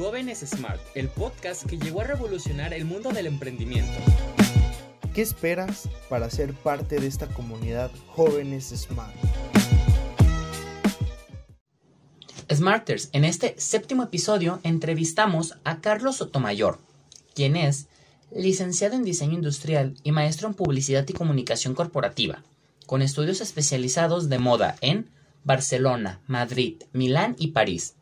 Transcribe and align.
Jóvenes 0.00 0.38
Smart, 0.38 0.80
el 0.94 1.10
podcast 1.10 1.66
que 1.66 1.76
llegó 1.76 2.00
a 2.00 2.04
revolucionar 2.04 2.72
el 2.72 2.86
mundo 2.86 3.10
del 3.10 3.26
emprendimiento. 3.26 3.92
¿Qué 5.14 5.20
esperas 5.20 5.90
para 6.08 6.30
ser 6.30 6.54
parte 6.54 6.98
de 6.98 7.06
esta 7.06 7.26
comunidad 7.26 7.90
Jóvenes 8.06 8.72
Smart? 8.74 9.14
Smarters, 12.50 13.10
en 13.12 13.26
este 13.26 13.54
séptimo 13.58 14.04
episodio 14.04 14.58
entrevistamos 14.62 15.58
a 15.64 15.82
Carlos 15.82 16.16
Sotomayor, 16.16 16.78
quien 17.34 17.54
es 17.54 17.86
licenciado 18.34 18.96
en 18.96 19.04
diseño 19.04 19.34
industrial 19.34 19.96
y 20.02 20.12
maestro 20.12 20.48
en 20.48 20.54
publicidad 20.54 21.06
y 21.06 21.12
comunicación 21.12 21.74
corporativa, 21.74 22.42
con 22.86 23.02
estudios 23.02 23.42
especializados 23.42 24.30
de 24.30 24.38
moda 24.38 24.76
en 24.80 25.10
Barcelona, 25.44 26.20
Madrid, 26.26 26.84
Milán 26.94 27.36
y 27.38 27.48
París. 27.48 27.96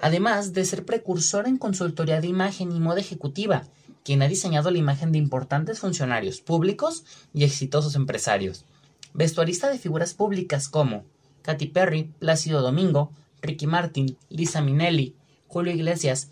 Además 0.00 0.52
de 0.52 0.64
ser 0.64 0.84
precursor 0.84 1.46
en 1.46 1.58
consultoría 1.58 2.20
de 2.20 2.26
imagen 2.26 2.72
y 2.72 2.80
moda 2.80 3.00
ejecutiva, 3.00 3.66
quien 4.04 4.22
ha 4.22 4.28
diseñado 4.28 4.70
la 4.70 4.78
imagen 4.78 5.12
de 5.12 5.18
importantes 5.18 5.80
funcionarios 5.80 6.40
públicos 6.40 7.04
y 7.34 7.44
exitosos 7.44 7.94
empresarios. 7.96 8.64
Vestuarista 9.12 9.68
de 9.68 9.78
figuras 9.78 10.14
públicas 10.14 10.68
como 10.68 11.04
Katy 11.42 11.66
Perry, 11.66 12.04
Plácido 12.18 12.62
Domingo, 12.62 13.12
Ricky 13.42 13.66
Martin, 13.66 14.16
Lisa 14.28 14.62
Minelli, 14.62 15.16
Julio 15.48 15.72
Iglesias 15.72 16.28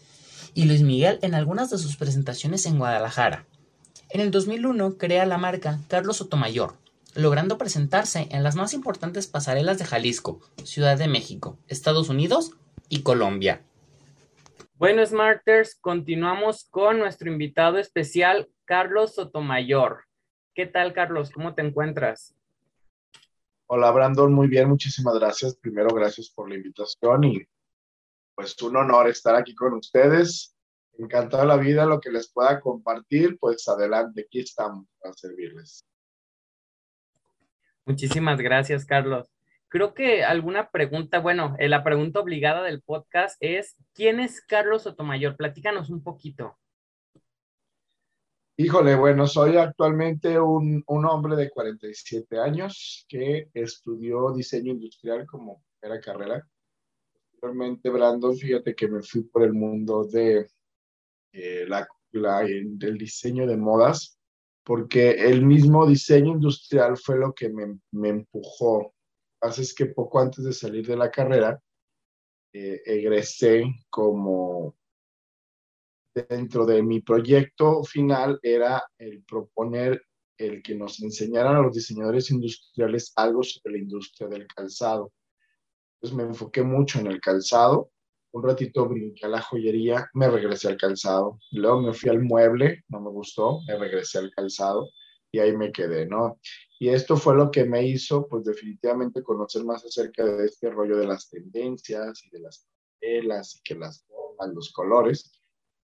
y 0.55 0.65
Luis 0.65 0.83
Miguel 0.83 1.19
en 1.23 1.35
algunas 1.35 1.71
de 1.71 1.79
sus 1.79 1.97
presentaciones 1.97 2.67
en 2.67 2.79
Guadalajara. 2.79 3.47
En 4.11 4.21
el 4.21 4.31
2001 4.31 4.97
crea 4.97 5.27
la 5.27 5.37
marca 5.37 5.81
Carlos 5.89 6.17
Sotomayor, 6.17 6.77
logrando 7.15 7.59
presentarse 7.59 8.29
en 8.31 8.43
las 8.43 8.55
más 8.55 8.73
importantes 8.73 9.27
pasarelas 9.27 9.79
de 9.79 9.85
Jalisco, 9.85 10.41
Ciudad 10.65 10.97
de 10.97 11.09
México, 11.09 11.59
Estados 11.69 12.09
Unidos 12.09 12.53
y 12.89 13.03
Colombia. 13.03 13.63
Bueno, 14.75 15.05
Smarters, 15.05 15.75
continuamos 15.81 16.69
con 16.71 16.99
nuestro 16.99 17.31
invitado 17.31 17.79
especial, 17.79 18.49
Carlos 18.65 19.15
Sotomayor. 19.15 20.05
¿Qué 20.55 20.67
tal, 20.67 20.93
Carlos? 20.93 21.31
¿Cómo 21.31 21.55
te 21.55 21.63
encuentras? 21.63 22.35
Hola, 23.67 23.91
Brandon, 23.91 24.33
muy 24.33 24.49
bien, 24.49 24.69
muchísimas 24.69 25.15
gracias. 25.19 25.57
Primero, 25.57 25.89
gracias 25.95 26.31
por 26.31 26.49
la 26.49 26.57
invitación 26.57 27.25
y 27.25 27.43
pues 28.35 28.61
un 28.63 28.77
honor 28.77 29.09
estar 29.09 29.35
aquí 29.35 29.55
con 29.55 29.75
ustedes. 29.75 30.57
Encantado 30.97 31.45
la 31.45 31.57
vida, 31.57 31.85
lo 31.85 32.01
que 32.01 32.11
les 32.11 32.33
pueda 32.33 32.61
compartir, 32.61 33.37
pues 33.39 33.69
adelante, 33.69 34.23
aquí 34.27 34.41
estamos 34.41 34.87
para 35.01 35.13
servirles. 35.15 35.85
Muchísimas 37.85 38.41
gracias, 38.41 38.85
Carlos. 38.85 39.29
Creo 39.71 39.93
que 39.93 40.25
alguna 40.25 40.71
pregunta, 40.71 41.19
bueno, 41.19 41.55
eh, 41.59 41.69
la 41.69 41.85
pregunta 41.85 42.21
obligada 42.21 42.63
del 42.63 42.81
podcast 42.81 43.37
es, 43.41 43.77
¿quién 43.93 44.19
es 44.19 44.41
Carlos 44.41 44.85
Sotomayor? 44.85 45.37
Platícanos 45.37 45.91
un 45.91 46.03
poquito. 46.03 46.57
Híjole, 48.57 48.97
bueno, 48.97 49.27
soy 49.27 49.59
actualmente 49.59 50.41
un, 50.41 50.83
un, 50.87 51.05
hombre 51.05 51.37
de 51.37 51.51
47 51.51 52.41
años 52.41 53.07
que 53.09 53.51
estudió 53.53 54.33
diseño 54.33 54.73
industrial 54.73 55.27
como 55.27 55.63
primera 55.79 56.01
carrera. 56.01 56.49
Posteriormente, 57.31 57.91
Brandon, 57.91 58.37
fíjate 58.37 58.75
que 58.75 58.89
me 58.89 59.03
fui 59.03 59.23
por 59.25 59.45
el 59.45 59.53
mundo 59.53 60.05
de, 60.05 60.49
eh, 61.33 61.67
la, 61.69 61.87
del 62.11 62.97
diseño 62.97 63.47
de 63.47 63.59
modas, 63.59 64.19
porque 64.65 65.11
el 65.11 65.45
mismo 65.45 65.87
diseño 65.87 66.33
industrial 66.33 66.97
fue 66.97 67.19
lo 67.19 67.35
que 67.35 67.51
me, 67.51 67.79
me 67.93 68.09
empujó 68.09 68.95
pasa 69.39 69.63
es 69.63 69.75
que 69.75 69.87
poco 69.87 70.19
antes 70.19 70.45
de 70.45 70.53
salir 70.53 70.87
de 70.87 70.97
la 70.97 71.11
carrera, 71.11 71.61
eh, 72.53 72.81
egresé 72.85 73.65
como 73.91 74.75
dentro 76.15 76.67
de 76.67 76.83
mi 76.83 77.01
proyecto 77.01 77.85
final 77.85 78.39
era 78.43 78.83
el 78.99 79.23
proponer 79.23 80.03
el 80.37 80.63
que 80.63 80.75
nos 80.75 81.01
enseñaran 81.03 81.57
a 81.57 81.63
los 81.63 81.75
diseñadores 81.75 82.31
industriales 82.31 83.13
algo 83.17 83.43
sobre 83.43 83.73
la 83.73 83.79
industria 83.79 84.29
del 84.29 84.47
calzado. 84.47 85.13
Entonces 85.95 86.17
me 86.17 86.23
enfoqué 86.25 86.63
mucho 86.63 87.01
en 87.01 87.09
el 87.09 87.21
calzado. 87.21 87.91
Un 88.33 88.45
ratito 88.45 88.89
brinqué 88.89 89.27
a 89.27 89.29
la 89.29 89.43
joyería, 89.43 90.09
me 90.15 90.29
regresé 90.29 90.69
al 90.69 90.77
calzado. 90.77 91.39
Luego 91.51 91.83
me 91.83 91.93
fui 91.93 92.11
al 92.11 92.23
mueble, 92.23 92.85
no 92.89 93.01
me 93.01 93.11
gustó, 93.11 93.61
me 93.67 93.77
regresé 93.77 94.19
al 94.19 94.31
calzado 94.31 94.89
y 95.33 95.41
ahí 95.41 95.57
me 95.57 95.73
quedé, 95.73 96.07
¿no? 96.07 96.39
Y 96.79 96.89
esto 96.91 97.17
fue 97.17 97.35
lo 97.35 97.51
que 97.51 97.65
me 97.65 97.87
hizo, 97.87 98.27
pues 98.29 98.45
definitivamente 98.45 99.23
conocer 99.23 99.65
más 99.65 99.85
acerca 99.85 100.25
de 100.25 100.47
este 100.47 100.71
rollo 100.71 100.97
de 100.97 101.07
las 101.07 101.29
tendencias 101.29 102.25
y 102.25 102.31
de 102.31 102.41
las 102.41 102.67
telas 103.01 103.57
y 103.57 103.63
que 103.63 103.75
las 103.75 104.05
formas, 104.07 104.55
los 104.55 104.73
colores. 104.73 105.33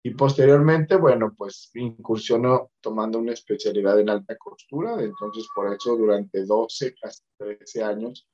Y 0.03 0.10
posteriormente, 0.10 0.97
bueno, 0.97 1.34
pues 1.36 1.70
incursionó 1.75 2.72
tomando 2.80 3.19
una 3.19 3.32
especialidad 3.32 4.00
en 4.00 4.10
alta 4.10 4.36
costura. 4.36 5.03
Entonces, 5.03 5.47
por 5.54 5.72
eso 5.72 5.97
durante 5.97 6.44
12, 6.44 6.94
casi 7.00 7.22
13 7.38 7.82
años, 7.84 8.28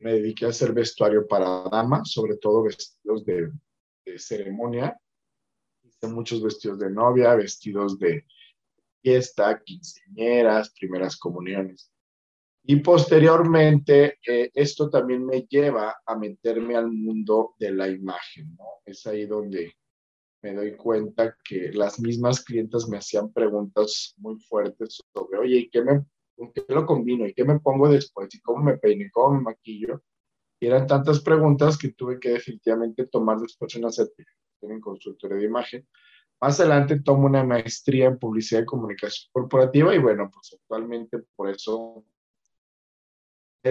me 0.00 0.14
dediqué 0.14 0.46
a 0.46 0.48
hacer 0.48 0.72
vestuario 0.72 1.28
para 1.28 1.62
damas, 1.70 2.10
sobre 2.10 2.36
todo 2.36 2.64
vestidos 2.64 3.24
de, 3.24 3.52
de 4.04 4.18
ceremonia. 4.18 4.98
Hice 5.84 6.08
muchos 6.08 6.42
vestidos 6.42 6.80
de 6.80 6.90
novia, 6.90 7.36
vestidos 7.36 7.98
de, 7.98 8.24
fiesta, 9.02 9.60
quinceañeras, 9.62 10.70
primeras 10.70 11.16
comuniones. 11.16 11.91
Y 12.64 12.76
posteriormente, 12.76 14.18
eh, 14.26 14.50
esto 14.54 14.88
también 14.88 15.26
me 15.26 15.42
lleva 15.42 15.96
a 16.06 16.16
meterme 16.16 16.76
al 16.76 16.90
mundo 16.90 17.54
de 17.58 17.72
la 17.72 17.88
imagen, 17.88 18.54
¿no? 18.56 18.64
Es 18.84 19.04
ahí 19.06 19.26
donde 19.26 19.74
me 20.42 20.54
doy 20.54 20.76
cuenta 20.76 21.36
que 21.44 21.72
las 21.72 21.98
mismas 22.00 22.44
clientas 22.44 22.88
me 22.88 22.98
hacían 22.98 23.32
preguntas 23.32 24.14
muy 24.18 24.38
fuertes 24.40 25.00
sobre, 25.12 25.38
oye, 25.38 25.56
¿y 25.56 25.70
qué, 25.70 25.82
me, 25.82 26.04
qué 26.54 26.64
lo 26.68 26.86
combino? 26.86 27.26
¿Y 27.26 27.34
qué 27.34 27.44
me 27.44 27.58
pongo 27.58 27.88
después? 27.88 28.32
¿Y 28.34 28.40
cómo 28.40 28.62
me 28.62 28.78
peino? 28.78 29.04
¿Y 29.04 29.10
cómo 29.10 29.36
me 29.36 29.42
maquillo? 29.42 30.02
Y 30.60 30.66
eran 30.66 30.86
tantas 30.86 31.20
preguntas 31.20 31.76
que 31.76 31.92
tuve 31.92 32.20
que 32.20 32.30
definitivamente 32.30 33.06
tomar 33.06 33.38
después 33.38 33.74
una 33.74 33.90
certificación 33.90 34.72
en 34.72 34.80
consultoría 34.80 35.38
de 35.38 35.44
imagen 35.44 35.88
más 36.42 36.58
adelante 36.58 37.00
tomo 37.00 37.26
una 37.26 37.44
maestría 37.44 38.06
en 38.06 38.18
publicidad 38.18 38.62
y 38.62 38.66
comunicación 38.66 39.30
corporativa 39.30 39.94
y 39.94 39.98
bueno, 39.98 40.28
pues 40.28 40.58
actualmente 40.60 41.20
por 41.36 41.48
eso 41.48 42.04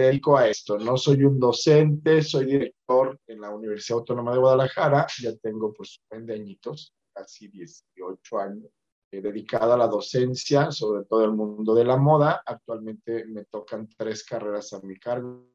dedico 0.00 0.36
a 0.36 0.48
esto. 0.48 0.78
No 0.78 0.96
soy 0.96 1.24
un 1.24 1.38
docente, 1.38 2.22
soy 2.22 2.46
director 2.46 3.18
en 3.26 3.40
la 3.40 3.50
Universidad 3.50 3.98
Autónoma 3.98 4.32
de 4.32 4.38
Guadalajara, 4.38 5.06
ya 5.20 5.36
tengo 5.36 5.72
pues 5.72 6.00
20 6.10 6.32
añitos, 6.32 6.94
casi 7.12 7.48
18 7.48 8.38
años, 8.38 8.70
eh, 9.10 9.20
dedicada 9.20 9.74
a 9.74 9.78
la 9.78 9.86
docencia, 9.88 10.70
sobre 10.70 11.04
todo 11.04 11.24
el 11.24 11.32
mundo 11.32 11.74
de 11.74 11.84
la 11.84 11.96
moda. 11.96 12.42
Actualmente 12.46 13.26
me 13.26 13.44
tocan 13.44 13.88
tres 13.96 14.24
carreras 14.24 14.72
a 14.72 14.80
mi 14.80 14.98
cargo, 14.98 15.46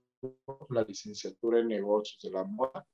la 0.69 0.83
licenciatura 0.83 1.59
en 1.59 1.69
negocios 1.69 2.19
de 2.21 2.31
la 2.31 2.43
moda, 2.43 2.85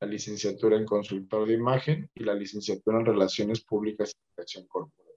la 0.00 0.06
licenciatura 0.06 0.76
en 0.76 0.84
consultor 0.84 1.46
de 1.46 1.54
imagen 1.54 2.10
y 2.14 2.24
la 2.24 2.34
licenciatura 2.34 2.98
en 2.98 3.06
relaciones 3.06 3.62
públicas 3.62 4.12
y 4.12 4.40
acción 4.40 4.66
corporativa. 4.66 5.10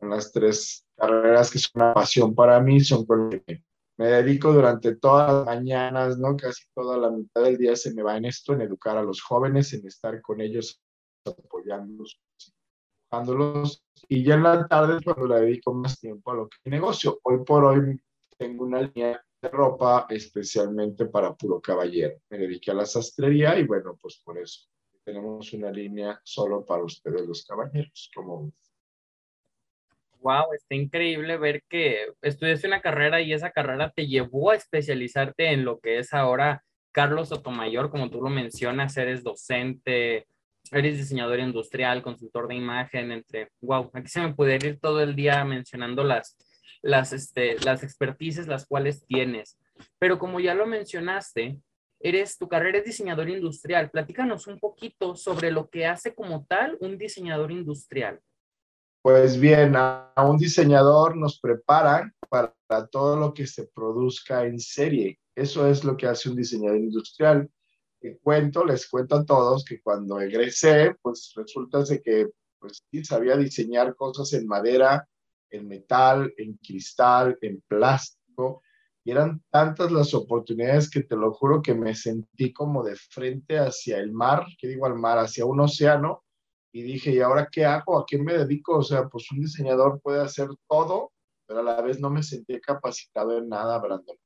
Son 0.00 0.10
las 0.10 0.32
tres 0.32 0.84
carreras 0.96 1.50
que 1.50 1.58
son 1.60 1.82
una 1.82 1.94
pasión 1.94 2.34
para 2.34 2.60
mí, 2.60 2.80
son 2.80 3.06
con 3.06 3.30
que 3.30 3.62
me 3.96 4.06
dedico 4.06 4.52
durante 4.52 4.96
todas 4.96 5.32
las 5.32 5.46
mañanas, 5.46 6.18
¿no? 6.18 6.36
Casi 6.36 6.64
toda 6.74 6.96
la 6.96 7.10
mitad 7.10 7.42
del 7.42 7.58
día 7.58 7.76
se 7.76 7.94
me 7.94 8.02
va 8.02 8.16
en 8.16 8.24
esto, 8.24 8.52
en 8.54 8.62
educar 8.62 8.96
a 8.96 9.02
los 9.02 9.20
jóvenes, 9.20 9.72
en 9.72 9.86
estar 9.86 10.20
con 10.22 10.40
ellos, 10.40 10.80
apoyándolos. 11.24 12.20
Y 14.08 14.24
ya 14.24 14.34
en 14.34 14.42
la 14.42 14.66
tarde 14.66 14.98
cuando 15.04 15.26
le 15.26 15.40
dedico 15.42 15.74
más 15.74 16.00
tiempo 16.00 16.30
a 16.30 16.34
lo 16.34 16.48
que 16.48 16.70
negocio. 16.70 17.20
Hoy 17.24 17.44
por 17.44 17.64
hoy 17.64 18.00
tengo 18.38 18.64
una 18.64 18.80
línea 18.80 19.22
de 19.40 19.48
ropa 19.48 20.06
especialmente 20.08 21.06
para 21.06 21.34
puro 21.34 21.60
caballero. 21.60 22.18
Me 22.30 22.38
dediqué 22.38 22.70
a 22.70 22.74
la 22.74 22.86
sastrería 22.86 23.58
y 23.58 23.66
bueno, 23.66 23.98
pues 24.00 24.22
por 24.24 24.38
eso 24.38 24.66
tenemos 25.04 25.52
una 25.52 25.70
línea 25.70 26.20
solo 26.24 26.64
para 26.64 26.84
ustedes 26.84 27.26
los 27.26 27.44
caballeros, 27.44 28.10
como 28.14 28.52
Wow, 30.22 30.52
está 30.54 30.76
increíble 30.76 31.36
ver 31.36 31.62
que 31.68 32.06
estudiaste 32.22 32.68
una 32.68 32.80
carrera 32.80 33.20
y 33.20 33.32
esa 33.32 33.50
carrera 33.50 33.90
te 33.90 34.06
llevó 34.06 34.52
a 34.52 34.56
especializarte 34.56 35.50
en 35.50 35.64
lo 35.64 35.80
que 35.80 35.98
es 35.98 36.14
ahora 36.14 36.62
Carlos 36.92 37.30
Sotomayor, 37.30 37.90
como 37.90 38.08
tú 38.08 38.20
lo 38.22 38.28
mencionas, 38.28 38.96
eres 38.96 39.24
docente, 39.24 40.26
eres 40.70 40.98
diseñador 40.98 41.40
industrial, 41.40 42.02
consultor 42.02 42.46
de 42.48 42.54
imagen, 42.54 43.10
entre, 43.10 43.48
wow, 43.60 43.90
aquí 43.94 44.08
se 44.08 44.20
me 44.20 44.34
puede 44.34 44.54
ir 44.56 44.78
todo 44.78 45.00
el 45.00 45.16
día 45.16 45.44
mencionando 45.44 46.04
las, 46.04 46.36
las, 46.82 47.12
este, 47.12 47.56
las 47.64 47.82
expertices 47.82 48.46
las 48.46 48.66
cuales 48.66 49.04
tienes. 49.06 49.58
Pero 49.98 50.18
como 50.18 50.38
ya 50.38 50.54
lo 50.54 50.66
mencionaste, 50.66 51.58
eres, 51.98 52.38
tu 52.38 52.48
carrera 52.48 52.78
es 52.78 52.84
diseñador 52.84 53.28
industrial. 53.28 53.90
Platícanos 53.90 54.46
un 54.46 54.60
poquito 54.60 55.16
sobre 55.16 55.50
lo 55.50 55.68
que 55.68 55.86
hace 55.86 56.14
como 56.14 56.44
tal 56.44 56.76
un 56.80 56.98
diseñador 56.98 57.50
industrial. 57.50 58.20
Pues 59.02 59.40
bien, 59.40 59.74
a, 59.74 60.12
un 60.24 60.38
diseñador 60.38 61.16
nos 61.16 61.40
preparan 61.40 62.14
para 62.28 62.54
todo 62.90 63.16
lo 63.16 63.34
que 63.34 63.48
se 63.48 63.66
produzca 63.66 64.44
en 64.46 64.60
serie. 64.60 65.18
Eso 65.34 65.66
es 65.66 65.82
lo 65.82 65.96
que 65.96 66.06
hace 66.06 66.30
un 66.30 66.36
diseñador 66.36 66.78
industrial. 66.78 67.50
te 68.00 68.18
cuento, 68.18 68.64
les 68.64 68.88
cuento 68.88 69.16
a 69.16 69.24
todos 69.24 69.64
que 69.64 69.80
cuando 69.82 70.20
egresé, 70.20 70.94
pues 71.02 71.32
resulta 71.34 71.82
que 72.02 72.28
pues 72.60 72.84
sí 72.92 73.04
sabía 73.04 73.36
diseñar 73.36 73.96
cosas 73.96 74.32
en 74.34 74.46
madera, 74.46 75.08
en 75.50 75.66
metal, 75.66 76.32
en 76.36 76.56
cristal, 76.58 77.36
en 77.40 77.60
plástico, 77.66 78.62
y 79.04 79.10
eran 79.10 79.42
tantas 79.50 79.90
las 79.90 80.14
oportunidades 80.14 80.88
que 80.88 81.02
te 81.02 81.16
lo 81.16 81.32
juro 81.32 81.60
que 81.60 81.74
me 81.74 81.96
sentí 81.96 82.52
como 82.52 82.84
de 82.84 82.94
frente 82.94 83.58
hacia 83.58 83.98
el 83.98 84.12
mar, 84.12 84.46
que 84.58 84.68
digo 84.68 84.86
al 84.86 84.94
mar, 84.94 85.18
hacia 85.18 85.44
un 85.44 85.58
océano, 85.58 86.22
y 86.72 86.82
dije, 86.82 87.12
¿y 87.12 87.20
ahora 87.20 87.48
qué 87.50 87.64
hago? 87.64 87.98
¿A 87.98 88.04
qué 88.06 88.18
me 88.18 88.36
dedico? 88.36 88.78
O 88.78 88.82
sea, 88.82 89.08
pues 89.08 89.30
un 89.30 89.40
diseñador 89.40 90.00
puede 90.00 90.20
hacer 90.20 90.48
todo, 90.68 91.12
pero 91.46 91.60
a 91.60 91.62
la 91.62 91.80
vez 91.82 92.00
no 92.00 92.10
me 92.10 92.22
sentí 92.22 92.60
capacitado 92.60 93.38
en 93.38 93.48
nada, 93.48 93.78
Brandon. 93.78 94.16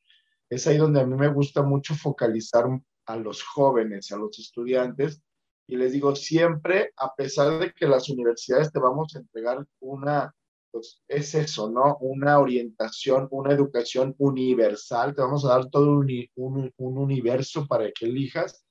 Es 0.48 0.66
ahí 0.66 0.76
donde 0.76 1.00
a 1.00 1.06
mí 1.06 1.16
me 1.16 1.28
gusta 1.28 1.62
mucho 1.62 1.94
focalizar 1.94 2.66
a 3.06 3.16
los 3.16 3.42
jóvenes, 3.42 4.12
a 4.12 4.16
los 4.16 4.38
estudiantes, 4.38 5.20
y 5.68 5.76
les 5.76 5.92
digo 5.92 6.14
siempre, 6.14 6.92
a 6.96 7.14
pesar 7.14 7.58
de 7.58 7.72
que 7.72 7.86
las 7.86 8.08
universidades 8.08 8.72
te 8.72 8.78
vamos 8.78 9.14
a 9.14 9.18
entregar 9.18 9.66
una 9.80 10.32
pues, 10.76 11.00
es 11.08 11.34
eso, 11.34 11.70
¿no? 11.70 11.96
Una 12.00 12.38
orientación, 12.38 13.28
una 13.30 13.54
educación 13.54 14.14
universal, 14.18 15.14
te 15.14 15.22
vamos 15.22 15.42
a 15.46 15.48
dar 15.48 15.70
todo 15.70 15.90
un, 15.90 16.30
un, 16.76 16.98
universo 16.98 17.66
para 17.66 17.90
que 17.92 18.04
elijas, 18.04 18.65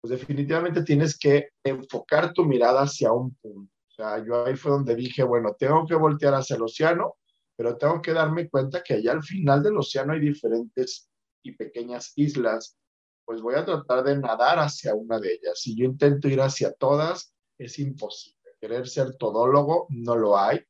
pues 0.00 0.10
definitivamente 0.10 0.82
tienes 0.82 1.18
que 1.18 1.50
enfocar 1.64 2.32
tu 2.32 2.44
mirada 2.44 2.82
hacia 2.82 3.12
un 3.12 3.34
punto. 3.36 3.72
O 3.88 3.94
sea, 3.94 4.24
yo 4.24 4.44
ahí 4.44 4.56
fue 4.56 4.72
donde 4.72 4.94
dije, 4.94 5.22
bueno, 5.22 5.56
tengo 5.58 5.86
que 5.86 5.94
voltear 5.94 6.34
hacia 6.34 6.56
el 6.56 6.62
océano, 6.62 7.16
pero 7.56 7.76
tengo 7.76 8.02
que 8.02 8.12
darme 8.12 8.48
cuenta 8.48 8.82
que 8.82 8.94
allá 8.94 9.12
al 9.12 9.22
final 9.22 9.62
del 9.62 9.78
océano 9.78 10.12
hay 10.12 10.20
diferentes 10.20 11.08
y 11.42 11.52
pequeñas 11.52 12.12
islas, 12.16 12.76
pues 13.24 13.40
voy 13.40 13.54
a 13.54 13.64
tratar 13.64 14.04
de 14.04 14.18
nadar 14.18 14.58
hacia 14.58 14.94
una 14.94 15.18
de 15.18 15.32
ellas. 15.32 15.60
Si 15.60 15.74
yo 15.76 15.84
intento 15.84 16.28
ir 16.28 16.40
hacia 16.40 16.72
todas, 16.72 17.32
es 17.58 17.78
imposible. 17.78 18.36
Querer 18.60 18.86
ser 18.86 19.16
todólogo 19.16 19.86
no 19.90 20.16
lo 20.16 20.38
hay 20.38 20.60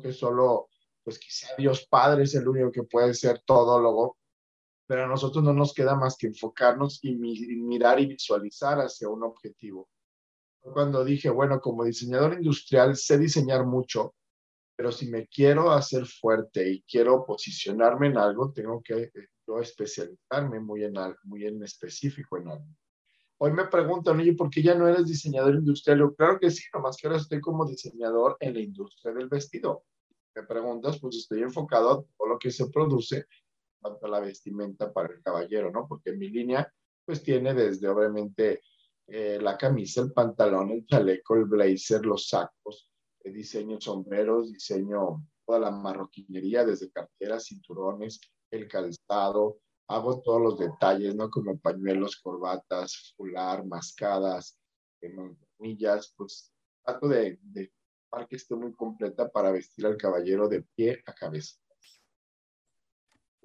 que 0.00 0.12
solo, 0.12 0.68
pues 1.02 1.18
quizá 1.18 1.48
Dios 1.56 1.86
Padre 1.88 2.24
es 2.24 2.34
el 2.34 2.46
único 2.48 2.70
que 2.70 2.82
puede 2.82 3.14
ser 3.14 3.40
todólogo, 3.44 4.16
pero 4.86 5.04
a 5.04 5.08
nosotros 5.08 5.42
no 5.42 5.52
nos 5.52 5.74
queda 5.74 5.94
más 5.96 6.16
que 6.16 6.28
enfocarnos 6.28 7.00
y, 7.02 7.16
mirar 7.16 8.00
y 8.00 8.06
visualizar 8.06 8.78
hacia 8.78 9.08
un 9.08 9.24
objetivo. 9.24 9.88
Cuando 10.60 11.04
dije, 11.04 11.30
bueno, 11.30 11.60
como 11.60 11.84
diseñador 11.84 12.34
industrial 12.34 12.96
sé 12.96 13.18
diseñar 13.18 13.64
mucho, 13.64 14.14
pero 14.76 14.92
si 14.92 15.08
me 15.08 15.26
quiero 15.26 15.70
hacer 15.70 16.06
fuerte 16.06 16.68
y 16.68 16.82
quiero 16.82 17.24
posicionarme 17.24 18.08
en 18.08 18.18
algo, 18.18 18.52
tengo 18.52 18.82
que 18.82 18.94
eh, 18.94 19.28
yo 19.46 19.60
especializarme 19.60 20.60
muy 20.60 20.84
en 20.84 20.98
algo, 20.98 21.18
muy 21.24 21.46
en 21.46 21.62
específico 21.62 22.36
en 22.38 22.48
algo. 22.48 22.66
Hoy 23.38 23.52
me 23.52 23.66
preguntan, 23.66 24.18
oye, 24.18 24.34
¿por 24.34 24.50
qué 24.50 24.62
ya 24.62 24.74
no 24.74 24.88
eres 24.88 25.06
diseñador 25.06 25.56
industrial? 25.56 25.98
Yo, 25.98 26.14
claro 26.14 26.38
que 26.40 26.50
sí, 26.50 26.64
nomás 26.72 26.96
que 26.96 27.06
ahora 27.06 27.20
estoy 27.20 27.40
como 27.40 27.66
diseñador 27.66 28.36
en 28.40 28.54
la 28.54 28.60
industria 28.60 29.12
del 29.12 29.28
vestido. 29.28 29.84
Me 30.34 30.42
preguntas, 30.42 30.98
pues 31.00 31.16
estoy 31.16 31.42
enfocado 31.42 32.08
a 32.18 32.28
lo 32.28 32.38
que 32.38 32.50
se 32.50 32.68
produce 32.68 33.26
tanto 33.80 34.06
la 34.08 34.20
vestimenta 34.20 34.92
para 34.92 35.14
el 35.14 35.22
caballero, 35.22 35.70
¿no? 35.70 35.86
Porque 35.88 36.12
mi 36.12 36.28
línea, 36.28 36.72
pues 37.04 37.22
tiene 37.22 37.54
desde 37.54 37.88
obviamente 37.88 38.62
eh, 39.06 39.38
la 39.40 39.56
camisa, 39.56 40.02
el 40.02 40.12
pantalón, 40.12 40.70
el 40.70 40.86
chaleco, 40.86 41.36
el 41.36 41.44
blazer, 41.44 42.04
los 42.04 42.28
sacos, 42.28 42.90
eh, 43.22 43.30
diseño 43.30 43.80
sombreros, 43.80 44.52
diseño 44.52 45.24
toda 45.46 45.60
la 45.60 45.70
marroquinería, 45.70 46.64
desde 46.64 46.90
carteras, 46.90 47.46
cinturones, 47.46 48.20
el 48.50 48.66
calzado, 48.66 49.60
hago 49.88 50.20
todos 50.22 50.42
los 50.42 50.58
detalles, 50.58 51.14
¿no? 51.14 51.30
Como 51.30 51.58
pañuelos, 51.58 52.16
corbatas, 52.16 53.14
fular, 53.16 53.64
mascadas, 53.64 54.58
eh, 55.00 55.14
manillas, 55.58 56.12
pues 56.16 56.52
trato 56.84 57.08
de, 57.08 57.38
de 57.42 57.72
que 58.28 58.36
esté 58.36 58.54
muy 58.54 58.72
completa 58.72 59.28
para 59.28 59.52
vestir 59.52 59.84
al 59.84 59.96
caballero 59.96 60.48
de 60.48 60.62
pie 60.74 61.02
a 61.06 61.12
cabeza. 61.12 61.56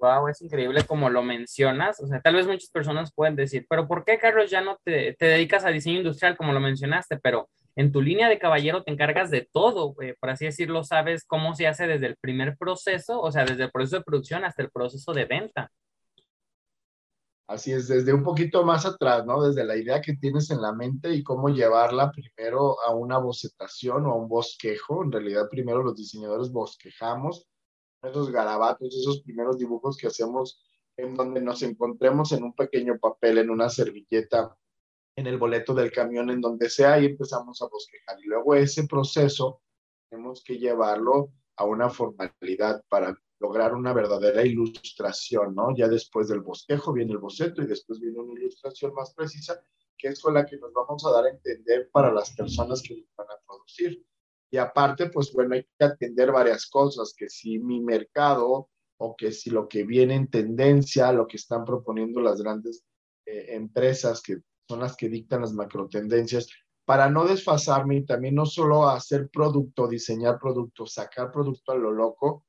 Wow, 0.02 0.26
es 0.26 0.42
increíble 0.42 0.82
como 0.84 1.08
lo 1.10 1.22
mencionas. 1.22 2.00
O 2.00 2.08
sea, 2.08 2.20
tal 2.20 2.34
vez 2.34 2.48
muchas 2.48 2.70
personas 2.70 3.12
pueden 3.14 3.36
decir, 3.36 3.66
pero 3.70 3.86
¿por 3.86 4.04
qué, 4.04 4.18
Carlos, 4.18 4.50
ya 4.50 4.60
no 4.60 4.76
te, 4.82 5.14
te 5.14 5.26
dedicas 5.26 5.64
a 5.64 5.68
diseño 5.68 5.98
industrial 5.98 6.36
como 6.36 6.52
lo 6.52 6.58
mencionaste? 6.58 7.20
Pero 7.20 7.48
en 7.76 7.92
tu 7.92 8.02
línea 8.02 8.28
de 8.28 8.40
caballero 8.40 8.82
te 8.82 8.90
encargas 8.90 9.30
de 9.30 9.48
todo, 9.52 9.94
eh, 10.02 10.16
por 10.18 10.30
así 10.30 10.44
decirlo, 10.44 10.82
sabes 10.82 11.24
cómo 11.24 11.54
se 11.54 11.68
hace 11.68 11.86
desde 11.86 12.06
el 12.06 12.16
primer 12.16 12.56
proceso, 12.56 13.20
o 13.20 13.30
sea, 13.30 13.44
desde 13.44 13.62
el 13.62 13.70
proceso 13.70 13.98
de 13.98 14.02
producción 14.02 14.44
hasta 14.44 14.62
el 14.62 14.72
proceso 14.72 15.12
de 15.12 15.24
venta. 15.24 15.70
Así 17.46 17.70
es, 17.70 17.86
desde 17.86 18.12
un 18.12 18.24
poquito 18.24 18.64
más 18.64 18.84
atrás, 18.84 19.24
¿no? 19.24 19.40
Desde 19.40 19.64
la 19.64 19.76
idea 19.76 20.00
que 20.00 20.16
tienes 20.16 20.50
en 20.50 20.62
la 20.62 20.72
mente 20.72 21.14
y 21.14 21.22
cómo 21.22 21.48
llevarla 21.48 22.10
primero 22.10 22.76
a 22.84 22.92
una 22.92 23.18
bocetación 23.18 24.04
o 24.06 24.12
a 24.12 24.16
un 24.16 24.28
bosquejo. 24.28 25.04
En 25.04 25.12
realidad, 25.12 25.48
primero 25.48 25.80
los 25.84 25.94
diseñadores 25.94 26.50
bosquejamos 26.50 27.46
esos 28.02 28.30
garabatos, 28.30 28.94
esos 28.94 29.22
primeros 29.22 29.58
dibujos 29.58 29.96
que 29.96 30.08
hacemos 30.08 30.62
en 30.96 31.14
donde 31.14 31.40
nos 31.40 31.62
encontremos 31.62 32.32
en 32.32 32.44
un 32.44 32.54
pequeño 32.54 32.98
papel, 32.98 33.38
en 33.38 33.50
una 33.50 33.68
servilleta, 33.68 34.56
en 35.16 35.26
el 35.26 35.38
boleto 35.38 35.74
del 35.74 35.92
camión, 35.92 36.30
en 36.30 36.40
donde 36.40 36.68
sea, 36.68 36.98
y 37.00 37.06
empezamos 37.06 37.60
a 37.62 37.68
bosquejar. 37.68 38.18
Y 38.20 38.26
luego 38.26 38.54
ese 38.54 38.86
proceso 38.86 39.62
tenemos 40.08 40.42
que 40.44 40.58
llevarlo 40.58 41.32
a 41.56 41.64
una 41.64 41.88
formalidad 41.88 42.82
para 42.88 43.16
lograr 43.38 43.74
una 43.74 43.92
verdadera 43.92 44.44
ilustración, 44.46 45.54
¿no? 45.54 45.74
Ya 45.76 45.88
después 45.88 46.28
del 46.28 46.40
bosquejo 46.40 46.92
viene 46.92 47.12
el 47.12 47.18
boceto 47.18 47.62
y 47.62 47.66
después 47.66 48.00
viene 48.00 48.20
una 48.20 48.38
ilustración 48.38 48.94
más 48.94 49.12
precisa, 49.14 49.60
que 49.98 50.08
es 50.08 50.20
con 50.20 50.34
la 50.34 50.46
que 50.46 50.56
nos 50.58 50.72
vamos 50.72 51.04
a 51.04 51.10
dar 51.10 51.26
a 51.26 51.30
entender 51.30 51.90
para 51.90 52.12
las 52.12 52.34
personas 52.34 52.82
que 52.82 53.04
van 53.16 53.28
a 53.28 53.40
producir. 53.46 54.04
Y 54.52 54.58
aparte, 54.58 55.08
pues 55.08 55.32
bueno, 55.32 55.54
hay 55.54 55.64
que 55.78 55.84
atender 55.84 56.30
varias 56.30 56.68
cosas, 56.68 57.14
que 57.16 57.30
si 57.30 57.58
mi 57.58 57.80
mercado 57.80 58.68
o 58.98 59.16
que 59.16 59.32
si 59.32 59.48
lo 59.48 59.66
que 59.66 59.82
viene 59.84 60.14
en 60.14 60.28
tendencia, 60.28 61.10
lo 61.10 61.26
que 61.26 61.38
están 61.38 61.64
proponiendo 61.64 62.20
las 62.20 62.40
grandes 62.42 62.84
eh, 63.24 63.46
empresas, 63.56 64.20
que 64.20 64.36
son 64.68 64.80
las 64.80 64.94
que 64.94 65.08
dictan 65.08 65.40
las 65.40 65.54
macro 65.54 65.88
tendencias, 65.88 66.48
para 66.84 67.08
no 67.08 67.24
desfasarme 67.24 67.96
y 67.96 68.04
también 68.04 68.34
no 68.34 68.44
solo 68.44 68.88
hacer 68.88 69.30
producto, 69.30 69.88
diseñar 69.88 70.38
producto, 70.38 70.86
sacar 70.86 71.32
producto 71.32 71.72
a 71.72 71.76
lo 71.76 71.90
loco, 71.90 72.44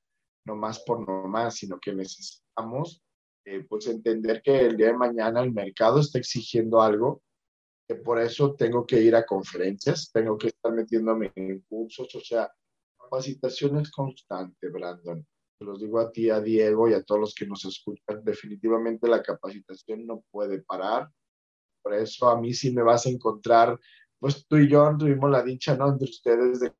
no 0.46 0.58
más 0.58 0.82
por 0.82 1.08
no 1.08 1.26
más, 1.30 1.56
sino 1.56 1.80
que 1.80 1.94
necesitamos 1.94 3.02
eh, 3.46 3.66
pues 3.68 3.88
entender 3.88 4.42
que 4.42 4.66
el 4.66 4.76
día 4.76 4.88
de 4.88 4.98
mañana 4.98 5.42
el 5.42 5.54
mercado 5.54 6.02
está 6.02 6.20
exigiendo 6.20 6.82
algo, 6.82 7.22
que 7.88 7.96
por 7.96 8.20
eso 8.20 8.56
tengo 8.56 8.86
que 8.86 9.02
ir 9.02 9.16
a 9.16 9.26
conferencias, 9.26 10.12
tengo 10.12 10.38
que 10.38 10.48
estar 10.48 10.72
metiéndome 10.72 11.32
en 11.36 11.60
cursos, 11.62 12.14
o 12.16 12.22
sea, 12.22 12.52
capacitación 13.00 13.80
es 13.80 13.92
constante, 13.92 14.70
Brandon. 14.70 15.26
Te 15.60 15.66
los 15.66 15.80
digo 15.80 16.00
a 16.00 16.12
ti, 16.12 16.30
a 16.30 16.40
Diego 16.42 16.90
y 16.90 16.94
a 16.94 17.04
todos 17.04 17.22
los 17.22 17.36
que 17.36 17.46
nos 17.46 17.64
escuchan, 17.66 18.24
definitivamente 18.24 19.08
la 19.08 19.22
capacitación 19.22 20.06
no 20.06 20.24
puede 20.32 20.62
parar. 20.62 21.10
Por 21.82 21.94
eso 21.94 22.30
a 22.30 22.40
mí 22.40 22.54
sí 22.54 22.72
me 22.74 22.82
vas 22.82 23.06
a 23.06 23.10
encontrar, 23.10 23.78
pues 24.20 24.46
tú 24.48 24.58
y 24.58 24.70
yo 24.70 24.96
tuvimos 24.98 25.30
la 25.30 25.44
dicha, 25.44 25.76
¿no? 25.76 25.90
Entre 25.90 26.06
ustedes 26.06 26.60
de 26.62 26.74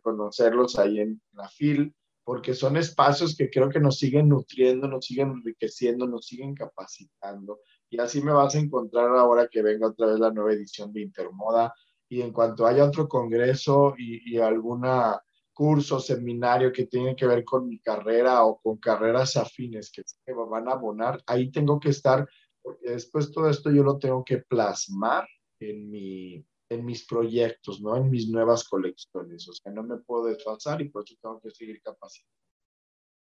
conocerlos 0.00 0.78
ahí 0.78 1.00
en 1.00 1.20
la 1.32 1.48
FIL, 1.48 1.94
porque 2.24 2.54
son 2.54 2.76
espacios 2.76 3.36
que 3.36 3.50
creo 3.50 3.68
que 3.68 3.80
nos 3.80 3.98
siguen 3.98 4.28
nutriendo, 4.28 4.88
nos 4.88 5.06
siguen 5.06 5.30
enriqueciendo, 5.30 6.06
nos 6.06 6.26
siguen 6.26 6.54
capacitando. 6.54 7.60
Y 7.90 8.00
así 8.00 8.22
me 8.22 8.32
vas 8.32 8.54
a 8.54 8.58
encontrar 8.58 9.16
ahora 9.16 9.48
que 9.48 9.62
venga 9.62 9.88
otra 9.88 10.08
vez 10.08 10.18
la 10.18 10.32
nueva 10.32 10.52
edición 10.52 10.92
de 10.92 11.02
Intermoda. 11.02 11.74
Y 12.08 12.20
en 12.20 12.32
cuanto 12.32 12.66
haya 12.66 12.84
otro 12.84 13.08
congreso 13.08 13.94
y, 13.98 14.34
y 14.34 14.38
alguna 14.38 15.20
curso, 15.56 15.98
seminario 15.98 16.70
que 16.70 16.84
tiene 16.84 17.16
que 17.16 17.26
ver 17.26 17.42
con 17.42 17.66
mi 17.66 17.78
carrera 17.80 18.44
o 18.44 18.60
con 18.60 18.76
carreras 18.76 19.38
afines 19.38 19.90
que 19.90 20.02
me 20.26 20.34
van 20.34 20.68
a 20.68 20.72
abonar, 20.72 21.22
ahí 21.26 21.50
tengo 21.50 21.80
que 21.80 21.88
estar, 21.88 22.28
porque 22.60 22.90
después 22.90 23.32
todo 23.32 23.48
esto 23.48 23.70
yo 23.70 23.82
lo 23.82 23.98
tengo 23.98 24.22
que 24.22 24.36
plasmar 24.36 25.26
en 25.58 25.90
mi, 25.90 26.44
en 26.68 26.84
mis 26.84 27.06
proyectos, 27.06 27.80
¿no? 27.80 27.96
En 27.96 28.10
mis 28.10 28.28
nuevas 28.28 28.68
colecciones. 28.68 29.48
O 29.48 29.54
sea, 29.54 29.72
no 29.72 29.82
me 29.82 29.96
puedo 29.96 30.26
desfasar 30.26 30.82
y 30.82 30.90
por 30.90 31.04
eso 31.04 31.14
tengo 31.22 31.40
que 31.40 31.50
seguir 31.50 31.80
capacitando. 31.80 32.45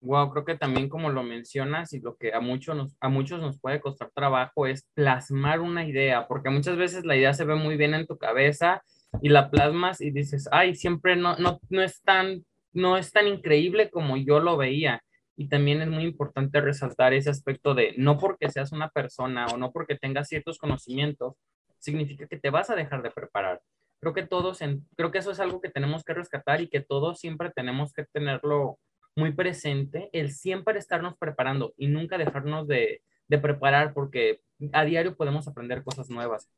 Wow, 0.00 0.30
creo 0.30 0.44
que 0.44 0.56
también 0.56 0.88
como 0.88 1.10
lo 1.10 1.24
mencionas 1.24 1.92
y 1.92 2.00
lo 2.00 2.16
que 2.16 2.32
a 2.32 2.40
muchos, 2.40 2.76
nos, 2.76 2.96
a 3.00 3.08
muchos 3.08 3.40
nos 3.40 3.58
puede 3.58 3.80
costar 3.80 4.10
trabajo 4.14 4.66
es 4.66 4.86
plasmar 4.94 5.60
una 5.60 5.84
idea, 5.86 6.28
porque 6.28 6.50
muchas 6.50 6.76
veces 6.76 7.04
la 7.04 7.16
idea 7.16 7.34
se 7.34 7.44
ve 7.44 7.56
muy 7.56 7.76
bien 7.76 7.94
en 7.94 8.06
tu 8.06 8.16
cabeza 8.16 8.82
y 9.22 9.28
la 9.28 9.50
plasmas 9.50 10.00
y 10.00 10.12
dices, 10.12 10.48
ay, 10.52 10.76
siempre 10.76 11.16
no, 11.16 11.36
no, 11.38 11.60
no, 11.68 11.82
es, 11.82 12.00
tan, 12.02 12.44
no 12.72 12.96
es 12.96 13.10
tan 13.10 13.26
increíble 13.26 13.90
como 13.90 14.16
yo 14.16 14.38
lo 14.38 14.56
veía. 14.56 15.02
Y 15.36 15.48
también 15.48 15.82
es 15.82 15.88
muy 15.88 16.04
importante 16.04 16.60
resaltar 16.60 17.12
ese 17.12 17.30
aspecto 17.30 17.74
de 17.74 17.94
no 17.96 18.18
porque 18.18 18.50
seas 18.50 18.70
una 18.70 18.90
persona 18.90 19.46
o 19.46 19.56
no 19.56 19.72
porque 19.72 19.96
tengas 19.96 20.28
ciertos 20.28 20.58
conocimientos, 20.58 21.34
significa 21.78 22.26
que 22.28 22.38
te 22.38 22.50
vas 22.50 22.70
a 22.70 22.76
dejar 22.76 23.02
de 23.02 23.10
preparar. 23.10 23.60
Creo 24.00 24.14
que 24.14 24.24
todos, 24.24 24.62
en, 24.62 24.86
creo 24.96 25.10
que 25.10 25.18
eso 25.18 25.32
es 25.32 25.40
algo 25.40 25.60
que 25.60 25.70
tenemos 25.70 26.04
que 26.04 26.14
rescatar 26.14 26.60
y 26.60 26.68
que 26.68 26.80
todos 26.80 27.18
siempre 27.18 27.50
tenemos 27.50 27.92
que 27.92 28.04
tenerlo 28.04 28.78
muy 29.16 29.32
presente, 29.32 30.10
el 30.12 30.30
siempre 30.32 30.78
estarnos 30.78 31.16
preparando 31.18 31.74
y 31.76 31.88
nunca 31.88 32.18
dejarnos 32.18 32.68
de, 32.68 33.02
de 33.28 33.38
preparar 33.38 33.94
porque 33.94 34.40
a 34.72 34.84
diario 34.84 35.16
podemos 35.16 35.46
aprender 35.48 35.84
cosas 35.84 36.10
nuevas. 36.10 36.48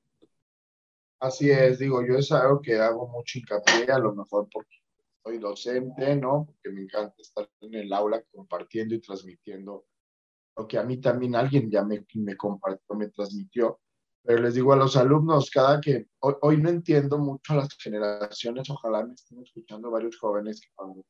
Así 1.19 1.51
es, 1.51 1.79
digo, 1.79 2.05
yo 2.07 2.17
es 2.17 2.33
algo 2.33 2.61
que 2.63 2.77
hago 2.77 3.07
mucho 3.09 3.39
hincapié, 3.39 3.93
a 3.93 3.99
lo 3.99 4.15
mejor 4.15 4.49
porque 4.51 4.77
soy 5.23 5.39
docente, 5.39 6.17
¿no? 6.17 6.47
Porque 6.47 6.71
me 6.71 6.83
encanta 6.83 7.15
estar 7.19 7.49
en 7.61 7.75
el 7.75 7.93
aula 7.93 8.23
compartiendo 8.33 8.95
y 8.95 9.01
transmitiendo 9.01 9.85
lo 10.57 10.67
que 10.67 10.79
a 10.79 10.83
mí 10.83 10.99
también 10.99 11.35
alguien 11.35 11.71
ya 11.71 11.85
me, 11.85 12.05
me 12.15 12.37
compartió, 12.37 12.97
me 12.97 13.09
transmitió. 13.09 13.81
Pero 14.23 14.43
les 14.43 14.55
digo 14.55 14.73
a 14.73 14.77
los 14.77 14.97
alumnos, 14.97 15.51
cada 15.51 15.81
que 15.81 16.09
hoy, 16.21 16.35
hoy 16.43 16.57
no 16.59 16.69
entiendo 16.69 17.19
mucho 17.19 17.55
las 17.55 17.69
generaciones, 17.79 18.69
ojalá 18.69 19.05
me 19.05 19.15
estén 19.15 19.43
escuchando 19.43 19.91
varios 19.91 20.19
jóvenes 20.19 20.61
que 20.61 20.69
cuando 20.75 21.03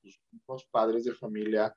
sus 0.47 0.65
padres 0.71 1.05
de 1.05 1.15
familia 1.15 1.75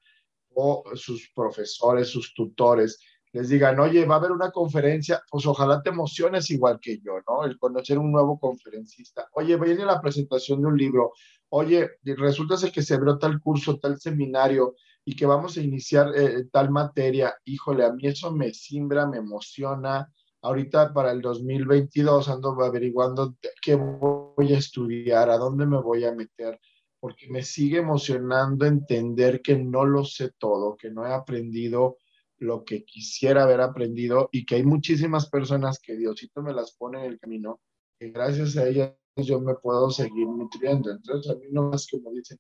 o 0.54 0.84
sus 0.96 1.32
profesores, 1.34 2.08
sus 2.10 2.34
tutores, 2.34 3.00
les 3.34 3.50
digan, 3.50 3.80
oye, 3.80 4.06
va 4.06 4.16
a 4.16 4.18
haber 4.20 4.32
una 4.32 4.52
conferencia, 4.52 5.24
pues 5.30 5.46
ojalá 5.48 5.82
te 5.82 5.90
emociones 5.90 6.52
igual 6.52 6.80
que 6.80 7.00
yo, 7.00 7.14
¿no? 7.28 7.44
El 7.44 7.58
conocer 7.58 7.98
un 7.98 8.12
nuevo 8.12 8.40
conferencista. 8.40 9.28
Oye, 9.34 9.58
viene 9.58 9.86
la 9.86 10.00
presentación 10.00 10.62
de 10.62 10.68
un 10.68 10.78
libro. 10.78 11.14
Oye, 11.50 11.90
resulta 12.04 12.58
ser 12.58 12.72
que 12.72 12.84
se 12.84 12.94
abrió 12.94 13.18
tal 13.18 13.42
curso, 13.42 13.80
tal 13.80 14.00
seminario 14.00 14.76
y 15.04 15.16
que 15.16 15.26
vamos 15.26 15.58
a 15.58 15.62
iniciar 15.62 16.12
eh, 16.16 16.46
tal 16.52 16.70
materia. 16.70 17.36
Híjole, 17.44 17.84
a 17.86 17.92
mí 17.92 18.06
eso 18.06 18.32
me 18.32 18.54
simbra, 18.54 19.08
me 19.08 19.18
emociona. 19.18 20.14
Ahorita 20.44 20.94
para 20.94 21.12
el 21.12 21.22
2022 21.22 22.30
ando 22.30 22.52
averiguando 22.62 23.36
qué 23.62 23.76
voy 23.76 24.54
a 24.54 24.58
estudiar, 24.58 25.30
a 25.30 25.38
dónde 25.38 25.66
me 25.66 25.82
voy 25.82 26.06
a 26.06 26.14
meter 26.14 26.60
porque 27.04 27.28
me 27.30 27.44
sigue 27.44 27.80
emocionando 27.80 28.66
entender 28.66 29.42
que 29.42 29.58
no 29.58 29.84
lo 29.84 30.06
sé 30.06 30.32
todo, 30.38 30.78
que 30.78 30.90
no 30.90 31.06
he 31.06 31.14
aprendido 31.14 31.98
lo 32.38 32.64
que 32.64 32.86
quisiera 32.86 33.44
haber 33.44 33.60
aprendido 33.60 34.30
y 34.32 34.46
que 34.46 34.56
hay 34.56 34.64
muchísimas 34.64 35.30
personas 35.30 35.80
que 35.80 35.98
Diosito 35.98 36.42
me 36.42 36.54
las 36.54 36.72
pone 36.78 37.00
en 37.00 37.12
el 37.12 37.20
camino, 37.20 37.60
que 38.00 38.12
gracias 38.12 38.56
a 38.56 38.70
ellas 38.70 38.94
yo 39.18 39.42
me 39.42 39.56
puedo 39.56 39.90
seguir 39.90 40.28
nutriendo. 40.28 40.92
Entonces 40.92 41.30
a 41.30 41.36
mí 41.36 41.48
no 41.52 41.72
más 41.72 41.88
como 41.88 42.10
dicen, 42.12 42.38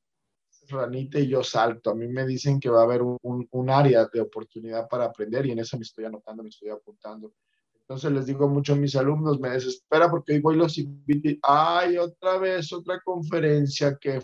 ranita 0.69 1.19
y 1.19 1.27
yo 1.27 1.43
salto, 1.43 1.89
a 1.89 1.95
mí 1.95 2.07
me 2.07 2.25
dicen 2.25 2.57
que 2.57 2.69
va 2.69 2.81
a 2.81 2.85
haber 2.85 3.01
un, 3.01 3.19
un 3.51 3.69
área 3.69 4.07
de 4.13 4.21
oportunidad 4.21 4.87
para 4.87 5.03
aprender 5.03 5.45
y 5.45 5.51
en 5.51 5.59
eso 5.59 5.77
me 5.77 5.83
estoy 5.83 6.05
anotando, 6.05 6.41
me 6.41 6.49
estoy 6.49 6.69
apuntando. 6.69 7.33
Entonces 7.93 8.11
les 8.11 8.25
digo 8.25 8.49
mucho 8.49 8.73
a 8.73 8.75
mis 8.75 8.95
alumnos, 8.95 9.39
me 9.39 9.51
desespera 9.51 10.09
porque 10.09 10.33
hoy 10.33 10.41
voy 10.41 10.55
los 10.55 10.79
invito 10.79 11.29
y, 11.29 11.39
ay, 11.43 11.99
otra 11.99 12.39
vez, 12.39 12.73
otra 12.73 12.99
conferencia 13.05 13.95
que 14.01 14.19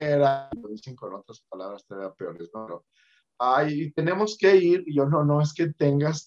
era, 0.00 0.50
lo 0.60 0.68
dicen 0.68 0.96
con 0.96 1.14
otras 1.14 1.44
palabras 1.48 1.86
todavía 1.86 2.12
peores, 2.12 2.50
¿no? 2.52 2.84
ay, 3.38 3.92
tenemos 3.92 4.36
que 4.36 4.56
ir, 4.56 4.82
y 4.84 4.96
yo 4.96 5.06
no, 5.06 5.24
no 5.24 5.40
es 5.40 5.54
que 5.54 5.72
tengas, 5.74 6.26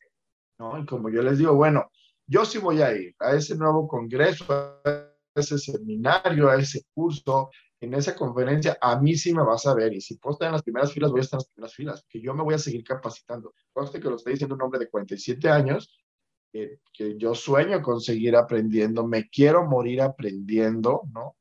¿no? 0.57 0.79
Y 0.79 0.85
como 0.85 1.09
yo 1.09 1.21
les 1.21 1.39
digo, 1.39 1.53
bueno, 1.55 1.91
yo 2.25 2.45
sí 2.45 2.59
voy 2.59 2.81
a 2.81 2.95
ir 2.95 3.13
a 3.19 3.33
ese 3.33 3.57
nuevo 3.57 3.85
congreso, 3.85 4.45
a 4.49 5.11
ese 5.35 5.57
seminario, 5.57 6.49
a 6.49 6.55
ese 6.55 6.85
curso, 6.93 7.49
en 7.79 7.93
esa 7.93 8.15
conferencia, 8.15 8.77
a 8.81 8.99
mí 8.99 9.15
sí 9.15 9.33
me 9.33 9.43
vas 9.43 9.65
a 9.65 9.73
ver. 9.73 9.93
Y 9.93 10.01
si 10.01 10.15
puedo 10.17 10.33
estar 10.33 10.47
en 10.47 10.53
las 10.53 10.63
primeras 10.63 10.91
filas, 10.91 11.11
voy 11.11 11.19
a 11.19 11.23
estar 11.23 11.39
en 11.39 11.43
las 11.45 11.51
primeras 11.51 11.75
filas, 11.75 12.05
que 12.09 12.21
yo 12.21 12.33
me 12.33 12.43
voy 12.43 12.55
a 12.55 12.59
seguir 12.59 12.83
capacitando. 12.83 13.53
Conste 13.71 13.99
que 13.99 14.09
lo 14.09 14.15
estoy 14.15 14.33
diciendo 14.33 14.55
un 14.55 14.61
hombre 14.63 14.79
de 14.79 14.89
47 14.89 15.49
años, 15.49 15.99
que, 16.51 16.79
que 16.93 17.17
yo 17.17 17.35
sueño 17.35 17.81
con 17.81 18.01
seguir 18.01 18.35
aprendiendo, 18.35 19.05
me 19.05 19.29
quiero 19.29 19.65
morir 19.65 20.01
aprendiendo, 20.01 21.03
¿no? 21.13 21.37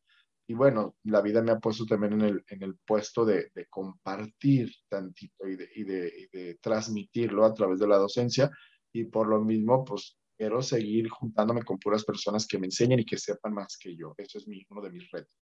y 0.49 0.55
bueno, 0.55 0.97
la 1.05 1.21
vida 1.21 1.43
me 1.43 1.53
ha 1.53 1.59
puesto 1.59 1.85
también 1.87 2.15
en 2.15 2.21
el, 2.21 2.45
en 2.49 2.63
el 2.63 2.77
puesto 2.77 3.25
de, 3.25 3.51
de 3.55 3.67
compartir 3.67 4.73
tantito 4.89 5.47
y 5.49 5.57
de, 5.57 5.69
y, 5.75 5.85
de, 5.85 6.29
de, 6.33 6.55
transmitirlo 6.61 7.45
a 7.45 7.53
través 7.53 7.81
de 7.81 7.89
la 7.89 7.97
docencia 7.97 8.51
y 8.93 9.05
por 9.05 9.27
lo 9.27 9.43
mismo, 9.43 9.85
pues 9.85 10.17
quiero 10.37 10.63
seguir 10.63 11.09
juntándome 11.09 11.65
con 11.65 11.79
puras 11.79 12.05
personas 12.05 12.47
que 12.47 12.59
me 12.59 12.67
enseñen 12.67 13.01
y 13.01 13.05
que 13.05 13.19
sepan 13.19 13.55
más 13.55 13.77
que 13.77 13.97
yo. 13.97 14.15
Eso 14.17 14.39
es 14.39 14.47
mi, 14.47 14.65
uno 14.71 14.83
de 14.83 14.91
mis 14.91 15.11
retos. 15.11 15.35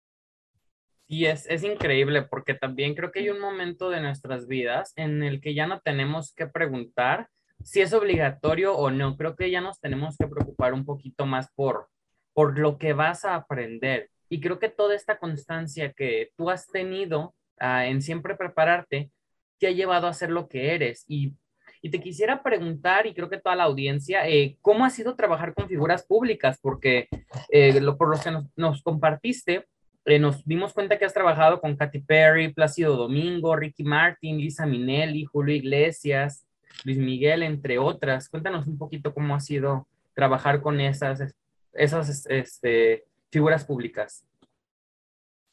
Sí, 1.07 1.27
es, 1.27 1.47
es 1.49 1.63
increíble 1.63 2.23
porque 2.23 2.55
también 2.55 2.95
creo 2.95 3.13
que 3.13 3.21
hay 3.21 3.31
un 3.31 3.41
momento 3.41 3.91
de 3.91 4.01
nuestras 4.01 4.47
vidas 4.47 4.93
en 4.97 5.23
el 5.23 5.41
que 5.41 5.55
ya 5.55 5.67
no 5.67 5.81
tenemos 5.81 6.35
que 6.35 6.47
preguntar 6.47 7.29
si 7.63 7.81
es 7.83 7.93
obligatorio 7.93 8.75
o 8.75 8.91
no. 8.91 9.17
Creo 9.17 9.37
que 9.37 9.51
ya 9.51 9.61
nos 9.61 9.81
tenemos 9.81 10.17
que 10.17 10.27
preocupar 10.27 10.73
un 10.73 10.85
poquito 10.85 11.27
más 11.27 11.51
por, 11.55 11.89
por 12.33 12.59
lo 12.59 12.79
que 12.79 12.95
vas 12.95 13.25
a 13.25 13.35
aprender 13.35 14.11
y 14.29 14.41
creo 14.41 14.59
que 14.59 14.69
toda 14.69 14.95
esta 14.95 15.19
constancia 15.19 15.93
que 15.93 16.31
tú 16.37 16.51
has 16.51 16.67
tenido 16.69 17.35
uh, 17.61 17.85
en 17.85 18.03
siempre 18.03 18.35
prepararte 18.35 19.11
te 19.59 19.67
ha 19.67 19.71
llevado 19.71 20.07
a 20.07 20.15
ser 20.15 20.31
lo 20.31 20.49
que 20.49 20.75
eres. 20.75 21.05
Y, 21.07 21.35
y 21.83 21.91
te 21.91 22.01
quisiera 22.01 22.43
preguntar, 22.43 23.07
y 23.07 23.15
creo 23.15 23.29
que 23.29 23.39
toda 23.39 23.57
la 23.57 23.65
audiencia, 23.65 24.27
eh, 24.29 24.57
¿cómo 24.63 24.85
ha 24.85 24.91
sido 24.91 25.15
trabajar 25.17 25.55
con 25.55 25.69
figuras 25.69 26.05
públicas? 26.07 26.59
Porque 26.61 27.09
eh, 27.51 27.81
lo, 27.81 27.97
por 27.97 28.09
lo 28.09 28.21
que 28.21 28.31
nos, 28.31 28.47
nos 28.57 28.83
compartiste, 28.83 29.67
eh, 30.07 30.19
nos 30.19 30.45
dimos 30.45 30.75
cuenta 30.75 30.99
que 30.99 31.07
has 31.07 31.15
trabajado 31.15 31.61
con 31.61 31.77
Katy 31.77 32.01
Perry, 32.01 32.53
Plácido 32.53 32.97
Domingo, 32.97 33.57
Ricky 33.57 33.85
Martin, 33.85 34.37
Lisa 34.37 34.67
Minelli, 34.67 35.25
Julio 35.25 35.55
Iglesias, 35.55 36.47
Luis 36.85 36.99
Miguel, 36.99 37.43
entre 37.43 37.79
otras. 37.79 38.29
Cuéntanos 38.29 38.67
un 38.67 38.77
poquito 38.77 39.15
cómo 39.15 39.35
ha 39.35 39.41
sido 39.41 39.89
trabajar 40.15 40.61
con 40.61 40.79
esas, 40.81 41.35
esas 41.73 42.27
este, 42.29 43.05
figuras 43.31 43.65
públicas. 43.65 44.27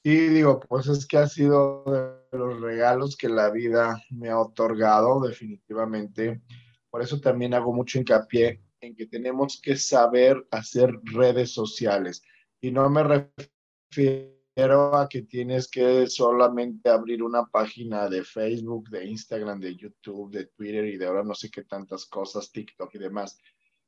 Sí, 0.04 0.28
digo, 0.30 0.60
pues 0.60 0.88
es 0.88 1.06
que 1.06 1.18
ha 1.18 1.28
sido 1.28 1.84
de 2.32 2.38
los 2.38 2.60
regalos 2.60 3.16
que 3.16 3.30
la 3.30 3.52
vida 3.52 4.02
me 4.10 4.30
ha 4.30 4.40
otorgado 4.40 5.22
definitivamente. 5.22 6.42
Por 6.90 7.02
eso 7.02 7.22
también 7.22 7.54
hago 7.54 7.72
mucho 7.72 8.00
hincapié 8.00 8.62
en 8.82 8.96
que 8.96 9.06
tenemos 9.06 9.62
que 9.62 9.78
saber 9.78 10.46
hacer 10.50 10.90
redes 11.04 11.54
sociales. 11.54 12.22
Y 12.60 12.72
no 12.72 12.90
me 12.90 13.04
refiero 13.04 14.41
a 14.56 15.08
que 15.10 15.22
tienes 15.24 15.70
que 15.70 16.08
solamente 16.08 16.90
abrir 16.90 17.24
una 17.24 17.46
página 17.46 18.10
de 18.10 18.24
Facebook, 18.24 18.90
de 18.90 19.06
Instagram, 19.06 19.60
de 19.60 19.76
YouTube, 19.76 20.32
de 20.32 20.46
Twitter 20.48 20.86
y 20.86 20.98
de 20.98 21.06
ahora 21.08 21.24
no 21.24 21.34
sé 21.34 21.50
qué 21.50 21.64
tantas 21.64 22.06
cosas, 22.06 22.52
TikTok 22.52 22.96
y 22.96 23.00
demás 23.00 23.38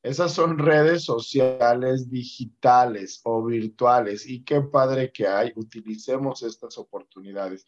esas 0.03 0.34
son 0.34 0.60
redes 0.60 1.05
sociales 1.05 2.10
digitales 2.10 3.22
o 3.24 3.41
virtuales 3.46 4.27
y 4.27 4.43
qué 4.43 4.60
padre 4.60 5.13
que 5.13 5.27
hay. 5.27 5.53
Utilicemos 5.55 6.43
estas 6.43 6.77
oportunidades. 6.77 7.65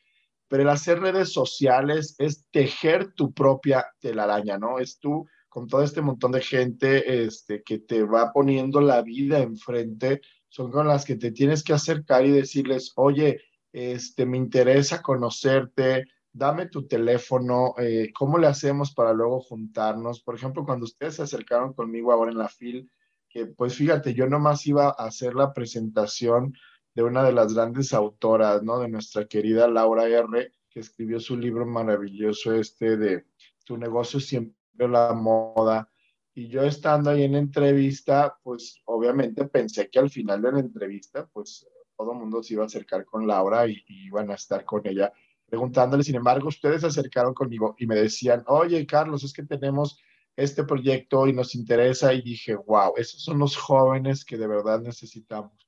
Pero 0.49 0.63
el 0.63 0.69
hacer 0.69 0.99
redes 0.99 1.31
sociales 1.31 2.13
es 2.19 2.45
tejer 2.51 3.13
tu 3.13 3.33
propia 3.33 3.87
telaraña, 4.01 4.57
¿no? 4.57 4.79
Es 4.79 4.99
tú 4.99 5.25
con 5.47 5.67
todo 5.67 5.81
este 5.81 6.01
montón 6.01 6.33
de 6.33 6.41
gente 6.41 7.23
este, 7.23 7.63
que 7.63 7.79
te 7.79 8.03
va 8.03 8.33
poniendo 8.33 8.81
la 8.81 9.01
vida 9.01 9.39
enfrente, 9.39 10.19
son 10.55 10.71
con 10.71 10.87
las 10.87 11.03
que 11.03 11.17
te 11.17 11.31
tienes 11.31 11.65
que 11.65 11.73
acercar 11.73 12.25
y 12.25 12.31
decirles, 12.31 12.93
oye, 12.95 13.41
este, 13.73 14.25
me 14.25 14.37
interesa 14.37 15.01
conocerte, 15.01 16.05
dame 16.31 16.67
tu 16.67 16.87
teléfono, 16.87 17.73
eh, 17.77 18.13
¿cómo 18.13 18.37
le 18.37 18.47
hacemos 18.47 18.93
para 18.93 19.11
luego 19.11 19.41
juntarnos? 19.41 20.21
Por 20.21 20.35
ejemplo, 20.35 20.63
cuando 20.63 20.85
ustedes 20.85 21.15
se 21.15 21.23
acercaron 21.23 21.73
conmigo 21.73 22.13
ahora 22.13 22.31
en 22.31 22.37
la 22.37 22.47
FIL, 22.47 22.89
que 23.27 23.47
pues 23.47 23.75
fíjate, 23.75 24.13
yo 24.13 24.27
nomás 24.29 24.65
iba 24.65 24.87
a 24.87 25.07
hacer 25.07 25.35
la 25.35 25.51
presentación 25.51 26.53
de 26.93 27.03
una 27.03 27.21
de 27.23 27.33
las 27.33 27.53
grandes 27.53 27.93
autoras, 27.93 28.63
¿no? 28.63 28.79
De 28.79 28.87
nuestra 28.87 29.25
querida 29.25 29.67
Laura 29.67 30.07
R., 30.07 30.53
que 30.69 30.79
escribió 30.79 31.19
su 31.19 31.35
libro 31.35 31.65
maravilloso 31.65 32.53
este 32.53 32.95
de 32.95 33.25
Tu 33.65 33.75
negocio 33.75 34.21
siempre 34.21 34.55
la 34.77 35.11
moda. 35.11 35.89
Y 36.35 36.49
yo 36.49 36.63
estando 36.63 37.09
ahí 37.09 37.23
en 37.23 37.35
entrevista, 37.35 38.37
pues 38.43 38.81
obviamente 38.85 39.47
pensé 39.47 39.89
que 39.89 39.99
al 39.99 40.11
final 40.11 40.41
de 40.41 40.51
la 40.51 40.59
entrevista, 40.59 41.25
pues 41.25 41.67
todo 41.97 42.11
el 42.11 42.19
mundo 42.19 42.43
se 42.43 42.53
iba 42.53 42.63
a 42.63 42.67
acercar 42.67 43.05
con 43.05 43.25
Laura 43.25 43.67
y, 43.67 43.83
y 43.87 44.07
iban 44.07 44.29
a 44.29 44.35
estar 44.35 44.63
con 44.65 44.85
ella 44.85 45.11
preguntándole, 45.47 46.03
sin 46.03 46.15
embargo, 46.15 46.47
ustedes 46.47 46.81
se 46.81 46.87
acercaron 46.87 47.33
conmigo 47.33 47.75
y 47.77 47.87
me 47.87 47.95
decían, 47.95 48.43
oye, 48.47 48.85
Carlos, 48.85 49.23
es 49.23 49.31
que 49.31 49.43
tenemos 49.43 49.99
este 50.35 50.63
proyecto 50.63 51.27
y 51.27 51.33
nos 51.33 51.55
interesa 51.55 52.13
y 52.13 52.21
dije, 52.21 52.55
wow, 52.55 52.93
esos 52.97 53.23
son 53.23 53.39
los 53.39 53.55
jóvenes 53.55 54.25
que 54.25 54.37
de 54.37 54.47
verdad 54.47 54.81
necesitamos 54.81 55.65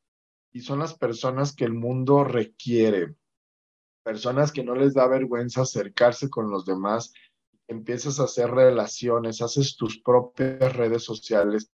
y 0.51 0.61
son 0.61 0.79
las 0.79 0.95
personas 0.95 1.53
que 1.53 1.65
el 1.65 1.73
mundo 1.73 2.23
requiere, 2.23 3.15
personas 4.03 4.51
que 4.51 4.63
no 4.63 4.75
les 4.75 4.93
da 4.93 5.07
vergüenza 5.07 5.61
acercarse 5.61 6.29
con 6.29 6.49
los 6.49 6.65
demás, 6.65 7.13
empiezas 7.67 8.19
a 8.19 8.23
hacer 8.23 8.49
relaciones, 8.51 9.41
haces 9.41 9.75
tus 9.75 9.99
propias 9.99 10.75
redes 10.75 11.03
sociales. 11.03 11.71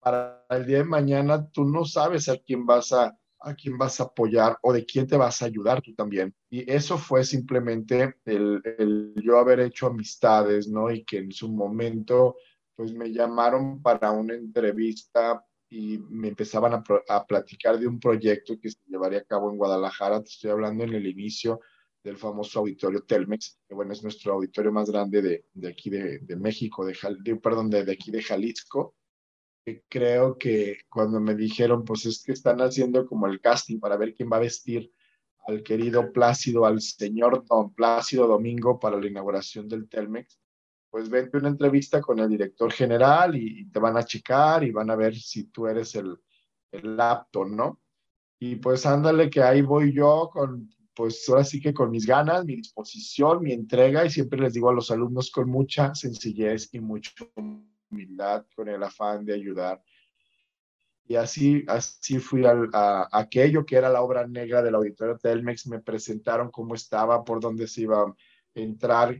Para 0.00 0.44
el 0.50 0.66
día 0.66 0.78
de 0.78 0.84
mañana 0.84 1.48
tú 1.50 1.64
no 1.64 1.84
sabes 1.84 2.28
a 2.28 2.36
quién 2.38 2.66
vas 2.66 2.92
a 2.92 3.16
a 3.42 3.54
quién 3.54 3.76
vas 3.76 4.00
a 4.00 4.04
apoyar 4.04 4.56
o 4.62 4.72
de 4.72 4.84
quién 4.84 5.06
te 5.06 5.16
vas 5.16 5.42
a 5.42 5.46
ayudar 5.46 5.82
tú 5.82 5.94
también. 5.94 6.34
Y 6.50 6.70
eso 6.70 6.96
fue 6.96 7.24
simplemente 7.24 8.14
el, 8.24 8.62
el, 8.78 9.14
yo 9.22 9.38
haber 9.38 9.60
hecho 9.60 9.86
amistades, 9.86 10.68
¿no? 10.68 10.90
Y 10.90 11.04
que 11.04 11.18
en 11.18 11.32
su 11.32 11.50
momento, 11.50 12.36
pues 12.74 12.92
me 12.94 13.12
llamaron 13.12 13.82
para 13.82 14.10
una 14.10 14.34
entrevista 14.34 15.44
y 15.68 15.98
me 16.10 16.28
empezaban 16.28 16.74
a, 16.74 16.84
a 17.08 17.26
platicar 17.26 17.78
de 17.78 17.86
un 17.86 17.98
proyecto 17.98 18.58
que 18.60 18.70
se 18.70 18.78
llevaría 18.86 19.20
a 19.20 19.24
cabo 19.24 19.50
en 19.50 19.56
Guadalajara, 19.56 20.22
te 20.22 20.28
estoy 20.28 20.50
hablando 20.50 20.84
en 20.84 20.94
el 20.94 21.06
inicio 21.06 21.60
del 22.02 22.16
famoso 22.16 22.60
auditorio 22.60 23.02
Telmex, 23.02 23.60
que 23.68 23.74
bueno, 23.74 23.92
es 23.92 24.02
nuestro 24.02 24.32
auditorio 24.34 24.72
más 24.72 24.90
grande 24.90 25.22
de, 25.22 25.46
de 25.52 25.68
aquí 25.68 25.88
de, 25.90 26.18
de 26.18 26.36
México, 26.36 26.84
de, 26.84 26.96
de, 27.20 27.36
perdón, 27.36 27.70
de, 27.70 27.84
de 27.84 27.92
aquí 27.92 28.10
de 28.10 28.22
Jalisco. 28.22 28.96
Creo 29.88 30.36
que 30.36 30.78
cuando 30.88 31.20
me 31.20 31.36
dijeron, 31.36 31.84
pues 31.84 32.04
es 32.06 32.22
que 32.24 32.32
están 32.32 32.60
haciendo 32.60 33.06
como 33.06 33.28
el 33.28 33.40
casting 33.40 33.78
para 33.78 33.96
ver 33.96 34.14
quién 34.14 34.28
va 34.32 34.38
a 34.38 34.40
vestir 34.40 34.92
al 35.46 35.62
querido 35.62 36.12
Plácido, 36.12 36.66
al 36.66 36.80
señor 36.80 37.44
Don 37.46 37.72
Plácido 37.72 38.26
Domingo 38.26 38.78
para 38.78 38.98
la 38.98 39.06
inauguración 39.06 39.68
del 39.68 39.88
Telmex, 39.88 40.40
pues 40.90 41.08
vente 41.08 41.38
una 41.38 41.48
entrevista 41.48 42.00
con 42.00 42.18
el 42.18 42.28
director 42.28 42.72
general 42.72 43.36
y, 43.36 43.70
te 43.70 43.78
van 43.78 43.96
a 43.96 44.04
checar 44.04 44.64
y 44.64 44.72
van 44.72 44.90
a 44.90 44.96
ver 44.96 45.14
si 45.16 45.44
tú 45.44 45.66
eres 45.66 45.94
el, 45.94 46.18
el 46.70 47.00
apto, 47.00 47.44
¿no? 47.44 47.80
Y 48.40 48.56
pues 48.56 48.84
ándale 48.86 49.30
que 49.30 49.40
ahí 49.42 49.62
voy 49.62 49.94
yo 49.94 50.28
con 50.32 50.68
pues 50.94 51.28
ahora 51.28 51.44
sí 51.44 51.60
que 51.60 51.72
con 51.72 51.90
mis 51.90 52.06
ganas, 52.06 52.44
mi 52.44 52.56
disposición, 52.56 53.42
mi 53.42 53.52
entrega, 53.52 54.04
y 54.04 54.10
siempre 54.10 54.40
les 54.40 54.54
digo 54.54 54.70
a 54.70 54.74
los 54.74 54.90
alumnos 54.90 55.30
con 55.30 55.48
mucha 55.48 55.94
sencillez 55.94 56.68
y 56.72 56.80
mucha 56.80 57.12
humildad, 57.90 58.46
con 58.54 58.68
el 58.68 58.82
afán 58.82 59.24
de 59.24 59.34
ayudar. 59.34 59.82
Y 61.04 61.16
así, 61.16 61.64
así 61.66 62.18
fui 62.18 62.44
al, 62.44 62.70
a, 62.72 63.08
aquello 63.10 63.66
que 63.66 63.76
era 63.76 63.88
la 63.88 64.02
obra 64.02 64.26
negra 64.26 64.62
del 64.62 64.74
auditorio 64.74 65.18
Telmex, 65.18 65.66
me 65.66 65.80
presentaron 65.80 66.50
cómo 66.50 66.74
estaba, 66.74 67.24
por 67.24 67.40
dónde 67.40 67.66
se 67.66 67.82
iba 67.82 68.02
a 68.02 68.14
entrar. 68.54 69.18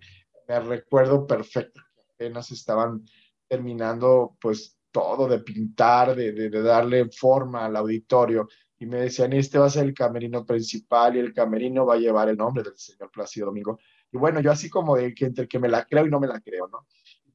Me 0.49 0.61
recuerdo 0.61 1.26
perfecto 1.26 1.81
apenas 2.23 2.50
estaban 2.52 3.05
terminando 3.49 4.37
pues 4.41 4.79
todo 4.91 5.26
de 5.26 5.41
pintar, 5.41 6.14
de, 6.14 6.33
de, 6.33 6.50
de 6.50 6.62
darle 6.62 7.09
forma 7.11 7.64
al 7.64 7.76
auditorio 7.76 8.49
y 8.83 8.87
me 8.87 8.99
decían, 8.99 9.33
este 9.33 9.61
va 9.61 9.67
a 9.67 9.71
ser 9.71 9.85
el 9.85 9.95
camerino 9.95 10.45
principal 10.45 11.15
y 11.15 11.21
el 11.21 11.33
camerino 11.33 11.87
va 11.87 11.95
a 11.95 11.99
llevar 11.99 12.29
el 12.29 12.37
nombre 12.37 12.65
del 12.65 12.77
señor 12.77 13.12
Plácido 13.12 13.47
Domingo. 13.47 13.79
Y 14.11 14.19
bueno, 14.19 14.41
yo 14.41 14.51
así 14.51 14.69
como 14.69 14.97
de 14.97 15.15
que 15.15 15.27
entre 15.27 15.47
que 15.47 15.61
me 15.61 15.69
la 15.69 15.85
creo 15.85 16.05
y 16.05 16.11
no 16.11 16.19
me 16.19 16.27
la 16.27 16.41
creo, 16.41 16.67
¿no? 16.67 16.85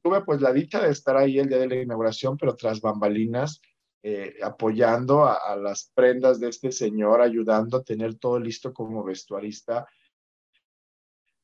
Tuve 0.02 0.22
pues 0.26 0.42
la 0.42 0.52
dicha 0.52 0.82
de 0.82 0.90
estar 0.90 1.16
ahí 1.16 1.38
el 1.38 1.48
día 1.48 1.56
de 1.56 1.68
la 1.68 1.76
inauguración, 1.76 2.36
pero 2.36 2.54
tras 2.54 2.82
bambalinas, 2.82 3.62
eh, 4.02 4.34
apoyando 4.42 5.24
a, 5.24 5.36
a, 5.36 5.56
las 5.56 5.90
prendas 5.94 6.38
de 6.38 6.50
este 6.50 6.70
señor, 6.70 7.22
ayudando 7.22 7.78
a 7.78 7.82
tener 7.82 8.16
todo 8.16 8.38
listo 8.38 8.74
como 8.74 9.02
vestuarista 9.02 9.86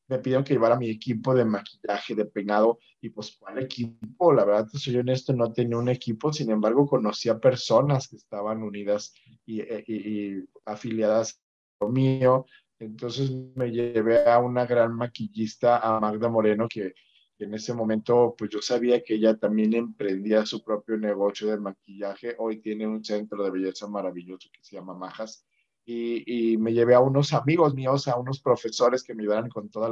me 0.09 0.19
pidieron 0.19 0.45
que 0.45 0.55
llevara 0.55 0.77
mi 0.79 0.91
equipo 0.91 1.35
de 1.35 1.45
maquillaje, 1.45 2.15
de 2.15 2.27
peinado, 2.27 2.79
y 3.01 3.11
pues, 3.11 3.37
¿cuál 3.39 3.59
equipo? 3.59 4.33
La 4.33 4.45
verdad, 4.45 4.69
soy 4.73 4.97
honesto, 4.97 5.33
no 5.33 5.53
tenía 5.53 5.79
un 5.79 5.89
equipo, 5.89 6.33
sin 6.33 6.51
embargo, 6.51 6.87
conocía 6.87 7.39
personas 7.39 8.09
que 8.09 8.17
estaban 8.17 8.63
unidas 8.63 9.15
y, 9.47 9.61
eh, 9.61 9.85
y, 9.87 9.95
y 9.95 10.45
afiliadas 10.65 11.41
a 11.81 11.85
lo 11.87 11.91
mío, 11.91 12.47
entonces 12.79 13.31
me 13.55 13.71
llevé 13.71 14.29
a 14.29 14.39
una 14.39 14.67
gran 14.67 14.95
maquillista, 14.95 15.79
a 15.79 16.01
Magda 16.01 16.29
Moreno, 16.29 16.69
que, 16.69 16.93
que 17.37 17.45
en 17.45 17.55
ese 17.55 17.75
momento, 17.75 18.35
pues 18.37 18.51
yo 18.51 18.61
sabía 18.61 19.03
que 19.03 19.15
ella 19.15 19.37
también 19.37 19.75
emprendía 19.75 20.45
su 20.47 20.63
propio 20.63 20.97
negocio 20.97 21.49
de 21.49 21.59
maquillaje, 21.59 22.35
hoy 22.39 22.61
tiene 22.61 22.87
un 22.87 23.05
centro 23.05 23.43
de 23.43 23.51
belleza 23.51 23.89
maravilloso 23.89 24.49
que 24.53 24.63
se 24.63 24.77
llama 24.77 24.95
Majas, 24.95 25.47
y, 25.85 26.57
me 26.59 26.73
llevé 26.73 26.95
a 26.95 27.01
unos 27.01 27.33
amigos 27.33 27.75
míos, 27.75 28.09
a 28.09 28.17
unos 28.17 28.41
profesores 28.41 29.03
que 29.03 29.15
me 29.15 29.23
ayudaran 29.23 29.51
con 29.51 29.69
todo 29.69 29.87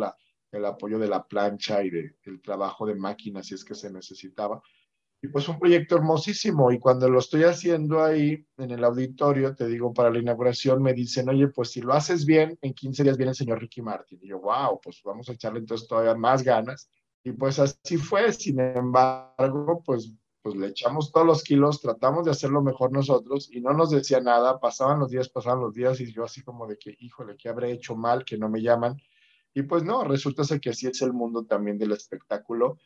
el 0.52 0.64
apoyo 0.64 0.98
de 0.98 1.08
la 1.08 1.26
plancha 1.26 1.82
y 1.82 1.90
de, 1.90 2.16
del 2.24 2.40
trabajo 2.40 2.86
de 2.86 2.94
máquinas, 2.94 3.46
si 3.46 3.54
es 3.54 3.64
que 3.64 3.74
se 3.74 3.90
necesitaba. 3.90 4.62
Y 5.24 5.28
pues 5.28 5.48
un 5.48 5.58
proyecto 5.58 5.94
hermosísimo. 5.96 6.72
Y 6.72 6.80
cuando 6.80 7.08
lo 7.08 7.20
estoy 7.20 7.44
haciendo 7.44 8.02
ahí 8.02 8.44
en 8.56 8.70
el 8.72 8.82
auditorio, 8.82 9.54
te 9.54 9.68
digo, 9.68 9.94
para 9.94 10.10
la 10.10 10.18
inauguración, 10.18 10.82
me 10.82 10.94
dicen, 10.94 11.28
oye, 11.28 11.46
pues 11.48 11.70
si 11.70 11.80
lo 11.80 11.92
haces 11.92 12.26
bien, 12.26 12.58
en 12.60 12.74
15 12.74 13.04
días 13.04 13.16
viene 13.16 13.30
el 13.30 13.36
señor 13.36 13.60
Ricky 13.60 13.82
Martin. 13.82 14.18
Y 14.20 14.28
yo, 14.28 14.40
wow, 14.40 14.80
pues 14.82 15.00
vamos 15.04 15.28
a 15.28 15.32
echarle 15.32 15.60
entonces 15.60 15.86
todavía 15.86 16.16
más 16.16 16.42
ganas. 16.42 16.90
Y 17.22 17.30
pues 17.32 17.60
así 17.60 17.98
fue. 17.98 18.32
Sin 18.32 18.58
embargo, 18.58 19.80
pues 19.86 20.12
pues 20.42 20.56
le 20.56 20.66
echamos 20.68 21.12
todos 21.12 21.26
los 21.26 21.44
kilos, 21.44 21.80
tratamos 21.80 22.24
de 22.24 22.32
hacerlo 22.32 22.62
mejor 22.62 22.92
nosotros 22.92 23.48
y 23.52 23.60
no 23.60 23.72
nos 23.72 23.90
decía 23.90 24.20
nada, 24.20 24.58
pasaban 24.58 24.98
los 24.98 25.10
días, 25.10 25.28
pasaban 25.28 25.60
los 25.60 25.72
días 25.72 26.00
y 26.00 26.12
yo 26.12 26.24
así 26.24 26.42
como 26.42 26.66
de 26.66 26.76
que, 26.76 26.96
híjole, 26.98 27.36
¿qué 27.36 27.48
habré 27.48 27.70
hecho 27.70 27.94
mal? 27.94 28.24
Que 28.24 28.36
no 28.36 28.48
me 28.48 28.60
llaman. 28.60 28.96
Y 29.54 29.62
pues 29.62 29.84
no, 29.84 30.02
resulta 30.02 30.42
ser 30.42 30.60
que 30.60 30.70
así 30.70 30.88
es 30.88 31.00
el 31.02 31.12
mundo 31.12 31.44
también 31.44 31.78
del 31.78 31.92
espectáculo. 31.92 32.78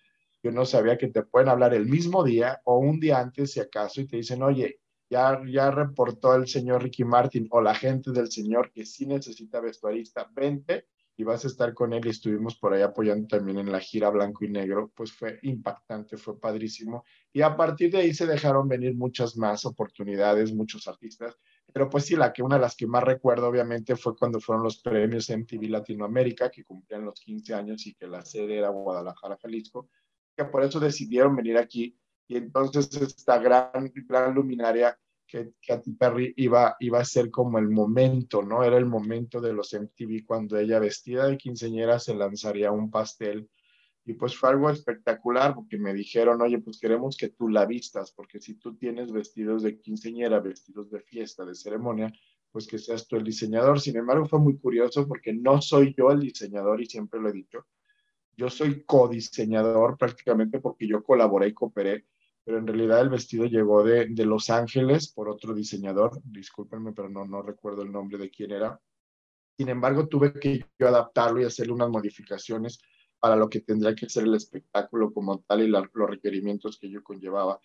Yo 0.43 0.53
no 0.53 0.67
sabía 0.67 0.99
que 0.99 1.09
te 1.09 1.23
pueden 1.23 1.49
hablar 1.49 1.73
el 1.73 1.87
mismo 1.87 2.23
día 2.23 2.61
o 2.65 2.79
un 2.79 3.01
día 3.01 3.19
antes, 3.19 3.53
si 3.53 3.61
acaso, 3.61 4.03
y 4.03 4.07
te 4.07 4.19
dicen, 4.19 4.43
oye, 4.43 4.81
ya, 5.09 5.41
ya 5.49 5.71
reportó 5.71 6.35
el 6.35 6.47
señor 6.49 6.83
Ricky 6.83 7.05
Martin 7.05 7.49
o 7.51 7.63
la 7.63 7.75
gente 7.75 8.11
del 8.11 8.31
señor 8.31 8.71
que 8.71 8.85
sí 8.85 9.07
necesita 9.07 9.61
vestuarista, 9.61 10.29
vente 10.35 10.89
y 11.17 11.25
vas 11.25 11.45
a 11.45 11.49
estar 11.49 11.73
con 11.73 11.93
él 11.95 12.05
y 12.07 12.11
estuvimos 12.11 12.57
por 12.57 12.75
ahí 12.75 12.83
apoyando 12.83 13.27
también 13.27 13.59
en 13.59 13.73
la 13.73 13.81
gira 13.81 14.11
blanco 14.11 14.45
y 14.45 14.51
negro, 14.51 14.93
pues 14.95 15.13
fue 15.13 15.39
impactante, 15.43 16.19
fue 16.19 16.39
padrísimo. 16.39 17.05
Y 17.33 17.41
a 17.41 17.57
partir 17.57 17.91
de 17.91 17.99
ahí 17.99 18.15
se 18.15 18.27
dejaron 18.27 18.69
venir 18.69 18.95
muchas 18.95 19.37
más 19.37 19.65
oportunidades, 19.65 20.53
muchos 20.53 20.87
artistas, 20.87 21.37
pero 21.73 21.89
pues 21.89 22.05
sí, 22.05 22.17
la 22.17 22.33
que 22.33 22.43
una 22.43 22.57
de 22.57 22.63
las 22.63 22.77
que 22.77 22.87
más 22.87 23.03
recuerdo 23.03 23.49
obviamente 23.49 23.97
fue 23.97 24.15
cuando 24.17 24.41
fueron 24.41 24.63
los 24.63 24.83
premios 24.83 25.31
MTV 25.31 25.71
Latinoamérica, 25.71 26.51
que 26.51 26.65
cumplían 26.65 27.05
los 27.05 27.21
15 27.21 27.55
años 27.55 27.87
y 27.87 27.95
que 27.95 28.07
la 28.07 28.23
sede 28.23 28.59
era 28.59 28.69
Guadalajara, 28.69 29.39
Jalisco, 29.41 29.89
que 30.37 30.45
por 30.45 30.65
eso 30.65 30.79
decidieron 30.79 31.35
venir 31.35 31.57
aquí. 31.57 31.99
Y 32.29 32.37
entonces 32.37 32.91
esta 33.01 33.39
gran, 33.39 33.93
gran 34.07 34.35
luminaria 34.35 34.99
que 35.27 35.53
Katy 35.67 35.93
Perry 35.93 36.35
iba, 36.37 36.77
iba 36.81 37.01
a 37.01 37.05
ser 37.05 37.31
como 37.31 37.59
el 37.59 37.69
momento, 37.69 38.43
¿no? 38.43 38.63
Era 38.63 38.77
el 38.77 38.87
momento 38.87 39.41
de 39.41 39.53
los 39.53 39.73
MTV 39.73 40.25
cuando 40.25 40.59
ella 40.59 40.79
vestida 40.79 41.27
de 41.27 41.37
quinceñera 41.37 41.99
se 41.99 42.15
lanzaría 42.15 42.71
un 42.71 42.91
pastel. 42.91 43.49
Y 44.05 44.15
pues 44.15 44.37
fue 44.37 44.51
algo 44.51 44.71
espectacular 44.71 45.55
porque 45.55 45.79
me 45.79 45.93
dijeron, 45.93 46.41
oye, 46.41 46.61
pues 46.61 46.79
queremos 46.79 47.17
que 47.17 47.31
tú 47.31 47.49
la 47.49 47.67
vistas, 47.67 48.13
porque 48.13 48.41
si 48.41 48.55
tú 48.55 48.77
tienes 48.77 49.11
vestidos 49.11 49.65
de 49.65 49.81
quinceñera, 49.81 50.39
vestidos 50.39 50.91
de 50.91 51.01
fiesta, 51.01 51.45
de 51.45 51.57
ceremonia, 51.57 52.13
pues 52.53 52.69
que 52.69 52.79
seas 52.79 53.09
tú 53.09 53.17
el 53.17 53.25
diseñador. 53.25 53.81
Sin 53.81 53.97
embargo, 53.97 54.27
fue 54.27 54.39
muy 54.39 54.59
curioso 54.59 55.09
porque 55.09 55.33
no 55.33 55.61
soy 55.61 55.95
yo 55.99 56.13
el 56.13 56.21
diseñador 56.21 56.81
y 56.81 56.87
siempre 56.87 57.21
lo 57.21 57.29
he 57.29 57.33
dicho. 57.33 57.67
Yo 58.37 58.49
soy 58.49 58.85
codiseñador 58.85 59.99
prácticamente 59.99 60.61
porque 60.61 60.87
yo 60.87 61.03
colaboré 61.03 61.49
y 61.49 61.53
cooperé 61.53 62.07
pero 62.47 62.59
en 62.59 62.67
realidad 62.69 63.01
el 63.01 63.09
vestido 63.09 63.45
llegó 63.47 63.83
de, 63.83 64.07
de, 64.07 64.25
Los 64.25 64.51
Ángeles 64.51 65.09
por 65.09 65.29
otro 65.29 65.53
diseñador, 65.53 66.23
discúlpenme, 66.23 66.93
pero 66.93 67.09
no, 67.09 67.27
no 67.27 67.43
recuerdo 67.43 67.83
el 67.83 67.91
nombre 67.91 68.19
de 68.19 68.31
quién 68.31 68.53
era. 68.53 68.81
Sin 69.59 69.69
embargo, 69.69 70.07
tuve 70.07 70.33
que 70.33 70.65
yo 70.79 70.87
adaptarlo 70.87 71.41
y 71.41 71.45
hacerle 71.45 71.73
unas 71.73 71.91
modificaciones 71.91 72.79
para 73.19 73.35
lo 73.35 73.51
que 73.51 73.63
tendría 73.63 73.97
que 73.97 74.09
ser 74.09 74.23
el 74.23 74.35
espectáculo 74.37 75.13
como 75.13 75.41
tal 75.41 75.63
y 75.63 75.67
los 75.67 75.89
requerimientos 75.93 76.79
que 76.79 76.89
yo 76.89 77.03
conllevaba. 77.03 77.59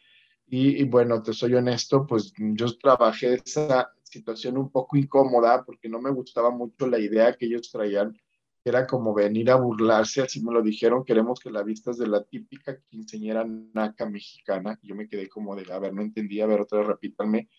Y, 0.47 0.81
y, 0.81 0.83
bueno, 0.85 1.21
te 1.21 1.31
soy 1.31 1.53
honesto, 1.53 2.07
pues 2.07 2.33
yo 2.35 2.65
trabajé 2.79 3.35
esa 3.35 3.87
situación 4.01 4.57
un 4.57 4.71
poco 4.71 4.97
incómoda 4.97 5.63
porque 5.63 5.89
no 5.89 6.01
me 6.01 6.09
gustaba 6.09 6.49
mucho 6.49 6.87
la 6.87 6.97
idea 6.97 7.35
que 7.35 7.45
ellos 7.45 7.69
traían 7.69 8.17
era 8.63 8.85
como 8.85 9.13
venir 9.13 9.49
a 9.49 9.55
burlarse, 9.55 10.21
así 10.21 10.43
me 10.43 10.53
lo 10.53 10.61
dijeron, 10.61 11.03
queremos 11.03 11.39
que 11.39 11.49
la 11.49 11.63
vistas 11.63 11.97
de 11.97 12.07
la 12.07 12.23
típica 12.23 12.79
quinceñera 12.89 13.43
naca 13.45 14.07
mexicana. 14.07 14.79
Yo 14.83 14.95
me 14.95 15.07
quedé 15.07 15.27
como 15.27 15.55
de, 15.55 15.71
a 15.73 15.79
ver, 15.79 15.93
no 15.93 16.01
entendí, 16.01 16.41
a 16.41 16.45
ver, 16.45 16.61
otra 16.61 16.79
vez 16.79 16.87
repítanme. 16.87 17.49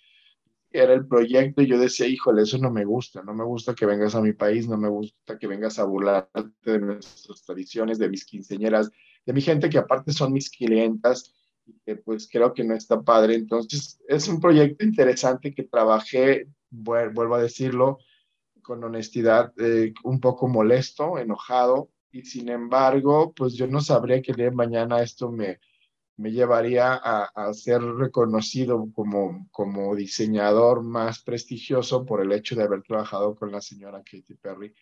Era 0.71 0.95
el 0.95 1.07
proyecto 1.07 1.61
y 1.61 1.67
yo 1.67 1.79
decía, 1.79 2.07
híjole, 2.07 2.43
eso 2.43 2.57
no 2.59 2.71
me 2.71 2.85
gusta, 2.85 3.23
no 3.23 3.35
me 3.35 3.45
gusta 3.45 3.75
que 3.75 3.85
vengas 3.85 4.15
a 4.15 4.23
mi 4.23 4.33
país, 4.33 4.69
no 4.69 4.79
me 4.79 4.89
gusta 4.89 5.39
que 5.39 5.47
vengas 5.47 5.79
a 5.79 5.85
burlarte 5.85 6.51
de 6.65 6.79
nuestras 6.79 7.43
tradiciones, 7.43 7.99
de 7.99 8.09
mis 8.09 8.25
quinceñeras, 8.25 8.91
de 9.27 9.33
mi 9.33 9.43
gente 9.43 9.69
que 9.69 9.79
aparte 9.79 10.13
son 10.13 10.33
mis 10.33 10.51
clientas 10.51 11.35
y 11.67 11.75
que 11.85 11.97
pues 11.97 12.29
creo 12.31 12.55
que 12.55 12.65
no 12.65 12.75
está 12.75 13.03
padre. 13.03 13.35
Entonces, 13.35 14.01
es 14.09 14.29
un 14.29 14.41
proyecto 14.41 14.85
interesante 14.85 15.53
que 15.53 15.65
trabajé, 15.65 16.47
vuelvo 16.71 17.35
a 17.35 17.43
decirlo, 17.43 17.99
con 18.63 18.83
honestidad, 18.85 19.53
eh, 19.59 19.93
un 20.05 20.21
poco 20.21 20.49
molesto, 20.49 21.19
enojado, 21.19 21.91
y 22.11 22.23
sin 22.23 22.49
embargo, 22.49 23.33
pues 23.35 23.55
yo 23.55 23.67
no 23.67 23.81
sabría 23.81 24.21
que 24.23 24.33
el 24.33 24.37
día 24.37 24.47
de 24.47 24.53
mañana 24.53 25.03
esto 25.03 25.31
me, 25.31 25.61
me 26.17 26.31
llevaría 26.31 26.93
a, 26.95 27.25
a, 27.35 27.55
ser 27.55 27.83
reconocido 27.83 28.87
como, 28.93 29.49
como 29.51 29.97
diseñador 29.97 30.83
más 30.83 31.23
prestigioso 31.23 32.05
por 32.05 32.21
el 32.21 32.33
hecho 32.33 32.55
de 32.55 32.65
haber 32.65 32.83
trabajado 32.83 33.35
con 33.35 33.51
la 33.51 33.61
señora 33.61 34.03
Katy 34.05 34.35
Perry. 34.35 34.75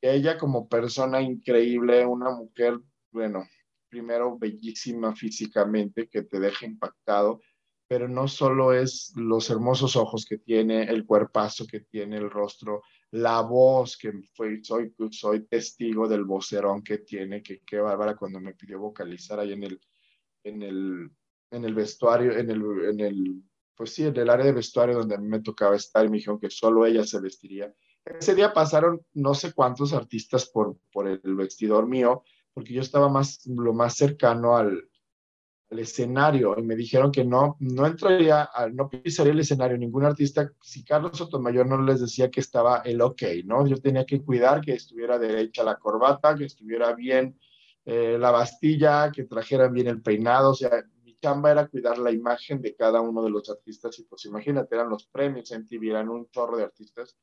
Ella 0.00 0.38
como 0.38 0.68
persona 0.68 1.20
increíble, 1.20 2.04
una 2.06 2.30
mujer, 2.30 2.78
bueno, 3.10 3.44
primero 3.88 4.36
bellísima 4.36 5.14
físicamente, 5.14 6.08
que 6.08 6.22
te 6.22 6.40
deja 6.40 6.66
impactado, 6.66 7.40
pero 7.86 8.08
no 8.08 8.26
solo 8.26 8.72
es 8.72 9.12
los 9.14 9.50
hermosos 9.50 9.96
ojos 9.96 10.26
que 10.28 10.38
tiene, 10.38 10.84
el 10.84 11.06
cuerpazo 11.06 11.66
que 11.66 11.80
tiene, 11.80 12.16
el 12.16 12.30
rostro, 12.30 12.82
la 13.14 13.42
voz, 13.42 13.96
que 13.96 14.12
fue, 14.34 14.58
soy, 14.64 14.92
soy 15.12 15.46
testigo 15.46 16.08
del 16.08 16.24
vocerón 16.24 16.82
que 16.82 16.98
tiene, 16.98 17.44
que 17.44 17.60
qué 17.60 17.78
bárbara 17.78 18.16
cuando 18.16 18.40
me 18.40 18.54
pidió 18.54 18.80
vocalizar 18.80 19.38
ahí 19.38 19.52
en 19.52 19.62
el, 19.62 19.80
en 20.42 20.62
el, 20.62 21.10
en 21.52 21.64
el 21.64 21.74
vestuario, 21.74 22.36
en 22.36 22.50
el, 22.50 22.62
en 22.90 22.98
el, 22.98 23.42
pues 23.76 23.94
sí, 23.94 24.02
en 24.02 24.16
el 24.16 24.28
área 24.28 24.46
de 24.46 24.52
vestuario 24.52 24.96
donde 24.96 25.16
me 25.18 25.40
tocaba 25.40 25.76
estar 25.76 26.04
y 26.04 26.08
me 26.08 26.16
dijeron 26.16 26.40
que 26.40 26.50
solo 26.50 26.84
ella 26.84 27.04
se 27.04 27.20
vestiría. 27.20 27.72
ese 28.04 28.34
día 28.34 28.52
pasaron 28.52 29.00
no 29.12 29.32
sé 29.34 29.52
cuántos 29.52 29.92
artistas 29.92 30.46
por, 30.46 30.76
por 30.92 31.06
el 31.06 31.36
vestidor 31.36 31.86
mío, 31.86 32.24
porque 32.52 32.74
yo 32.74 32.80
estaba 32.80 33.08
más, 33.08 33.46
lo 33.46 33.72
más 33.74 33.94
cercano 33.94 34.56
al, 34.56 34.88
al 35.74 35.80
escenario 35.80 36.54
y 36.56 36.62
me 36.62 36.76
dijeron 36.76 37.10
que 37.10 37.24
no, 37.24 37.56
no 37.58 37.86
entraría, 37.86 38.48
no 38.72 38.88
pisaría 38.88 39.32
el 39.32 39.40
escenario 39.40 39.76
ningún 39.76 40.04
artista 40.04 40.52
si 40.62 40.84
Carlos 40.84 41.18
Sotomayor 41.18 41.66
no 41.66 41.82
les 41.82 42.00
decía 42.00 42.30
que 42.30 42.40
estaba 42.40 42.78
el 42.84 43.00
ok, 43.00 43.22
¿no? 43.44 43.66
Yo 43.66 43.76
tenía 43.78 44.06
que 44.06 44.22
cuidar 44.22 44.60
que 44.60 44.74
estuviera 44.74 45.18
derecha 45.18 45.64
la 45.64 45.76
corbata, 45.76 46.36
que 46.36 46.44
estuviera 46.44 46.94
bien 46.94 47.38
eh, 47.84 48.16
la 48.18 48.30
bastilla, 48.30 49.10
que 49.10 49.24
trajeran 49.24 49.72
bien 49.72 49.88
el 49.88 50.00
peinado, 50.00 50.52
o 50.52 50.54
sea, 50.54 50.70
mi 51.02 51.18
chamba 51.18 51.50
era 51.50 51.66
cuidar 51.66 51.98
la 51.98 52.12
imagen 52.12 52.62
de 52.62 52.76
cada 52.76 53.00
uno 53.00 53.22
de 53.24 53.30
los 53.30 53.50
artistas 53.50 53.98
y 53.98 54.04
pues 54.04 54.24
imagínate, 54.26 54.76
eran 54.76 54.88
los 54.88 55.06
premios 55.06 55.50
en 55.50 55.66
TV, 55.66 55.90
eran 55.90 56.08
un 56.08 56.30
chorro 56.30 56.56
de 56.56 56.64
artistas 56.64 57.16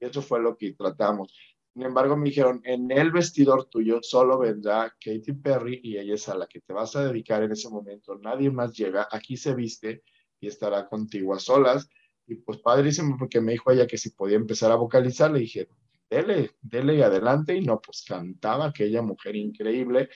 y 0.00 0.06
eso 0.06 0.22
fue 0.22 0.40
lo 0.40 0.56
que 0.56 0.72
tratamos. 0.72 1.34
Sin 1.72 1.84
embargo, 1.84 2.16
me 2.16 2.24
dijeron, 2.24 2.60
en 2.64 2.90
el 2.90 3.12
vestidor 3.12 3.66
tuyo 3.66 4.00
solo 4.02 4.38
vendrá 4.38 4.92
Katy 5.00 5.32
Perry 5.34 5.80
y 5.84 5.98
ella 5.98 6.14
es 6.14 6.28
a 6.28 6.34
la 6.36 6.48
que 6.48 6.60
te 6.60 6.72
vas 6.72 6.96
a 6.96 7.04
dedicar 7.04 7.44
en 7.44 7.52
ese 7.52 7.68
momento. 7.68 8.18
Nadie 8.18 8.50
más 8.50 8.76
llega, 8.76 9.06
aquí 9.10 9.36
se 9.36 9.54
viste 9.54 10.02
y 10.40 10.48
estará 10.48 10.88
contigo 10.88 11.32
a 11.32 11.38
solas. 11.38 11.88
Y 12.26 12.36
pues 12.36 12.58
padrísimo, 12.58 13.16
porque 13.16 13.40
me 13.40 13.52
dijo 13.52 13.70
ella 13.70 13.86
que 13.86 13.98
si 13.98 14.10
podía 14.10 14.36
empezar 14.36 14.72
a 14.72 14.76
vocalizar, 14.76 15.30
le 15.30 15.40
dije, 15.40 15.68
dele, 16.08 16.50
dele 16.60 16.96
y 16.96 17.02
adelante. 17.02 17.54
Y 17.54 17.60
no, 17.60 17.80
pues 17.80 18.04
cantaba 18.06 18.66
aquella 18.66 19.02
mujer 19.02 19.36
increíble. 19.36 20.08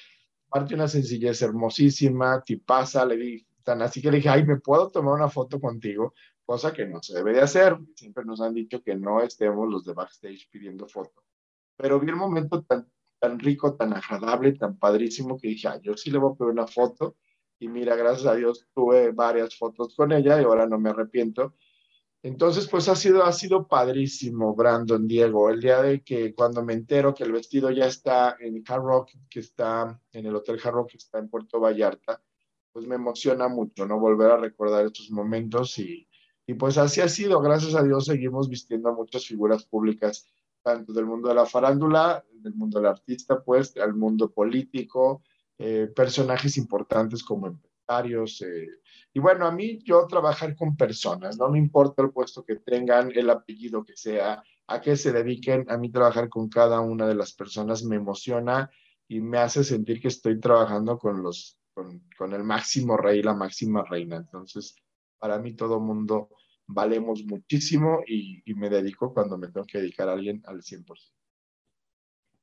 Aparte 0.49 0.75
una 0.75 0.89
sencillez 0.89 1.41
hermosísima, 1.41 2.43
tipaza, 2.43 3.07
le 3.07 3.17
di 3.17 3.47
tan 3.63 3.81
así 3.81 4.03
que 4.03 4.11
le 4.11 4.17
dije, 4.19 4.29
ay, 4.29 4.45
¿me 4.45 4.59
puedo 4.59 4.91
tomar 4.91 5.15
una 5.15 5.31
foto 5.31 5.61
contigo? 5.61 6.15
Cosa 6.45 6.73
que 6.73 6.85
no 6.85 7.01
se 7.01 7.15
debe 7.15 7.33
de 7.33 7.43
hacer. 7.43 7.79
Siempre 7.95 8.25
nos 8.25 8.41
han 8.41 8.55
dicho 8.55 8.83
que 8.83 8.97
no 8.97 9.23
estemos 9.23 9.69
los 9.69 9.85
de 9.85 9.95
backstage 9.95 10.49
pidiendo 10.51 10.87
fotos 10.89 11.24
pero 11.77 12.01
vi 12.01 12.11
el 12.11 12.17
momento 12.17 12.63
tan, 12.63 12.89
tan 13.19 13.39
rico, 13.39 13.75
tan 13.75 13.93
agradable, 13.93 14.53
tan 14.53 14.79
padrísimo 14.79 15.39
que 15.39 15.49
dije, 15.49 15.69
ah, 15.69 15.81
yo 15.83 15.97
sí 15.97 16.11
le 16.11 16.19
voy 16.19 16.33
a 16.33 16.37
poner 16.37 16.53
una 16.53 16.67
foto. 16.67 17.17
Y 17.59 17.69
mira, 17.69 17.97
gracias 17.97 18.27
a 18.27 18.35
Dios 18.35 18.67
tuve 18.75 19.13
varias 19.13 19.57
fotos 19.57 19.95
con 19.97 20.13
ella 20.13 20.41
y 20.41 20.45
ahora 20.45 20.67
no 20.67 20.79
me 20.79 20.91
arrepiento. 20.91 21.55
Entonces, 22.23 22.67
pues 22.69 22.89
ha 22.89 22.97
sido, 22.97 23.23
ha 23.25 23.33
sido 23.33 23.69
padrísimo, 23.69 24.55
Brandon, 24.55 25.07
Diego, 25.07 25.51
el 25.51 25.61
día 25.61 25.83
de 25.83 26.03
que 26.03 26.35
cuando 26.35 26.65
me 26.65 26.73
entero 26.73 27.15
que 27.15 27.23
el 27.23 27.33
vestido 27.33 27.71
ya 27.71 27.87
está 27.87 28.37
en 28.41 28.65
Hard 28.67 29.07
que 29.29 29.41
está 29.41 30.01
en 30.11 30.27
el 30.27 30.35
Hotel 30.35 30.59
Hard 30.65 30.73
Rock, 30.73 30.91
que 30.93 30.97
está 30.97 31.19
en 31.19 31.29
Puerto 31.29 31.61
Vallarta, 31.61 32.23
pues 32.73 32.87
me 32.87 32.95
emociona 32.95 33.49
mucho, 33.49 33.87
¿no? 33.87 34.01
Volver 34.01 34.31
a 34.31 34.37
recordar 34.39 34.87
estos 34.87 35.11
momentos 35.11 35.79
y, 35.79 36.09
y 36.47 36.55
pues 36.55 36.79
así 36.79 37.03
ha 37.03 37.09
sido, 37.09 37.41
gracias 37.41 37.75
a 37.75 37.83
Dios 37.83 38.07
seguimos 38.07 38.49
vistiendo 38.49 38.89
a 38.89 38.95
muchas 38.95 39.27
figuras 39.27 39.65
públicas 39.67 40.27
tanto 40.65 40.93
del 40.93 41.05
mundo 41.05 41.29
de 41.29 41.35
la 41.35 41.47
farándula, 41.47 42.25
del 42.33 42.55
mundo 42.55 42.81
del 42.81 42.89
artista, 42.89 43.43
pues, 43.45 43.77
al 43.77 43.95
mundo 43.95 44.33
político, 44.33 45.23
eh, 45.59 45.89
personajes 45.95 46.57
importantes 46.57 47.23
como 47.23 47.47
empresarios. 47.47 48.41
Eh, 48.41 48.69
y 49.13 49.21
bueno, 49.21 49.47
a 49.47 49.53
mí 49.53 49.79
yo 49.85 50.07
trabajar 50.07 50.57
con 50.57 50.77
personas, 50.77 51.39
no 51.39 51.51
me 51.51 51.59
importa 51.59 52.03
el 52.03 52.11
puesto 52.11 52.45
que 52.45 52.57
tengan, 52.57 53.13
el 53.15 53.29
apellido 53.31 53.85
que 53.85 53.97
sea, 53.97 54.43
a 54.67 54.81
qué 54.81 54.97
se 54.97 55.13
dediquen, 55.13 55.67
a 55.69 55.77
mí 55.77 55.91
trabajar 55.91 56.29
con 56.31 56.49
cada 56.49 56.81
una 56.81 57.07
de 57.07 57.15
las 57.15 57.35
personas 57.35 57.85
me 57.85 57.97
emociona 57.97 58.71
y 59.07 59.21
me 59.21 59.39
hace 59.39 59.63
sentir 59.63 60.01
que 60.01 60.09
estoy 60.09 60.41
trabajando 60.41 60.99
con 60.99 61.23
los 61.23 61.59
con, 61.75 62.03
con 62.17 62.33
el 62.33 62.45
máximo 62.45 62.97
rey, 62.97 63.23
la 63.23 63.35
máxima 63.35 63.85
reina. 63.85 64.17
Entonces, 64.17 64.77
para 65.19 65.39
mí 65.39 65.55
todo 65.55 65.81
mundo 65.81 66.31
valemos 66.67 67.25
muchísimo 67.25 68.01
y, 68.07 68.43
me 68.55 68.71
dedico 68.71 69.13
cuando 69.13 69.37
me 69.37 69.49
tengo 69.49 69.67
que 69.67 69.79
dedicar 69.79 70.09
a 70.09 70.13
alguien 70.13 70.43
al 70.47 70.63
100%. 70.63 71.13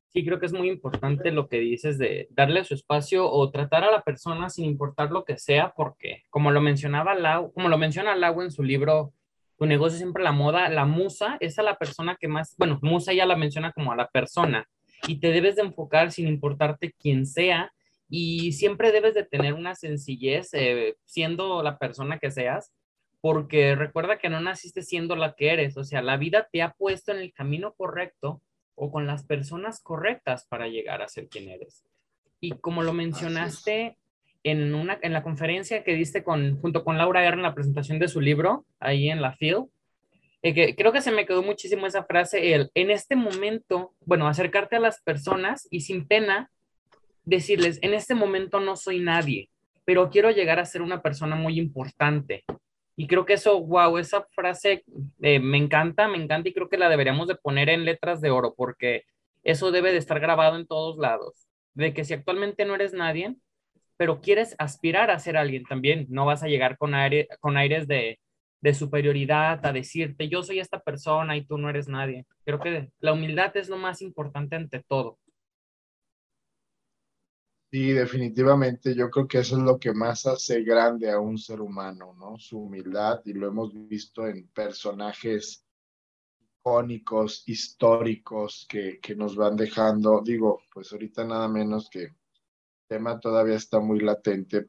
Sí, 0.09 0.25
creo 0.25 0.39
que 0.39 0.45
es 0.45 0.53
muy 0.53 0.69
importante 0.69 1.31
lo 1.31 1.47
que 1.47 1.59
dices 1.59 1.97
de 1.97 2.27
darle 2.31 2.65
su 2.65 2.73
espacio 2.73 3.31
o 3.31 3.49
tratar 3.49 3.85
a 3.85 3.91
la 3.91 4.01
persona 4.01 4.49
sin 4.49 4.65
importar 4.65 5.09
lo 5.09 5.23
que 5.23 5.37
sea, 5.37 5.73
porque 5.73 6.23
como 6.29 6.51
lo 6.51 6.59
mencionaba 6.59 7.15
Lau, 7.15 7.53
como 7.53 7.69
lo 7.69 7.77
menciona 7.77 8.15
Lau 8.15 8.41
en 8.41 8.51
su 8.51 8.61
libro 8.61 9.13
Tu 9.57 9.65
negocio 9.65 9.97
siempre 9.97 10.21
la 10.21 10.33
moda, 10.33 10.67
la 10.69 10.85
musa 10.85 11.37
es 11.39 11.57
a 11.59 11.63
la 11.63 11.77
persona 11.77 12.17
que 12.19 12.27
más, 12.27 12.55
bueno, 12.57 12.77
musa 12.81 13.13
ya 13.13 13.25
la 13.25 13.37
menciona 13.37 13.71
como 13.71 13.93
a 13.93 13.95
la 13.95 14.09
persona 14.09 14.67
y 15.07 15.19
te 15.21 15.31
debes 15.31 15.55
de 15.55 15.61
enfocar 15.61 16.11
sin 16.11 16.27
importarte 16.27 16.93
quién 16.99 17.25
sea 17.25 17.71
y 18.09 18.51
siempre 18.51 18.91
debes 18.91 19.13
de 19.13 19.23
tener 19.23 19.53
una 19.53 19.75
sencillez 19.75 20.49
eh, 20.53 20.97
siendo 21.05 21.63
la 21.63 21.77
persona 21.77 22.19
que 22.19 22.31
seas 22.31 22.73
porque 23.21 23.75
recuerda 23.75 24.17
que 24.17 24.29
no 24.29 24.41
naciste 24.41 24.81
siendo 24.81 25.15
la 25.15 25.35
que 25.35 25.51
eres, 25.51 25.77
o 25.77 25.83
sea, 25.83 26.01
la 26.01 26.17
vida 26.17 26.49
te 26.51 26.63
ha 26.63 26.73
puesto 26.73 27.11
en 27.11 27.19
el 27.19 27.31
camino 27.31 27.73
correcto 27.73 28.41
o 28.75 28.91
con 28.91 29.05
las 29.05 29.23
personas 29.23 29.79
correctas 29.81 30.47
para 30.47 30.67
llegar 30.67 31.03
a 31.03 31.07
ser 31.07 31.27
quien 31.27 31.49
eres. 31.49 31.85
Y 32.39 32.51
como 32.53 32.81
lo 32.81 32.93
mencionaste 32.93 33.97
en, 34.43 34.73
una, 34.73 34.97
en 35.03 35.13
la 35.13 35.21
conferencia 35.21 35.83
que 35.83 35.93
diste 35.93 36.23
con, 36.23 36.59
junto 36.59 36.83
con 36.83 36.97
Laura 36.97 37.21
Guerra 37.21 37.35
en 37.35 37.43
la 37.43 37.53
presentación 37.53 37.99
de 37.99 38.07
su 38.07 38.19
libro, 38.19 38.65
ahí 38.79 39.11
en 39.11 39.21
la 39.21 39.33
FIL, 39.33 39.65
eh, 40.41 40.55
que 40.55 40.75
creo 40.75 40.91
que 40.91 41.01
se 41.01 41.11
me 41.11 41.27
quedó 41.27 41.43
muchísimo 41.43 41.85
esa 41.85 42.03
frase, 42.03 42.55
el, 42.55 42.71
en 42.73 42.89
este 42.89 43.15
momento, 43.15 43.93
bueno, 44.03 44.27
acercarte 44.27 44.77
a 44.77 44.79
las 44.79 44.99
personas 45.01 45.67
y 45.69 45.81
sin 45.81 46.07
pena 46.07 46.49
decirles, 47.23 47.77
en 47.83 47.93
este 47.93 48.15
momento 48.15 48.59
no 48.59 48.75
soy 48.75 48.99
nadie, 48.99 49.51
pero 49.85 50.09
quiero 50.09 50.31
llegar 50.31 50.57
a 50.57 50.65
ser 50.65 50.81
una 50.81 51.03
persona 51.03 51.35
muy 51.35 51.59
importante 51.59 52.43
y 52.95 53.07
creo 53.07 53.25
que 53.25 53.33
eso, 53.33 53.59
wow, 53.61 53.97
esa 53.97 54.25
frase 54.35 54.83
eh, 55.21 55.39
me 55.39 55.57
encanta, 55.57 56.07
me 56.07 56.17
encanta 56.17 56.49
y 56.49 56.53
creo 56.53 56.69
que 56.69 56.77
la 56.77 56.89
deberíamos 56.89 57.27
de 57.27 57.35
poner 57.35 57.69
en 57.69 57.85
letras 57.85 58.21
de 58.21 58.31
oro 58.31 58.53
porque 58.55 59.03
eso 59.43 59.71
debe 59.71 59.91
de 59.91 59.97
estar 59.97 60.19
grabado 60.19 60.57
en 60.57 60.67
todos 60.67 60.97
lados. 60.97 61.47
De 61.73 61.93
que 61.93 62.03
si 62.03 62.13
actualmente 62.13 62.65
no 62.65 62.75
eres 62.75 62.93
nadie, 62.93 63.35
pero 63.97 64.21
quieres 64.21 64.55
aspirar 64.59 65.09
a 65.11 65.19
ser 65.19 65.37
alguien 65.37 65.63
también, 65.63 66.07
no 66.09 66.25
vas 66.25 66.43
a 66.43 66.47
llegar 66.47 66.77
con, 66.77 66.93
aire, 66.93 67.27
con 67.39 67.57
aires 67.57 67.87
de, 67.87 68.19
de 68.61 68.73
superioridad 68.73 69.65
a 69.65 69.73
decirte 69.73 70.29
yo 70.29 70.43
soy 70.43 70.59
esta 70.59 70.79
persona 70.79 71.35
y 71.35 71.45
tú 71.45 71.57
no 71.57 71.69
eres 71.69 71.87
nadie. 71.87 72.25
Creo 72.45 72.59
que 72.59 72.89
la 72.99 73.13
humildad 73.13 73.55
es 73.57 73.69
lo 73.69 73.77
más 73.77 74.01
importante 74.01 74.55
ante 74.55 74.83
todo. 74.87 75.17
Sí, 77.71 77.93
definitivamente, 77.93 78.93
yo 78.93 79.09
creo 79.09 79.27
que 79.27 79.39
eso 79.39 79.55
es 79.57 79.63
lo 79.63 79.79
que 79.79 79.93
más 79.93 80.25
hace 80.27 80.61
grande 80.61 81.09
a 81.09 81.19
un 81.19 81.37
ser 81.37 81.61
humano, 81.61 82.13
¿no? 82.19 82.37
Su 82.37 82.59
humildad, 82.63 83.21
y 83.25 83.31
lo 83.33 83.47
hemos 83.47 83.71
visto 83.87 84.27
en 84.27 84.47
personajes 84.49 85.65
icónicos, 86.59 87.43
históricos, 87.47 88.65
que, 88.69 88.99
que 89.01 89.15
nos 89.15 89.35
van 89.37 89.55
dejando, 89.55 90.21
digo, 90.23 90.61
pues 90.73 90.91
ahorita 90.91 91.23
nada 91.25 91.47
menos 91.47 91.89
que 91.89 92.03
el 92.03 92.15
tema 92.87 93.19
todavía 93.19 93.55
está 93.55 93.79
muy 93.79 94.01
latente, 94.01 94.67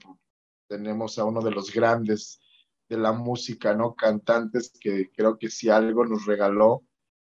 tenemos 0.68 1.18
a 1.18 1.24
uno 1.24 1.42
de 1.42 1.50
los 1.50 1.72
grandes 1.72 2.40
de 2.88 2.98
la 2.98 3.12
música, 3.12 3.74
¿no? 3.74 3.94
Cantantes 3.96 4.72
que 4.80 5.10
creo 5.10 5.38
que 5.38 5.50
si 5.50 5.68
algo 5.68 6.04
nos 6.06 6.26
regaló 6.26 6.84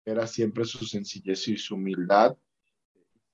era 0.05 0.27
siempre 0.29 0.65
su 0.65 0.85
sencillez 0.87 1.49
y 1.49 1.57
su 1.57 1.75
humildad 1.75 2.37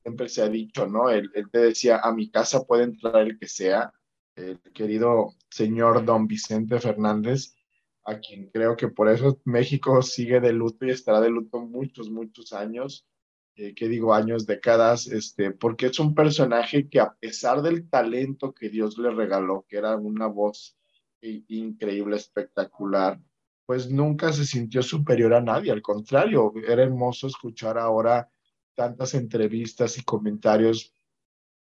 siempre 0.03 0.29
se 0.29 0.43
ha 0.43 0.49
dicho, 0.49 0.87
¿no? 0.87 1.09
Él, 1.11 1.31
te 1.51 1.59
decía, 1.59 2.01
a 2.03 2.13
mi 2.13 2.31
casa 2.31 2.65
puede 2.65 2.85
entrar 2.85 3.17
el 3.23 3.39
que 3.39 3.49
sea, 3.49 3.93
el 4.35 4.61
querido 4.75 5.35
señor 5.51 6.05
don 6.05 6.27
Vicente 6.27 6.81
Fernández, 6.81 7.55
a 8.05 8.19
quien 8.19 8.51
creo 8.51 8.77
que 8.77 8.89
por 8.89 9.09
eso 9.09 9.41
México 9.45 10.03
sigue 10.03 10.41
de 10.41 10.53
luto 10.53 10.87
y 10.87 10.91
estará 10.91 11.21
de 11.21 11.31
luto 11.31 11.61
muchos, 11.61 12.11
muchos 12.11 12.53
años, 12.53 13.07
eh, 13.55 13.75
¿qué 13.75 13.87
digo 13.87 14.15
años, 14.15 14.47
décadas, 14.47 15.07
este, 15.07 15.53
porque 15.53 15.87
es 15.87 16.01
un 16.01 16.15
personaje 16.15 16.89
que 16.89 16.99
a 16.99 17.13
pesar 17.15 17.63
del 17.63 17.89
talento 17.89 18.55
que 18.55 18.71
Dios 18.71 18.99
le 18.99 19.11
regaló, 19.11 19.65
que 19.69 19.77
era 19.77 19.97
una 19.97 20.27
voz 20.27 20.77
increíble, 21.21 22.17
espectacular, 22.17 23.21
pues 23.67 23.89
nunca 23.89 24.33
se 24.33 24.45
sintió 24.45 24.83
superior 24.83 25.35
a 25.35 25.41
nadie, 25.41 25.71
al 25.71 25.83
contrario, 25.83 26.53
era 26.67 26.83
hermoso 26.83 27.29
escuchar 27.29 27.79
ahora 27.79 28.32
tantas 28.75 29.15
entrevistas 29.15 29.99
y 29.99 30.03
comentarios 30.03 30.95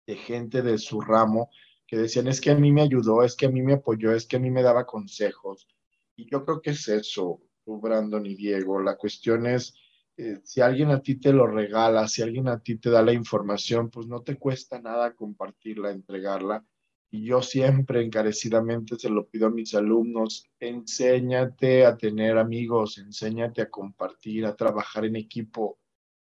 de 0.06 0.16
gente 0.16 0.62
de 0.62 0.78
su 0.78 1.02
ramo 1.02 1.50
que 1.88 1.98
decían, 1.98 2.28
es 2.28 2.42
que 2.42 2.52
a 2.52 2.56
mí 2.56 2.72
me 2.72 2.82
ayudó, 2.82 3.24
es 3.24 3.36
que 3.36 3.46
a 3.46 3.50
mí 3.50 3.62
me 3.62 3.74
apoyó, 3.74 4.13
es 4.13 4.26
que 4.26 4.38
a 4.38 4.39
mí 4.39 4.50
me 4.50 4.63
daba 4.63 4.86
consejos. 4.86 5.68
Y 6.16 6.30
yo 6.30 6.44
creo 6.44 6.62
que 6.62 6.72
es 6.72 6.88
eso, 6.88 7.42
tú, 7.63 7.80
Brandon 7.80 8.26
y 8.26 8.36
Diego. 8.36 8.82
La 8.82 8.96
cuestión 8.96 9.46
es, 9.46 9.76
eh, 10.18 10.39
si 10.44 10.62
alguien 10.62 10.89
a 10.92 11.02
ti 11.02 11.16
te 11.16 11.34
lo 11.34 11.48
regala, 11.48 12.08
si 12.08 12.22
alguien 12.22 12.48
a 12.48 12.60
ti 12.60 12.78
te 12.78 12.89
da 12.89 13.02
la 13.02 13.13
información, 13.13 13.89
pues 13.89 14.08
no 14.08 14.22
te 14.22 14.38
cuesta 14.38 14.80
nada 14.80 15.13
compartirla, 15.13 15.92
entregarla. 15.92 16.66
Y 17.12 17.26
yo 17.26 17.44
siempre 17.44 18.04
encarecidamente 18.04 18.98
se 18.98 19.10
lo 19.10 19.28
pido 19.28 19.48
a 19.48 19.52
mis 19.52 19.76
alumnos, 19.76 20.50
enséñate 20.60 21.86
a 21.86 21.96
tener 21.96 22.39
amigos, 22.39 22.98
enséñate 22.98 23.62
a 23.62 23.70
compartir, 23.70 24.48
a 24.48 24.56
trabajar 24.56 25.06
en 25.06 25.18
equipo 25.18 25.78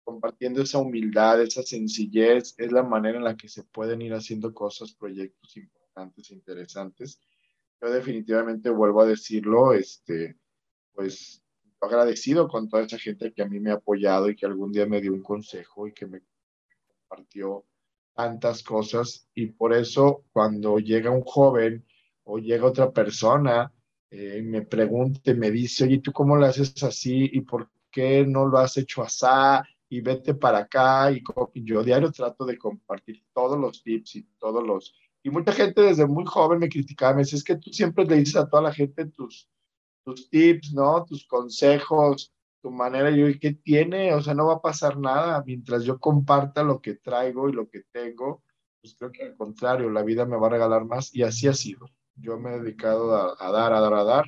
compartiendo 0.04 0.62
esa 0.62 0.80
humildad, 0.80 1.42
esa 1.42 1.64
sencillez, 1.64 2.56
es 2.58 2.72
la 2.72 2.84
manera 2.84 3.18
en 3.18 3.24
la 3.24 3.38
que 3.38 3.48
se 3.48 3.64
pueden 3.64 4.02
ir 4.02 4.14
haciendo 4.14 4.54
cosas, 4.54 4.94
proyectos 4.94 5.56
importantes, 5.58 6.32
interesantes. 6.32 7.20
Yo 7.82 7.90
definitivamente 7.90 8.70
vuelvo 8.70 9.02
a 9.02 9.06
decirlo, 9.06 9.74
este, 9.74 10.38
pues 10.94 11.44
agradecido 11.82 12.48
con 12.48 12.70
toda 12.70 12.84
esa 12.84 12.98
gente 12.98 13.34
que 13.34 13.42
a 13.42 13.48
mí 13.48 13.60
me 13.60 13.72
ha 13.72 13.76
apoyado 13.76 14.30
y 14.30 14.36
que 14.36 14.46
algún 14.46 14.72
día 14.72 14.86
me 14.86 15.02
dio 15.02 15.14
un 15.14 15.22
consejo 15.22 15.88
y 15.88 15.94
que 15.94 16.06
me 16.06 16.22
compartió 16.88 17.66
tantas 18.16 18.64
cosas. 18.64 19.28
Y 19.34 19.48
por 19.48 19.74
eso 19.74 20.24
cuando 20.32 20.80
llega 20.80 21.12
un 21.12 21.24
joven 21.24 21.86
o 22.24 22.40
llega 22.40 22.66
otra 22.66 22.92
persona, 22.92 23.72
eh, 24.10 24.42
me 24.42 24.62
pregunta 24.62 25.34
me 25.34 25.52
dice, 25.52 25.86
oye, 25.86 26.00
¿tú 26.00 26.12
cómo 26.12 26.36
lo 26.36 26.46
haces 26.46 26.82
así? 26.84 27.30
¿Y 27.34 27.42
por 27.42 27.70
qué 27.92 28.26
no 28.26 28.46
lo 28.46 28.58
has 28.60 28.78
hecho 28.78 29.04
así? 29.04 29.26
Y 29.94 30.02
vete 30.02 30.34
para 30.34 30.60
acá. 30.60 31.12
Y, 31.12 31.24
yo 31.56 31.84
diario 31.84 32.12
trato 32.12 32.46
de 32.46 32.58
compartir 32.58 33.24
todos 33.34 33.60
los 33.60 33.84
tips 33.84 34.16
y 34.16 34.24
todos 34.40 34.66
los... 34.66 34.96
Y 35.24 35.30
mucha 35.30 35.54
gente 35.54 35.82
desde 35.82 36.06
muy 36.06 36.26
joven 36.26 36.60
me 36.60 36.70
criticaba, 36.70 37.14
me 37.14 37.24
dice, 37.24 37.38
es 37.38 37.44
que 37.44 37.56
tú 37.56 37.72
siempre 37.72 38.06
le 38.06 38.18
dices 38.18 38.36
a 38.36 38.50
toda 38.50 38.64
la 38.64 38.74
gente 38.74 39.06
tus, 39.06 39.50
tus 40.04 40.30
tips, 40.30 40.74
¿no? 40.74 41.06
Tus 41.06 41.26
consejos, 41.26 42.34
tu 42.62 42.72
manera. 42.72 43.12
Y 43.12 43.20
yo, 43.20 43.30
¿y 43.30 43.40
qué 43.40 43.54
tiene? 43.54 44.14
O 44.14 44.22
sea, 44.22 44.34
no 44.34 44.48
va 44.48 44.56
a 44.56 44.62
pasar 44.62 44.98
nada 44.98 45.44
mientras 45.46 45.84
yo 45.84 46.00
comparta 46.00 46.64
lo 46.64 46.82
que 46.82 46.96
traigo 46.96 47.50
y 47.50 47.54
lo 47.54 47.70
que 47.70 47.84
tengo. 47.92 48.44
Pues 48.82 48.96
creo 48.98 49.12
que 49.12 49.24
al 49.24 49.38
contrario, 49.38 49.90
la 49.90 50.04
vida 50.04 50.26
me 50.26 50.38
va 50.38 50.48
a 50.48 50.52
regalar 50.52 50.86
más 50.86 51.16
y 51.16 51.24
así 51.24 51.48
ha 51.48 51.54
sido 51.54 51.88
yo 52.16 52.40
me 52.40 52.56
he 52.56 52.60
dedicado 52.60 53.16
a, 53.16 53.52
dar, 53.52 53.74
a 53.74 53.80
dar, 53.80 53.94
a 53.94 54.04
dar, 54.04 54.26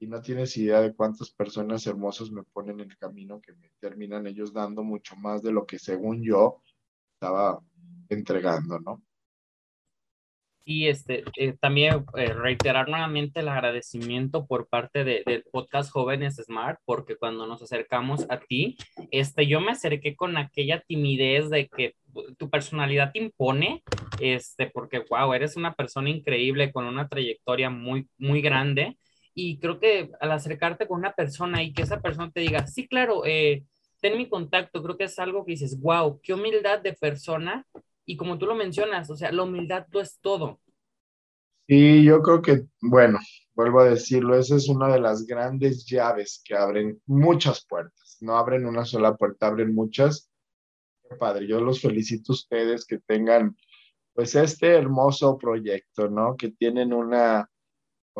y 0.00 0.06
no 0.06 0.22
tienes 0.22 0.56
idea 0.56 0.80
de 0.80 0.94
cuántas 0.94 1.30
personas 1.30 1.86
hermosas 1.86 2.30
me 2.30 2.42
ponen 2.42 2.80
en 2.80 2.90
el 2.90 2.96
camino 2.96 3.40
que 3.40 3.52
me 3.52 3.70
terminan 3.78 4.26
ellos 4.26 4.52
dando 4.52 4.82
mucho 4.82 5.14
más 5.16 5.42
de 5.42 5.52
lo 5.52 5.66
que 5.66 5.78
según 5.78 6.22
yo 6.22 6.62
estaba 7.12 7.60
entregando, 8.08 8.80
¿no? 8.80 9.02
Y 10.64 10.88
este, 10.88 11.24
eh, 11.36 11.54
también 11.60 12.06
eh, 12.16 12.32
reiterar 12.32 12.88
nuevamente 12.88 13.40
el 13.40 13.48
agradecimiento 13.48 14.46
por 14.46 14.68
parte 14.68 15.04
de, 15.04 15.22
del 15.26 15.42
podcast 15.50 15.90
Jóvenes 15.90 16.36
Smart, 16.36 16.78
porque 16.84 17.16
cuando 17.16 17.46
nos 17.46 17.62
acercamos 17.62 18.26
a 18.30 18.38
ti, 18.38 18.78
este, 19.10 19.46
yo 19.46 19.60
me 19.60 19.72
acerqué 19.72 20.16
con 20.16 20.36
aquella 20.36 20.80
timidez 20.80 21.50
de 21.50 21.68
que 21.68 21.94
tu 22.38 22.48
personalidad 22.48 23.12
te 23.12 23.18
impone, 23.18 23.82
este, 24.20 24.70
porque, 24.70 25.04
wow, 25.10 25.32
eres 25.34 25.56
una 25.56 25.74
persona 25.74 26.08
increíble 26.08 26.72
con 26.72 26.86
una 26.86 27.08
trayectoria 27.08 27.68
muy, 27.68 28.08
muy 28.16 28.40
grande. 28.40 28.96
Y 29.42 29.58
creo 29.58 29.80
que 29.80 30.10
al 30.20 30.32
acercarte 30.32 30.86
con 30.86 30.98
una 30.98 31.14
persona 31.14 31.62
y 31.62 31.72
que 31.72 31.80
esa 31.80 32.02
persona 32.02 32.30
te 32.30 32.40
diga, 32.40 32.66
sí, 32.66 32.86
claro, 32.86 33.24
eh, 33.24 33.64
ten 34.02 34.18
mi 34.18 34.28
contacto, 34.28 34.82
creo 34.82 34.98
que 34.98 35.04
es 35.04 35.18
algo 35.18 35.46
que 35.46 35.52
dices, 35.52 35.80
wow, 35.80 36.20
qué 36.22 36.34
humildad 36.34 36.80
de 36.80 36.92
persona 36.92 37.66
y 38.04 38.18
como 38.18 38.36
tú 38.36 38.44
lo 38.44 38.54
mencionas, 38.54 39.08
o 39.08 39.16
sea, 39.16 39.32
la 39.32 39.44
humildad 39.44 39.86
no 39.94 40.00
es 40.00 40.18
todo. 40.20 40.60
Sí, 41.66 42.04
yo 42.04 42.20
creo 42.20 42.42
que, 42.42 42.66
bueno, 42.82 43.18
vuelvo 43.54 43.80
a 43.80 43.88
decirlo, 43.88 44.36
esa 44.36 44.56
es 44.56 44.68
una 44.68 44.92
de 44.92 45.00
las 45.00 45.24
grandes 45.24 45.86
llaves 45.86 46.42
que 46.44 46.54
abren 46.54 47.00
muchas 47.06 47.64
puertas. 47.64 48.18
No 48.20 48.36
abren 48.36 48.66
una 48.66 48.84
sola 48.84 49.16
puerta, 49.16 49.46
abren 49.46 49.74
muchas. 49.74 50.30
Padre, 51.18 51.46
yo 51.46 51.62
los 51.62 51.80
felicito 51.80 52.32
a 52.32 52.34
ustedes 52.34 52.84
que 52.84 52.98
tengan 52.98 53.56
pues 54.12 54.34
este 54.34 54.74
hermoso 54.74 55.38
proyecto, 55.38 56.10
¿no? 56.10 56.36
Que 56.36 56.50
tienen 56.50 56.92
una, 56.92 57.49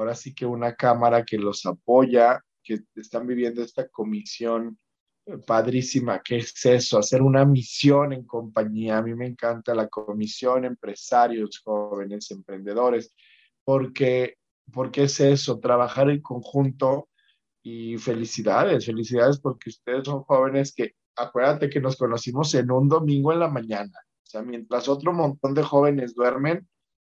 ahora 0.00 0.14
sí 0.14 0.34
que 0.34 0.46
una 0.46 0.74
cámara 0.74 1.24
que 1.24 1.38
los 1.38 1.66
apoya, 1.66 2.42
que 2.62 2.80
están 2.96 3.26
viviendo 3.26 3.62
esta 3.62 3.88
comisión 3.88 4.78
padrísima, 5.46 6.20
¿qué 6.22 6.38
es 6.38 6.64
eso? 6.64 6.98
Hacer 6.98 7.22
una 7.22 7.44
misión 7.44 8.12
en 8.12 8.24
compañía. 8.24 8.98
A 8.98 9.02
mí 9.02 9.14
me 9.14 9.26
encanta 9.26 9.74
la 9.74 9.88
comisión, 9.88 10.64
empresarios, 10.64 11.60
jóvenes, 11.62 12.30
emprendedores, 12.30 13.14
porque, 13.64 14.36
porque 14.72 15.04
es 15.04 15.20
eso, 15.20 15.60
trabajar 15.60 16.10
en 16.10 16.20
conjunto 16.20 17.08
y 17.62 17.98
felicidades, 17.98 18.86
felicidades 18.86 19.38
porque 19.38 19.70
ustedes 19.70 20.04
son 20.04 20.22
jóvenes 20.22 20.74
que, 20.74 20.94
acuérdate 21.16 21.68
que 21.68 21.80
nos 21.80 21.96
conocimos 21.96 22.54
en 22.54 22.70
un 22.70 22.88
domingo 22.88 23.32
en 23.32 23.40
la 23.40 23.48
mañana, 23.48 23.98
o 24.22 24.26
sea, 24.26 24.42
mientras 24.42 24.88
otro 24.88 25.12
montón 25.12 25.52
de 25.52 25.62
jóvenes 25.62 26.14
duermen, 26.14 26.66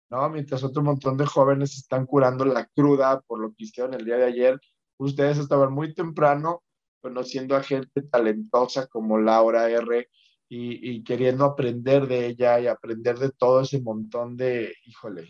¿no? 0.09 0.29
Mientras 0.29 0.63
otro 0.63 0.83
montón 0.83 1.17
de 1.17 1.25
jóvenes 1.25 1.75
están 1.75 2.05
curando 2.05 2.45
la 2.45 2.65
cruda 2.65 3.21
por 3.21 3.39
lo 3.39 3.49
que 3.49 3.65
hicieron 3.65 3.93
el 3.93 4.05
día 4.05 4.17
de 4.17 4.25
ayer, 4.25 4.59
ustedes 4.97 5.37
estaban 5.37 5.73
muy 5.73 5.93
temprano 5.93 6.63
conociendo 7.01 7.55
a 7.55 7.63
gente 7.63 8.01
talentosa 8.01 8.87
como 8.87 9.19
Laura 9.19 9.69
R. 9.69 10.09
Y, 10.47 11.03
queriendo 11.03 11.43
aprender 11.43 12.07
de 12.07 12.27
ella 12.27 12.59
y 12.59 12.67
aprender 12.67 13.17
de 13.17 13.31
todo 13.31 13.61
ese 13.61 13.81
montón 13.81 14.37
de, 14.37 14.73
híjole, 14.85 15.27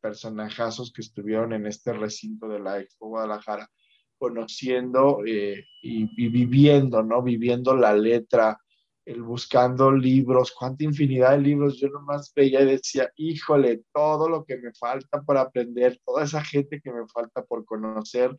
personajazos 0.00 0.92
que 0.92 1.02
estuvieron 1.02 1.52
en 1.52 1.66
este 1.66 1.92
recinto 1.92 2.48
de 2.48 2.60
la 2.60 2.78
Expo 2.78 3.08
Guadalajara, 3.08 3.68
conociendo 4.16 5.18
eh, 5.26 5.64
y, 5.82 6.08
y, 6.16 6.28
viviendo, 6.28 7.02
¿no? 7.02 7.22
Viviendo 7.22 7.76
la 7.76 7.92
letra, 7.92 8.58
el 9.04 9.22
buscando 9.22 9.90
libros, 9.92 10.52
cuánta 10.52 10.84
infinidad 10.84 11.32
de 11.32 11.38
libros. 11.38 11.78
Yo 11.78 11.88
nomás 11.88 12.32
veía 12.34 12.62
y 12.62 12.66
decía, 12.66 13.10
híjole, 13.16 13.82
todo 13.92 14.28
lo 14.28 14.44
que 14.44 14.56
me 14.58 14.72
falta 14.74 15.22
por 15.22 15.36
aprender, 15.36 16.00
toda 16.04 16.24
esa 16.24 16.42
gente 16.42 16.80
que 16.80 16.92
me 16.92 17.06
falta 17.08 17.42
por 17.44 17.64
conocer, 17.64 18.36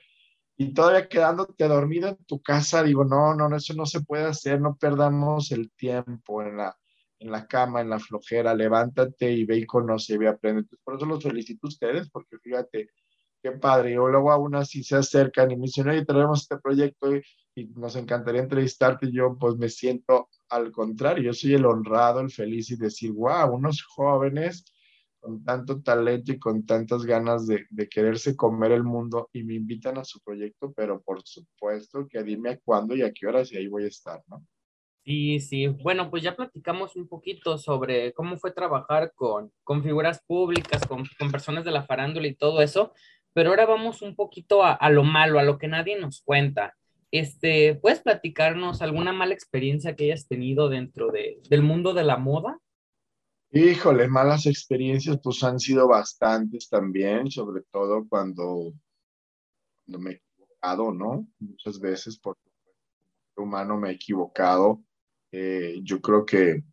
y 0.56 0.74
todavía 0.74 1.08
quedándote 1.08 1.68
dormido 1.68 2.10
en 2.10 2.26
tu 2.26 2.42
casa, 2.42 2.84
digo, 2.84 3.04
no, 3.04 3.34
no, 3.34 3.56
eso 3.56 3.74
no 3.74 3.86
se 3.86 4.02
puede 4.02 4.26
hacer, 4.26 4.62
no 4.62 4.76
perdamos 4.76 5.52
el 5.52 5.72
tiempo 5.72 6.44
en 6.44 6.58
la, 6.58 6.78
en 7.20 7.32
la 7.32 7.48
cama, 7.48 7.82
en 7.82 7.90
la 7.90 8.00
flojera, 8.00 8.54
levántate 8.54 9.32
y 9.32 9.46
ve 9.46 9.58
y 9.58 9.66
conoce 9.66 10.14
y 10.14 10.18
ve 10.18 10.26
y 10.26 10.28
aprende. 10.28 10.68
por 10.84 10.96
eso 10.96 11.06
los 11.06 11.24
felicito 11.24 11.68
a 11.68 11.70
ustedes, 11.70 12.10
porque 12.12 12.38
fíjate, 12.38 12.90
qué 13.44 13.52
padre, 13.52 13.94
yo 13.94 14.08
luego 14.08 14.32
aún 14.32 14.56
así 14.56 14.84
se 14.84 14.96
acercan 14.96 15.52
y 15.52 15.58
me 15.58 15.64
dicen, 15.64 15.90
oye, 15.90 16.06
traemos 16.06 16.42
este 16.42 16.58
proyecto 16.58 17.16
y, 17.16 17.22
y 17.56 17.66
nos 17.76 17.96
encantaría 17.96 18.42
entrevistarte, 18.42 19.08
y 19.08 19.14
yo 19.14 19.38
pues 19.40 19.56
me 19.58 19.70
siento 19.70 20.30
al 20.50 20.72
contrario, 20.72 21.26
yo 21.26 21.34
soy 21.34 21.54
el 21.54 21.66
honrado, 21.66 22.22
el 22.22 22.32
feliz 22.32 22.72
y 22.72 22.78
decir, 22.78 23.12
wow, 23.12 23.54
unos 23.54 23.84
jóvenes 23.84 24.66
con 25.24 25.42
tanto 25.46 25.82
talento 25.82 26.34
y 26.34 26.40
con 26.40 26.66
tantas 26.66 27.06
ganas 27.06 27.48
de, 27.48 27.66
quererse 27.90 28.36
comer 28.36 28.74
el 28.74 28.84
mundo 28.84 29.30
y 29.32 29.44
me 29.44 29.54
invitan 29.54 29.98
a 29.98 30.04
su 30.04 30.20
proyecto, 30.20 30.74
pero 30.74 31.02
por 31.02 31.22
supuesto 31.24 32.06
que 32.10 32.22
dime 32.24 32.50
a 32.50 32.60
cuándo 32.60 32.94
y 32.94 33.04
a 33.04 33.14
qué 33.14 33.28
horas 33.28 33.50
y 33.52 33.58
ahí 33.58 33.68
voy 33.68 33.86
a 33.86 33.88
estar, 33.88 34.22
¿no? 34.28 34.46
Sí, 35.06 35.40
sí. 35.40 35.68
Bueno, 35.68 36.10
pues 36.10 36.24
ya 36.24 36.36
platicamos 36.36 36.98
un 36.98 37.08
poquito 37.08 37.58
sobre 37.58 38.14
cómo 38.14 38.38
fue 38.38 38.52
trabajar 38.52 39.14
con, 39.16 39.52
con 39.64 39.82
figuras 39.82 40.22
públicas, 40.26 40.86
con, 40.86 41.04
con, 41.18 41.32
personas 41.32 41.64
de 41.64 41.72
la 41.72 41.84
farándula 41.84 42.28
y 42.28 42.36
todo 42.36 42.62
eso, 42.62 42.94
pero 43.34 43.50
ahora 43.50 43.66
vamos 43.66 44.02
un 44.02 44.16
poquito 44.16 44.64
a, 44.64 44.74
a 44.74 44.90
lo 44.90 45.04
malo, 45.04 45.40
a 45.40 45.44
lo 45.44 45.58
que 45.58 45.68
nadie 45.68 46.00
nos 46.00 46.22
cuenta. 46.22 46.76
Este, 47.14 47.76
¿Puedes 47.76 48.02
platicarnos 48.02 48.82
alguna 48.82 49.14
mala 49.14 49.36
experiencia 49.36 49.96
que 49.96 50.06
hayas 50.06 50.28
tenido 50.28 50.68
dentro 50.68 51.12
de, 51.12 51.40
del 51.48 51.62
mundo 51.62 51.94
de 51.94 52.04
la 52.04 52.18
moda? 52.18 52.60
Híjole, 53.52 54.08
malas 54.08 54.48
experiencias 54.48 55.20
pues 55.22 55.44
han 55.44 55.60
sido 55.60 55.88
bastantes 55.88 56.68
también, 56.68 57.30
sobre 57.30 57.62
todo 57.72 58.08
cuando, 58.10 58.74
me 59.86 60.10
he 60.10 60.14
equivocado, 60.16 60.92
¿no? 60.92 61.28
Muchas 61.38 61.80
veces 61.80 62.18
por 62.18 62.36
humano 63.36 63.78
me 63.78 63.90
he 63.90 63.94
equivocado. 63.94 64.82
Eh, 65.32 65.82
yo 65.84 66.02
creo 66.02 66.26
que 66.26 66.64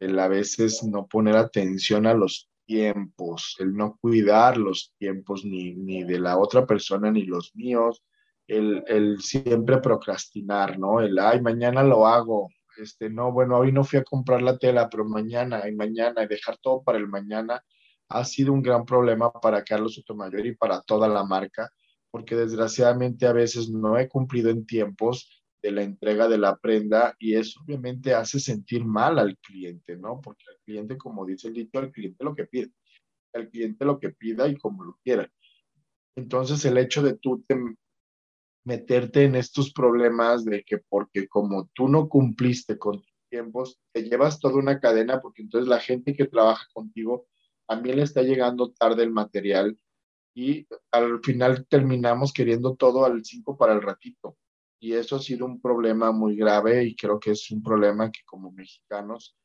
el 0.00 0.18
a 0.18 0.26
veces 0.26 0.82
no 0.82 1.06
poner 1.06 1.36
atención 1.36 2.08
a 2.08 2.14
los 2.14 2.50
tiempos, 2.66 3.56
el 3.58 3.74
no 3.74 3.96
cuidar 4.00 4.56
los 4.56 4.94
tiempos 4.98 5.44
ni, 5.44 5.74
ni 5.74 6.04
de 6.04 6.18
la 6.18 6.38
otra 6.38 6.66
persona 6.66 7.10
ni 7.10 7.22
los 7.22 7.54
míos, 7.54 8.02
el, 8.46 8.84
el 8.86 9.20
siempre 9.20 9.78
procrastinar, 9.78 10.78
¿no? 10.78 11.00
El, 11.00 11.18
ay, 11.18 11.40
mañana 11.40 11.82
lo 11.82 12.06
hago, 12.06 12.48
este, 12.76 13.08
no, 13.10 13.32
bueno, 13.32 13.58
hoy 13.58 13.72
no 13.72 13.84
fui 13.84 13.98
a 13.98 14.04
comprar 14.04 14.42
la 14.42 14.58
tela, 14.58 14.88
pero 14.90 15.04
mañana 15.04 15.68
y 15.68 15.74
mañana 15.74 16.22
y 16.22 16.28
dejar 16.28 16.58
todo 16.58 16.82
para 16.82 16.98
el 16.98 17.08
mañana 17.08 17.62
ha 18.08 18.24
sido 18.24 18.52
un 18.52 18.62
gran 18.62 18.84
problema 18.84 19.32
para 19.32 19.64
Carlos 19.64 19.94
Sotomayor 19.94 20.46
y 20.46 20.54
para 20.54 20.80
toda 20.82 21.08
la 21.08 21.24
marca, 21.24 21.70
porque 22.10 22.36
desgraciadamente 22.36 23.26
a 23.26 23.32
veces 23.32 23.68
no 23.70 23.98
he 23.98 24.08
cumplido 24.08 24.50
en 24.50 24.66
tiempos 24.66 25.42
de 25.62 25.72
la 25.72 25.82
entrega 25.82 26.28
de 26.28 26.38
la 26.38 26.56
prenda 26.56 27.16
y 27.18 27.34
eso 27.34 27.60
obviamente 27.64 28.14
hace 28.14 28.38
sentir 28.38 28.84
mal 28.84 29.18
al 29.18 29.36
cliente, 29.38 29.96
¿no? 29.96 30.20
Porque 30.20 30.44
cliente, 30.66 30.98
como 30.98 31.24
dice 31.24 31.48
el 31.48 31.54
dicho, 31.54 31.78
al 31.78 31.92
cliente 31.92 32.22
lo 32.24 32.34
que 32.34 32.44
pide, 32.44 32.72
al 33.32 33.48
cliente 33.48 33.84
lo 33.86 33.98
que 33.98 34.10
pida 34.10 34.48
y 34.48 34.56
como 34.56 34.84
lo 34.84 34.98
quiera. 35.02 35.30
Entonces 36.16 36.64
el 36.64 36.76
hecho 36.76 37.02
de 37.02 37.14
tú 37.14 37.42
te, 37.46 37.56
meterte 38.66 39.22
en 39.22 39.36
estos 39.36 39.72
problemas 39.72 40.44
de 40.44 40.64
que 40.64 40.78
porque 40.78 41.28
como 41.28 41.70
tú 41.72 41.88
no 41.88 42.08
cumpliste 42.08 42.76
con 42.76 43.00
tus 43.00 43.14
tiempos, 43.30 43.78
te 43.92 44.02
llevas 44.02 44.40
toda 44.40 44.56
una 44.56 44.80
cadena 44.80 45.20
porque 45.20 45.42
entonces 45.42 45.68
la 45.68 45.78
gente 45.78 46.16
que 46.16 46.26
trabaja 46.26 46.66
contigo 46.74 47.26
también 47.66 47.96
le 47.96 48.02
está 48.02 48.22
llegando 48.22 48.72
tarde 48.72 49.04
el 49.04 49.12
material 49.12 49.78
y 50.34 50.66
al 50.90 51.20
final 51.22 51.64
terminamos 51.68 52.32
queriendo 52.32 52.74
todo 52.74 53.04
al 53.04 53.24
5 53.24 53.56
para 53.56 53.72
el 53.72 53.82
ratito. 53.82 54.36
Y 54.80 54.92
eso 54.92 55.16
ha 55.16 55.20
sido 55.20 55.46
un 55.46 55.60
problema 55.60 56.10
muy 56.10 56.36
grave 56.36 56.84
y 56.84 56.96
creo 56.96 57.20
que 57.20 57.30
es 57.30 57.50
un 57.52 57.62
problema 57.62 58.10
que 58.10 58.20
como 58.26 58.50
mexicanos, 58.50 59.36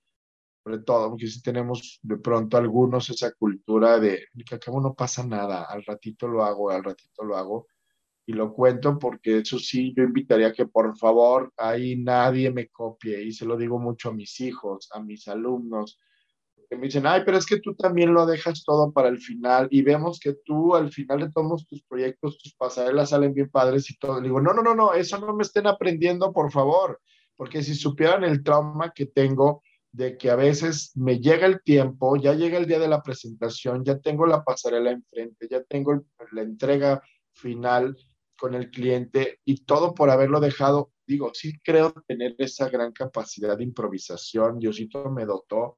sobre 0.63 0.79
todo, 0.79 1.09
porque 1.09 1.27
si 1.27 1.41
tenemos 1.41 1.99
de 2.03 2.17
pronto 2.17 2.57
algunos 2.57 3.09
esa 3.09 3.31
cultura 3.31 3.99
de 3.99 4.27
que 4.45 4.55
acabo 4.55 4.79
no 4.79 4.93
pasa 4.93 5.25
nada, 5.25 5.63
al 5.63 5.83
ratito 5.83 6.27
lo 6.27 6.43
hago, 6.43 6.69
al 6.69 6.83
ratito 6.83 7.23
lo 7.23 7.35
hago, 7.35 7.67
y 8.25 8.33
lo 8.33 8.53
cuento 8.53 8.99
porque 8.99 9.39
eso 9.39 9.57
sí, 9.57 9.93
yo 9.95 10.03
invitaría 10.03 10.53
que 10.53 10.67
por 10.67 10.95
favor 10.97 11.51
ahí 11.57 11.97
nadie 11.97 12.51
me 12.51 12.69
copie 12.69 13.21
y 13.23 13.31
se 13.31 13.45
lo 13.45 13.57
digo 13.57 13.79
mucho 13.79 14.09
a 14.09 14.13
mis 14.13 14.39
hijos, 14.39 14.89
a 14.93 15.01
mis 15.01 15.27
alumnos, 15.27 15.99
que 16.69 16.77
me 16.77 16.85
dicen, 16.85 17.05
ay, 17.05 17.23
pero 17.25 17.37
es 17.37 17.45
que 17.45 17.59
tú 17.59 17.75
también 17.75 18.13
lo 18.13 18.25
dejas 18.25 18.63
todo 18.63 18.93
para 18.93 19.09
el 19.09 19.19
final 19.19 19.67
y 19.71 19.81
vemos 19.81 20.19
que 20.19 20.35
tú 20.45 20.75
al 20.75 20.89
final 20.89 21.19
de 21.19 21.31
todos 21.31 21.65
tus 21.65 21.83
proyectos, 21.83 22.37
tus 22.37 22.55
pasarelas 22.55 23.09
salen 23.09 23.33
bien 23.33 23.49
padres 23.49 23.89
y 23.89 23.97
todo. 23.97 24.21
Le 24.21 24.29
digo, 24.29 24.39
no, 24.39 24.53
no, 24.53 24.61
no, 24.61 24.73
no, 24.73 24.93
eso 24.93 25.17
no 25.19 25.35
me 25.35 25.43
estén 25.43 25.67
aprendiendo, 25.67 26.31
por 26.31 26.49
favor, 26.49 27.01
porque 27.35 27.61
si 27.61 27.75
supieran 27.75 28.23
el 28.23 28.41
trauma 28.41 28.93
que 28.93 29.07
tengo 29.07 29.63
de 29.91 30.17
que 30.17 30.29
a 30.29 30.35
veces 30.35 30.91
me 30.95 31.19
llega 31.19 31.45
el 31.45 31.61
tiempo, 31.61 32.15
ya 32.15 32.33
llega 32.33 32.57
el 32.57 32.65
día 32.65 32.79
de 32.79 32.87
la 32.87 33.01
presentación, 33.01 33.83
ya 33.83 33.99
tengo 33.99 34.25
la 34.25 34.43
pasarela 34.43 34.91
enfrente, 34.91 35.47
ya 35.49 35.63
tengo 35.63 36.05
la 36.31 36.41
entrega 36.41 37.01
final 37.33 37.97
con 38.37 38.55
el 38.55 38.71
cliente 38.71 39.39
y 39.45 39.65
todo 39.65 39.93
por 39.93 40.09
haberlo 40.09 40.39
dejado. 40.39 40.91
Digo, 41.05 41.31
sí 41.33 41.59
creo 41.63 41.93
tener 42.07 42.35
esa 42.37 42.69
gran 42.69 42.91
capacidad 42.93 43.57
de 43.57 43.65
improvisación. 43.65 44.59
Diosito 44.59 45.09
me 45.11 45.25
dotó 45.25 45.77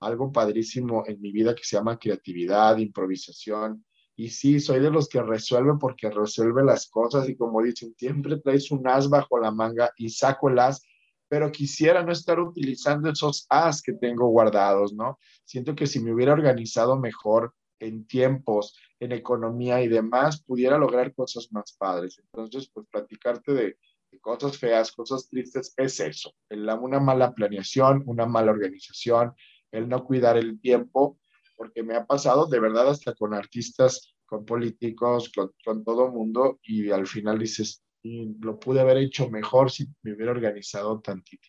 algo 0.00 0.30
padrísimo 0.30 1.04
en 1.06 1.20
mi 1.20 1.32
vida 1.32 1.54
que 1.54 1.64
se 1.64 1.76
llama 1.76 1.98
creatividad, 1.98 2.76
improvisación. 2.76 3.84
Y 4.16 4.28
sí, 4.28 4.60
soy 4.60 4.78
de 4.80 4.90
los 4.90 5.08
que 5.08 5.22
resuelve 5.22 5.72
porque 5.80 6.10
resuelve 6.10 6.62
las 6.62 6.88
cosas 6.88 7.28
y 7.28 7.36
como 7.36 7.62
dicen, 7.62 7.94
siempre 7.98 8.38
traes 8.38 8.70
un 8.70 8.86
as 8.86 9.08
bajo 9.08 9.38
la 9.38 9.50
manga 9.50 9.90
y 9.96 10.10
saco 10.10 10.50
el 10.50 10.58
as 10.58 10.82
pero 11.28 11.50
quisiera 11.50 12.02
no 12.02 12.12
estar 12.12 12.38
utilizando 12.40 13.10
esos 13.10 13.46
as 13.48 13.82
que 13.82 13.92
tengo 13.92 14.28
guardados, 14.28 14.92
¿no? 14.92 15.18
Siento 15.44 15.74
que 15.74 15.86
si 15.86 16.00
me 16.00 16.12
hubiera 16.12 16.32
organizado 16.32 16.98
mejor 16.98 17.54
en 17.80 18.06
tiempos, 18.06 18.76
en 19.00 19.12
economía 19.12 19.82
y 19.82 19.88
demás, 19.88 20.42
pudiera 20.42 20.78
lograr 20.78 21.14
cosas 21.14 21.48
más 21.52 21.74
padres. 21.78 22.18
Entonces, 22.18 22.70
pues 22.72 22.86
platicarte 22.90 23.52
de, 23.52 23.76
cosas 24.20 24.56
feas, 24.56 24.92
cosas 24.92 25.28
tristes, 25.28 25.74
es 25.76 25.98
eso, 25.98 26.32
una 26.48 27.00
mala 27.00 27.34
planeación, 27.34 28.04
una 28.06 28.26
mala 28.26 28.52
organización, 28.52 29.34
el 29.72 29.88
no 29.88 30.04
cuidar 30.04 30.36
el 30.36 30.60
tiempo, 30.60 31.18
porque 31.56 31.82
me 31.82 31.96
ha 31.96 32.06
pasado 32.06 32.46
de 32.46 32.60
verdad 32.60 32.88
hasta 32.88 33.12
con 33.14 33.34
artistas, 33.34 34.14
con 34.24 34.44
políticos, 34.44 35.32
con, 35.34 35.52
con 35.64 35.84
todo 35.84 36.12
mundo, 36.12 36.60
y 36.62 36.90
al 36.90 37.08
final 37.08 37.40
dices, 37.40 37.83
y 38.04 38.36
lo 38.40 38.60
pude 38.60 38.80
haber 38.80 38.98
hecho 38.98 39.30
mejor 39.30 39.70
si 39.70 39.86
me 40.02 40.12
hubiera 40.12 40.30
organizado 40.30 41.00
tantito. 41.00 41.48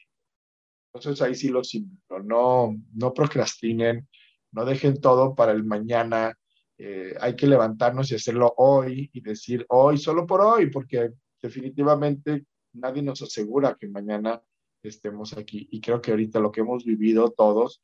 Entonces 0.93 1.21
ahí 1.21 1.35
sí 1.35 1.49
los 1.49 1.75
invito, 1.75 2.19
no, 2.19 2.73
no 2.93 3.13
procrastinen, 3.13 4.07
no 4.53 4.63
dejen 4.63 5.01
todo 5.01 5.35
para 5.35 5.51
el 5.51 5.65
mañana, 5.65 6.33
eh, 6.77 7.13
hay 7.19 7.35
que 7.35 7.47
levantarnos 7.47 8.09
y 8.09 8.15
hacerlo 8.15 8.53
hoy 8.55 9.09
y 9.11 9.19
decir 9.19 9.65
hoy, 9.67 9.97
solo 9.97 10.25
por 10.25 10.39
hoy, 10.39 10.69
porque 10.69 11.11
definitivamente 11.41 12.45
nadie 12.71 13.01
nos 13.01 13.21
asegura 13.21 13.75
que 13.77 13.89
mañana 13.89 14.41
estemos 14.81 15.33
aquí. 15.37 15.67
Y 15.71 15.81
creo 15.81 16.01
que 16.01 16.11
ahorita 16.11 16.39
lo 16.39 16.53
que 16.53 16.61
hemos 16.61 16.85
vivido 16.85 17.31
todos, 17.31 17.83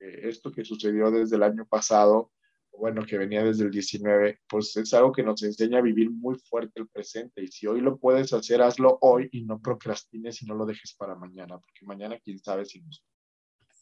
eh, 0.00 0.20
esto 0.24 0.50
que 0.50 0.64
sucedió 0.64 1.10
desde 1.10 1.36
el 1.36 1.42
año 1.42 1.66
pasado, 1.66 2.32
bueno, 2.78 3.04
que 3.04 3.18
venía 3.18 3.42
desde 3.42 3.64
el 3.64 3.70
19, 3.70 4.40
pues 4.48 4.76
es 4.76 4.92
algo 4.94 5.12
que 5.12 5.22
nos 5.22 5.42
enseña 5.42 5.78
a 5.78 5.82
vivir 5.82 6.10
muy 6.10 6.36
fuerte 6.38 6.80
el 6.80 6.88
presente. 6.88 7.42
Y 7.42 7.48
si 7.48 7.66
hoy 7.66 7.80
lo 7.80 7.98
puedes 7.98 8.32
hacer, 8.32 8.62
hazlo 8.62 8.98
hoy 9.00 9.28
y 9.32 9.44
no 9.44 9.60
procrastines 9.60 10.42
y 10.42 10.46
no 10.46 10.54
lo 10.54 10.66
dejes 10.66 10.94
para 10.94 11.14
mañana, 11.14 11.58
porque 11.58 11.84
mañana 11.84 12.18
quién 12.22 12.38
sabe 12.38 12.64
si 12.64 12.80
nos... 12.80 13.02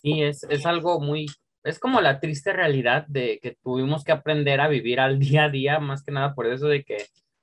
Sí, 0.02 0.22
es, 0.22 0.44
es 0.44 0.66
algo 0.66 1.00
muy, 1.00 1.26
es 1.62 1.78
como 1.78 2.00
la 2.00 2.20
triste 2.20 2.52
realidad 2.52 3.06
de 3.08 3.40
que 3.42 3.56
tuvimos 3.62 4.04
que 4.04 4.12
aprender 4.12 4.60
a 4.60 4.68
vivir 4.68 5.00
al 5.00 5.18
día 5.18 5.44
a 5.44 5.50
día, 5.50 5.80
más 5.80 6.02
que 6.02 6.12
nada 6.12 6.34
por 6.34 6.46
eso 6.46 6.66
de 6.66 6.84
que 6.84 6.98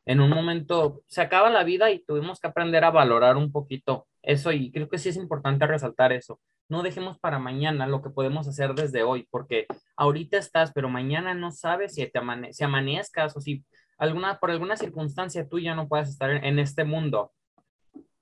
en 0.05 0.19
un 0.19 0.29
momento 0.29 1.03
se 1.07 1.21
acaba 1.21 1.49
la 1.49 1.63
vida 1.63 1.91
y 1.91 2.03
tuvimos 2.03 2.39
que 2.39 2.47
aprender 2.47 2.83
a 2.83 2.91
valorar 2.91 3.37
un 3.37 3.51
poquito 3.51 4.07
eso 4.23 4.51
y 4.51 4.71
creo 4.71 4.89
que 4.89 4.97
sí 4.97 5.09
es 5.09 5.17
importante 5.17 5.65
resaltar 5.67 6.11
eso 6.11 6.39
no 6.71 6.83
dejemos 6.83 7.19
para 7.19 7.37
mañana 7.37 7.85
lo 7.85 8.01
que 8.01 8.09
podemos 8.09 8.47
hacer 8.47 8.73
desde 8.73 9.03
hoy, 9.03 9.27
porque 9.29 9.67
ahorita 9.97 10.37
estás, 10.37 10.71
pero 10.71 10.87
mañana 10.87 11.33
no 11.33 11.51
sabes 11.51 11.95
si, 11.95 12.07
te 12.07 12.21
si 12.53 12.63
amanezcas 12.63 13.35
o 13.35 13.41
si 13.41 13.65
alguna, 13.97 14.39
por 14.39 14.51
alguna 14.51 14.77
circunstancia 14.77 15.49
tú 15.49 15.59
ya 15.59 15.75
no 15.75 15.89
puedes 15.89 16.07
estar 16.07 16.31
en, 16.31 16.59
este 16.59 16.85
mundo. 16.85 17.33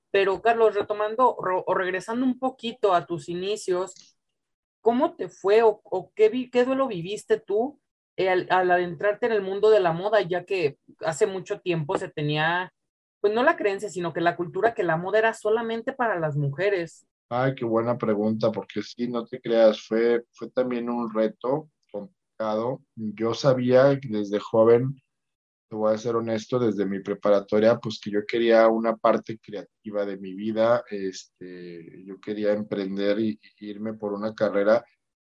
Pero 0.10 0.42
Carlos, 0.42 0.74
retomando 0.74 1.36
o 1.38 1.74
regresando 1.76 2.26
un 2.26 2.40
poquito 2.40 2.96
a 2.96 3.06
tus 3.06 3.30
inicios, 3.30 4.18
¿cómo 4.82 5.16
te 5.16 5.30
fue 5.30 5.62
o, 5.62 6.12
qué, 6.16 6.50
qué 6.52 6.66
duelo 6.66 6.88
viviste 6.88 7.40
tú 7.40 7.80
al, 8.18 8.48
al, 8.50 8.72
adentrarte 8.72 9.28
en 9.28 9.34
el 9.34 9.44
mundo 9.44 9.70
de 9.70 9.80
la 9.80 9.94
moda, 9.94 10.22
ya 10.22 10.44
que 10.44 10.80
hace 11.06 11.28
mucho 11.28 11.62
tiempo 11.62 12.00
se 12.00 12.10
tenía, 12.10 12.74
pues 13.22 13.34
no 13.34 13.44
la 13.44 13.58
creencia, 13.58 13.90
sino 13.90 14.14
que 14.14 14.22
la 14.22 14.36
cultura 14.36 14.74
que 14.74 14.84
la 14.84 14.98
moda 14.98 15.20
era 15.20 15.34
solamente 15.34 15.94
para 15.94 16.20
las 16.20 16.38
mujeres. 16.38 17.06
Ay, 17.30 17.54
qué 17.56 17.66
buena 17.66 17.98
pregunta, 17.98 18.52
porque 18.52 18.82
sí, 18.82 19.08
no 19.08 19.26
te 19.26 19.40
creas, 19.40 19.82
fue, 19.82 20.24
fue 20.32 20.50
también 20.50 20.90
un 20.90 21.14
reto 21.14 21.70
complicado. 21.92 22.82
Yo 22.96 23.34
sabía 23.34 24.00
desde 24.02 24.40
joven, 24.40 25.00
te 25.70 25.76
voy 25.76 25.94
a 25.94 25.98
ser 25.98 26.16
honesto, 26.16 26.58
desde 26.58 26.86
mi 26.86 27.02
preparatoria, 27.02 27.78
pues 27.78 28.00
que 28.04 28.10
yo 28.10 28.26
quería 28.26 28.68
una 28.68 28.96
parte 28.98 29.38
creativa 29.38 30.06
de 30.06 30.18
mi 30.18 30.34
vida, 30.34 30.84
este, 30.90 32.04
yo 32.04 32.20
quería 32.20 32.54
emprender 32.54 33.20
y, 33.20 33.40
irme 33.60 33.94
por 33.94 34.14
una 34.14 34.34
carrera 34.34 34.84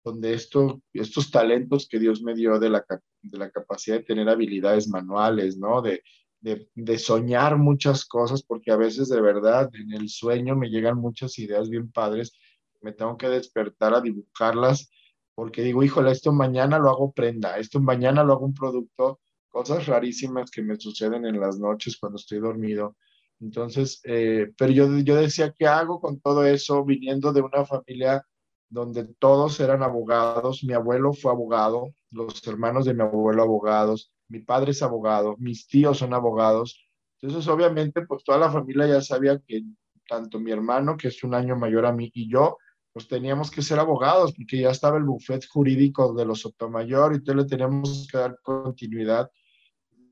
donde 0.04 0.34
esto, 0.34 0.82
estos 0.94 1.32
talentos 1.32 1.88
que 1.90 2.00
Dios 2.00 2.22
me 2.22 2.36
dio 2.36 2.60
de 2.60 2.70
la, 2.70 2.86
de 3.22 3.38
la 3.38 3.50
capacidad 3.50 3.98
de 3.98 4.04
tener 4.04 4.30
habilidades 4.30 4.88
manuales, 4.88 5.58
¿no? 5.58 5.82
De, 5.82 6.04
de, 6.42 7.00
soñar 7.00 7.58
muchas 7.58 8.06
cosas, 8.06 8.44
porque 8.44 8.72
a 8.72 8.78
veces 8.78 9.10
de 9.10 9.22
verdad 9.22 9.70
en 9.74 9.94
el 9.94 10.10
sueño 10.10 10.56
me 10.56 10.70
llegan 10.70 10.98
muchas 10.98 11.38
ideas 11.40 11.70
bien 11.70 11.92
padres, 11.92 12.34
me 12.82 12.94
tengo 12.94 13.18
que 13.18 13.30
despertar 13.30 13.94
a 13.94 14.02
dibujarlas, 14.02 14.90
porque 15.36 15.62
digo, 15.64 15.84
híjole, 15.84 16.12
esto 16.12 16.32
mañana 16.32 16.80
lo 16.80 16.90
hago 16.90 17.12
prenda, 17.12 17.58
esto 17.58 17.80
mañana 17.80 18.24
lo 18.24 18.34
hago 18.34 18.46
un 18.46 18.54
producto, 18.54 19.20
cosas 19.50 19.88
rarísimas 19.88 20.52
que 20.52 20.62
me 20.62 20.80
suceden 20.80 21.26
en 21.26 21.40
las 21.40 21.60
noches 21.60 21.98
cuando 21.98 22.18
estoy 22.18 22.40
dormido. 22.40 22.96
Entonces, 23.40 24.02
eh, 24.04 24.52
pero 24.58 24.72
yo, 24.72 24.98
yo 25.00 25.16
decía, 25.16 25.54
¿qué 25.58 25.68
hago 25.68 26.00
con 26.00 26.20
todo 26.20 26.46
eso 26.46 26.84
viniendo 26.84 27.34
de 27.34 27.42
una 27.42 27.66
familia 27.66 28.26
donde 28.70 29.06
todos 29.20 29.60
eran 29.60 29.84
abogados? 29.84 30.64
Mi 30.64 30.74
abuelo 30.74 31.14
fue 31.14 31.32
abogado, 31.32 31.94
los 32.12 32.46
hermanos 32.48 32.86
de 32.86 32.94
mi 32.96 33.02
abuelo 33.02 33.44
abogados, 33.44 34.12
mi 34.30 34.40
padre 34.40 34.72
es 34.72 34.82
abogado, 34.84 35.36
mis 35.38 35.68
tíos 35.68 36.00
son 36.00 36.14
abogados. 36.14 36.86
Entonces, 37.22 37.48
obviamente, 37.48 38.06
pues 38.06 38.24
toda 38.24 38.38
la 38.38 38.52
familia 38.52 38.88
ya 38.88 39.02
sabía 39.02 39.40
que 39.46 39.64
tanto 40.08 40.40
mi 40.40 40.52
hermano, 40.52 40.96
que 40.98 41.10
es 41.10 41.24
un 41.24 41.34
año 41.34 41.56
mayor 41.56 41.86
a 41.86 41.92
mí, 41.92 42.10
y 42.14 42.30
yo, 42.32 42.58
pues 42.94 43.08
teníamos 43.08 43.52
que 43.52 43.62
ser 43.62 43.80
abogados, 43.80 44.34
porque 44.36 44.62
ya 44.62 44.72
estaba 44.72 44.98
el 44.98 45.04
bufet 45.04 45.46
jurídico 45.48 46.14
de 46.14 46.26
los 46.26 46.42
Sotomayor 46.42 47.14
y 47.14 47.16
entonces 47.18 47.44
le 47.44 47.50
teníamos 47.50 48.08
que 48.12 48.18
dar 48.18 48.38
continuidad. 48.42 49.30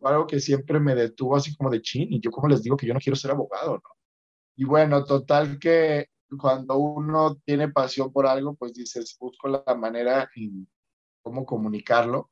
Algo 0.01 0.28
que 0.28 0.39
siempre 0.39 0.80
me 0.80 0.93
detuvo 0.95 1.36
así 1.36 1.56
como 1.56 1.69
de 1.69 1.82
chin, 1.82 2.12
y 2.12 2.19
yo 2.19 2.32
como 2.32 2.47
les 2.47 2.62
digo 2.62 2.78
que 2.78 2.88
yo 2.88 2.93
no 2.93 2.99
quiero 2.99 3.15
ser 3.15 3.32
abogado, 3.32 3.75
¿no? 3.75 3.89
Y 4.58 4.63
bueno, 4.65 5.04
total 5.04 5.60
que 5.60 6.08
cuando 6.39 6.78
uno 6.78 7.36
tiene 7.45 7.69
pasión 7.69 8.12
por 8.12 8.25
algo, 8.28 8.56
pues 8.56 8.73
dices, 8.73 9.17
busco 9.19 9.47
la 9.49 9.63
manera 9.75 10.30
en 10.36 10.67
cómo 11.21 11.45
comunicarlo 11.45 12.30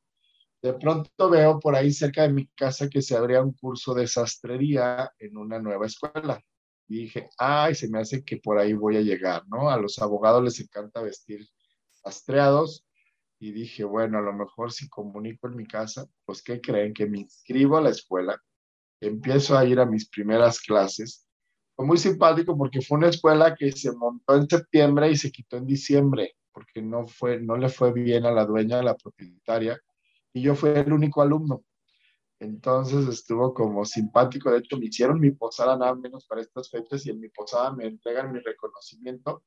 de 0.64 0.72
pronto 0.72 1.28
veo 1.28 1.60
por 1.60 1.76
ahí 1.76 1.92
cerca 1.92 2.22
de 2.22 2.32
mi 2.32 2.46
casa 2.46 2.88
que 2.88 3.02
se 3.02 3.14
abría 3.14 3.42
un 3.42 3.52
curso 3.52 3.92
de 3.92 4.06
sastrería 4.06 5.10
en 5.18 5.36
una 5.36 5.58
nueva 5.58 5.84
escuela. 5.84 6.40
Y 6.88 7.02
dije, 7.02 7.28
ay, 7.36 7.74
se 7.74 7.86
me 7.90 7.98
hace 7.98 8.24
que 8.24 8.38
por 8.38 8.56
ahí 8.56 8.72
voy 8.72 8.96
a 8.96 9.02
llegar, 9.02 9.42
¿no? 9.48 9.68
A 9.68 9.76
los 9.76 9.98
abogados 9.98 10.42
les 10.42 10.58
encanta 10.60 11.02
vestir 11.02 11.46
sastreados. 11.90 12.86
Y 13.38 13.52
dije, 13.52 13.84
bueno, 13.84 14.16
a 14.16 14.22
lo 14.22 14.32
mejor 14.32 14.72
si 14.72 14.88
comunico 14.88 15.48
en 15.48 15.56
mi 15.56 15.66
casa, 15.66 16.06
pues 16.24 16.42
¿qué 16.42 16.62
creen? 16.62 16.94
Que 16.94 17.04
me 17.04 17.18
inscribo 17.18 17.76
a 17.76 17.82
la 17.82 17.90
escuela, 17.90 18.42
empiezo 19.02 19.58
a 19.58 19.66
ir 19.66 19.78
a 19.78 19.84
mis 19.84 20.08
primeras 20.08 20.60
clases. 20.60 21.26
Fue 21.76 21.84
muy 21.84 21.98
simpático 21.98 22.56
porque 22.56 22.80
fue 22.80 22.96
una 22.96 23.10
escuela 23.10 23.54
que 23.54 23.70
se 23.70 23.92
montó 23.92 24.34
en 24.34 24.48
septiembre 24.48 25.10
y 25.10 25.16
se 25.18 25.30
quitó 25.30 25.58
en 25.58 25.66
diciembre, 25.66 26.36
porque 26.52 26.80
no, 26.80 27.06
fue, 27.06 27.38
no 27.38 27.58
le 27.58 27.68
fue 27.68 27.92
bien 27.92 28.24
a 28.24 28.30
la 28.30 28.46
dueña, 28.46 28.78
a 28.78 28.82
la 28.82 28.96
propietaria 28.96 29.78
y 30.34 30.42
yo 30.42 30.54
fui 30.54 30.70
el 30.70 30.92
único 30.92 31.22
alumno. 31.22 31.64
Entonces 32.40 33.08
estuvo 33.08 33.54
como 33.54 33.84
simpático. 33.84 34.50
De 34.50 34.58
hecho, 34.58 34.76
me 34.76 34.86
hicieron 34.86 35.20
mi 35.20 35.30
posada 35.30 35.76
nada 35.78 35.94
menos 35.94 36.26
para 36.26 36.42
estas 36.42 36.68
fechas 36.68 37.06
y 37.06 37.10
en 37.10 37.20
mi 37.20 37.28
posada 37.28 37.72
me 37.72 37.86
entregan 37.86 38.32
mi 38.32 38.40
reconocimiento 38.40 39.44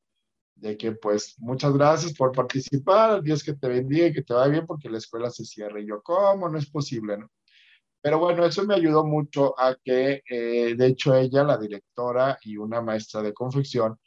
de 0.56 0.76
que 0.78 0.94
pues 0.94 1.36
muchas 1.38 1.74
gracias 1.74 2.14
por 2.14 2.32
participar, 2.32 3.22
Dios 3.22 3.44
que 3.44 3.54
te 3.54 3.68
bendiga 3.68 4.08
y 4.08 4.14
que 4.14 4.24
te 4.24 4.34
vaya 4.34 4.52
bien 4.52 4.66
porque 4.66 4.90
la 4.90 4.98
escuela 4.98 5.30
se 5.30 5.46
cierre. 5.46 5.84
Y 5.84 5.88
yo, 5.88 6.02
¿cómo? 6.02 6.50
No 6.50 6.58
es 6.58 6.70
posible, 6.70 7.18
¿no? 7.18 7.30
Pero 8.02 8.20
bueno, 8.20 8.46
eso 8.46 8.66
me 8.66 8.76
ayudó 8.76 9.06
mucho 9.06 9.60
a 9.60 9.76
que, 9.76 10.24
eh, 10.30 10.76
de 10.76 10.88
hecho, 10.88 11.16
ella, 11.16 11.44
la 11.44 11.58
directora 11.58 12.40
y 12.42 12.58
una 12.58 12.82
maestra 12.82 13.22
de 13.22 13.34
confección, 13.34 14.00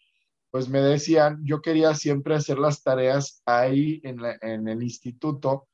pues 0.50 0.68
me 0.68 0.80
decían, 0.80 1.40
yo 1.44 1.60
quería 1.60 1.94
siempre 1.94 2.34
hacer 2.34 2.58
las 2.58 2.82
tareas 2.82 3.42
ahí 3.44 4.00
en, 4.02 4.20
en 4.42 4.68
el 4.68 4.82
instituto 4.82 5.68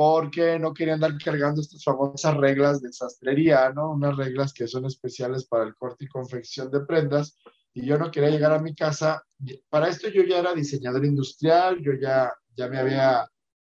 porque 0.00 0.58
no 0.58 0.72
quería 0.72 0.94
andar 0.94 1.12
cargando 1.22 1.60
estas 1.60 1.84
famosas 1.84 2.34
reglas 2.34 2.80
de 2.80 2.90
sastrería, 2.90 3.70
¿no? 3.70 3.90
Unas 3.90 4.16
reglas 4.16 4.54
que 4.54 4.66
son 4.66 4.86
especiales 4.86 5.44
para 5.44 5.64
el 5.64 5.74
corte 5.74 6.06
y 6.06 6.08
confección 6.08 6.70
de 6.70 6.80
prendas, 6.86 7.36
y 7.74 7.84
yo 7.84 7.98
no 7.98 8.10
quería 8.10 8.30
llegar 8.30 8.52
a 8.52 8.62
mi 8.62 8.74
casa. 8.74 9.22
Para 9.68 9.90
esto 9.90 10.08
yo 10.08 10.22
ya 10.22 10.38
era 10.38 10.54
diseñador 10.54 11.04
industrial, 11.04 11.82
yo 11.82 11.92
ya, 12.00 12.32
ya 12.56 12.68
me 12.68 12.78
había 12.78 13.28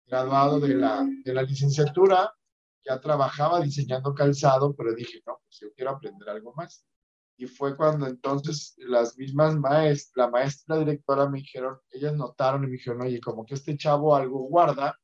graduado 0.07 0.59
de 0.59 0.73
la, 0.73 1.07
de 1.23 1.31
la 1.31 1.43
licenciatura, 1.43 2.33
ya 2.83 2.99
trabajaba 2.99 3.61
diseñando 3.61 4.15
calzado, 4.15 4.73
pero 4.75 4.95
dije, 4.95 5.21
no, 5.27 5.41
pues 5.45 5.59
yo 5.61 5.67
quiero 5.75 5.91
aprender 5.91 6.27
algo 6.27 6.55
más. 6.55 6.87
Y 7.37 7.45
fue 7.45 7.77
cuando 7.77 8.07
entonces 8.07 8.73
las 8.79 9.15
mismas 9.15 9.55
maestras, 9.57 10.25
la 10.25 10.31
maestra 10.31 10.79
directora 10.79 11.29
me 11.29 11.37
dijeron, 11.41 11.77
ellas 11.91 12.15
notaron 12.15 12.63
y 12.63 12.65
me 12.65 12.71
dijeron, 12.71 13.03
oye, 13.03 13.21
como 13.21 13.45
que 13.45 13.53
este 13.53 13.77
chavo 13.77 14.15
algo 14.15 14.39
guarda 14.39 14.97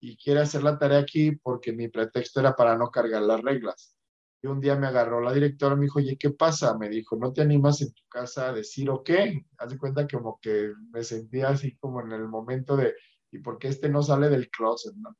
y 0.00 0.16
quiere 0.16 0.40
hacer 0.40 0.62
la 0.62 0.78
tarea 0.78 0.98
aquí 0.98 1.32
porque 1.32 1.72
mi 1.72 1.88
pretexto 1.88 2.40
era 2.40 2.54
para 2.54 2.76
no 2.76 2.90
cargar 2.90 3.22
las 3.22 3.42
reglas. 3.42 3.96
Y 4.42 4.46
un 4.46 4.60
día 4.60 4.76
me 4.76 4.86
agarró 4.86 5.20
la 5.20 5.32
directora 5.32 5.74
me 5.74 5.82
dijo, 5.82 5.98
oye, 5.98 6.16
¿qué 6.18 6.30
pasa? 6.30 6.76
Me 6.78 6.88
dijo, 6.88 7.16
¿no 7.16 7.32
te 7.32 7.40
animas 7.42 7.82
en 7.82 7.92
tu 7.92 8.02
casa 8.08 8.48
a 8.48 8.52
decir 8.52 8.88
o 8.90 9.02
qué? 9.02 9.44
Haz 9.58 9.70
de 9.70 9.78
cuenta 9.78 10.06
que 10.06 10.16
como 10.16 10.38
que 10.40 10.72
me 10.92 11.02
sentía 11.02 11.48
así 11.48 11.76
como 11.78 12.00
en 12.02 12.12
el 12.12 12.28
momento 12.28 12.76
de, 12.76 12.94
¿y 13.32 13.38
por 13.38 13.58
qué 13.58 13.68
este 13.68 13.88
no 13.88 14.02
sale 14.02 14.28
del 14.28 14.48
closet, 14.50 14.94
no? 14.94 15.16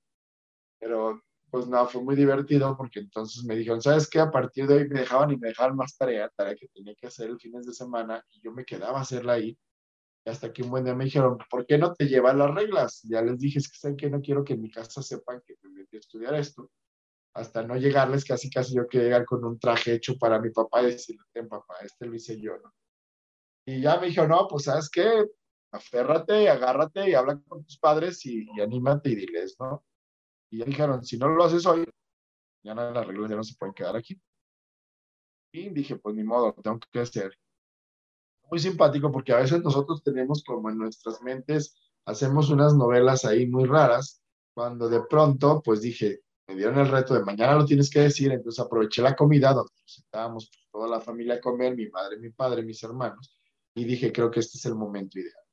Pero 0.79 1.23
pues 1.51 1.67
no, 1.67 1.87
fue 1.87 2.03
muy 2.03 2.15
divertido 2.15 2.77
porque 2.77 3.01
entonces 3.01 3.45
me 3.45 3.57
dijeron, 3.57 3.83
¿sabes 3.83 4.09
qué? 4.09 4.21
A 4.21 4.31
partir 4.31 4.67
de 4.67 4.75
hoy 4.77 4.89
me 4.89 5.01
dejaban 5.01 5.31
y 5.33 5.37
me 5.37 5.49
dejaban 5.49 5.77
más 5.77 5.97
tarea, 5.97 6.31
tarea 6.37 6.55
que 6.55 6.69
tenía 6.69 6.95
que 6.95 7.07
hacer 7.07 7.31
el 7.31 7.41
fines 7.41 7.67
de 7.67 7.73
semana 7.73 8.23
y 8.31 8.43
yo 8.43 8.53
me 8.53 8.65
quedaba 8.65 8.99
a 8.99 9.03
hacerla 9.03 9.35
ahí. 9.35 9.59
Hasta 10.29 10.53
que 10.53 10.63
un 10.63 10.71
buen 10.71 10.85
día 10.85 10.95
me 10.95 11.05
dijeron, 11.05 11.39
¿por 11.51 11.67
qué 11.67 11.79
no 11.79 11.95
te 11.95 12.07
llevas 12.07 12.37
las 12.37 12.55
reglas? 12.55 13.03
Ya 13.05 13.23
les 13.23 13.39
dije, 13.39 13.59
es 13.59 13.71
que 13.71 13.79
saben 13.79 13.97
que 13.97 14.11
no 14.11 14.21
quiero 14.21 14.45
que 14.45 14.55
en 14.55 14.63
mi 14.63 14.71
casa 14.71 15.03
sepan 15.03 15.43
que 15.47 15.55
me 15.63 15.71
metí 15.71 15.97
a 15.97 16.01
estudiar 16.01 16.35
esto. 16.35 16.71
Hasta 17.35 17.63
no 17.63 17.77
llegarles, 17.77 18.25
casi 18.25 18.51
casi 18.51 18.75
yo 18.75 18.87
que 18.87 18.99
llegar 18.99 19.25
con 19.25 19.45
un 19.45 19.59
traje 19.59 19.95
hecho 19.95 20.19
para 20.19 20.41
mi 20.41 20.51
papá 20.51 20.83
y 20.83 20.87
decirle, 20.87 21.23
ten 21.33 21.49
papá, 21.49 21.77
este 21.83 22.07
lo 22.07 22.15
hice 22.15 22.41
yo, 22.41 22.59
¿no? 22.59 22.75
Y 23.67 23.81
ya 23.81 23.99
me 24.01 24.09
dijo, 24.09 24.27
no, 24.27 24.47
pues 24.49 24.65
sabes 24.65 24.89
qué, 24.91 25.25
aférrate, 25.73 26.49
agárrate 26.49 27.11
y 27.11 27.15
habla 27.15 27.41
con 27.47 27.65
tus 27.65 27.79
padres 27.79 28.25
y, 28.27 28.49
y 28.57 28.61
anímate 28.61 29.11
y 29.11 29.15
diles, 29.15 29.57
¿no? 29.61 29.85
Y 30.51 30.59
ya 30.59 30.65
dijeron, 30.65 31.05
si 31.05 31.19
no 31.19 31.29
lo 31.29 31.45
haces 31.45 31.67
hoy, 31.67 31.85
ya 32.65 32.75
no, 32.75 32.91
las 32.91 33.07
reglas 33.07 33.31
ya 33.31 33.37
no 33.37 33.45
se 33.45 33.55
pueden 33.57 33.75
quedar 33.75 33.97
aquí. 33.97 34.21
Y 35.53 35.71
dije, 35.71 35.97
pues 35.97 36.15
ni 36.15 36.25
modo, 36.25 36.55
tengo 36.55 36.79
que 36.93 37.01
hacer. 37.01 37.33
Muy 38.51 38.59
simpático 38.59 39.13
porque 39.13 39.33
a 39.33 39.39
veces 39.39 39.63
nosotros 39.63 40.03
tenemos 40.03 40.43
como 40.43 40.71
en 40.71 40.79
nuestras 40.79 41.21
mentes, 41.23 41.77
hacemos 42.07 42.51
unas 42.51 42.75
novelas 42.75 43.25
ahí 43.25 43.47
muy 43.47 43.65
raras, 43.65 44.23
cuando 44.55 44.89
de 44.89 45.03
pronto, 45.03 45.63
pues 45.63 45.83
dije, 45.83 46.21
me 46.49 46.55
dieron 46.55 46.79
el 46.79 46.89
reto 46.89 47.15
de 47.15 47.25
mañana 47.25 47.55
lo 47.55 47.67
tienes 47.67 47.91
que 47.91 48.01
decir, 48.01 48.33
entonces 48.33 48.65
aproveché 48.65 49.03
la 49.03 49.15
comida 49.15 49.53
donde 49.53 49.73
nos 49.83 49.95
sentábamos 49.95 50.51
pues, 50.51 50.67
toda 50.73 50.89
la 50.89 51.01
familia 51.01 51.35
a 51.35 51.41
comer, 51.41 51.77
mi 51.77 51.89
madre, 51.91 52.17
mi 52.19 52.31
padre, 52.31 52.63
mis 52.63 52.83
hermanos, 52.83 53.39
y 53.75 53.85
dije, 53.85 54.11
creo 54.11 54.31
que 54.31 54.41
este 54.41 54.57
es 54.57 54.65
el 54.65 54.75
momento 54.75 55.19
ideal. 55.19 55.45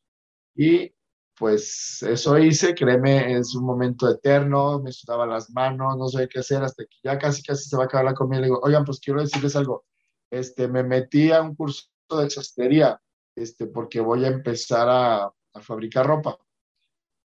Y 0.56 0.96
pues 1.38 2.02
eso 2.02 2.38
hice, 2.40 2.74
créeme, 2.74 3.38
es 3.38 3.54
un 3.56 3.66
momento 3.66 4.10
eterno, 4.10 4.80
me 4.80 4.94
sudaban 4.94 5.30
las 5.30 5.50
manos, 5.50 5.98
no 5.98 6.08
sé 6.08 6.30
qué 6.30 6.40
hacer, 6.40 6.64
hasta 6.64 6.86
que 6.86 6.96
ya 7.04 7.20
casi 7.20 7.44
casi 7.44 7.68
se 7.68 7.76
va 7.76 7.84
a 7.84 7.86
acabar 7.88 8.06
la 8.06 8.14
comida. 8.14 8.40
Le 8.40 8.48
digo, 8.48 8.62
oigan, 8.64 8.86
pues 8.86 9.02
quiero 9.02 9.20
decirles 9.20 9.56
algo, 9.58 9.86
este, 10.32 10.70
me 10.70 10.84
metí 10.84 11.32
a 11.32 11.42
un 11.42 11.56
curso 11.56 11.84
de 12.10 12.30
sastrería, 12.30 13.02
este, 13.36 13.68
porque 13.68 14.00
voy 14.00 14.26
a 14.26 14.30
empezar 14.30 14.88
a, 14.90 15.26
a 15.26 15.62
fabricar 15.62 16.06
ropa. 16.06 16.38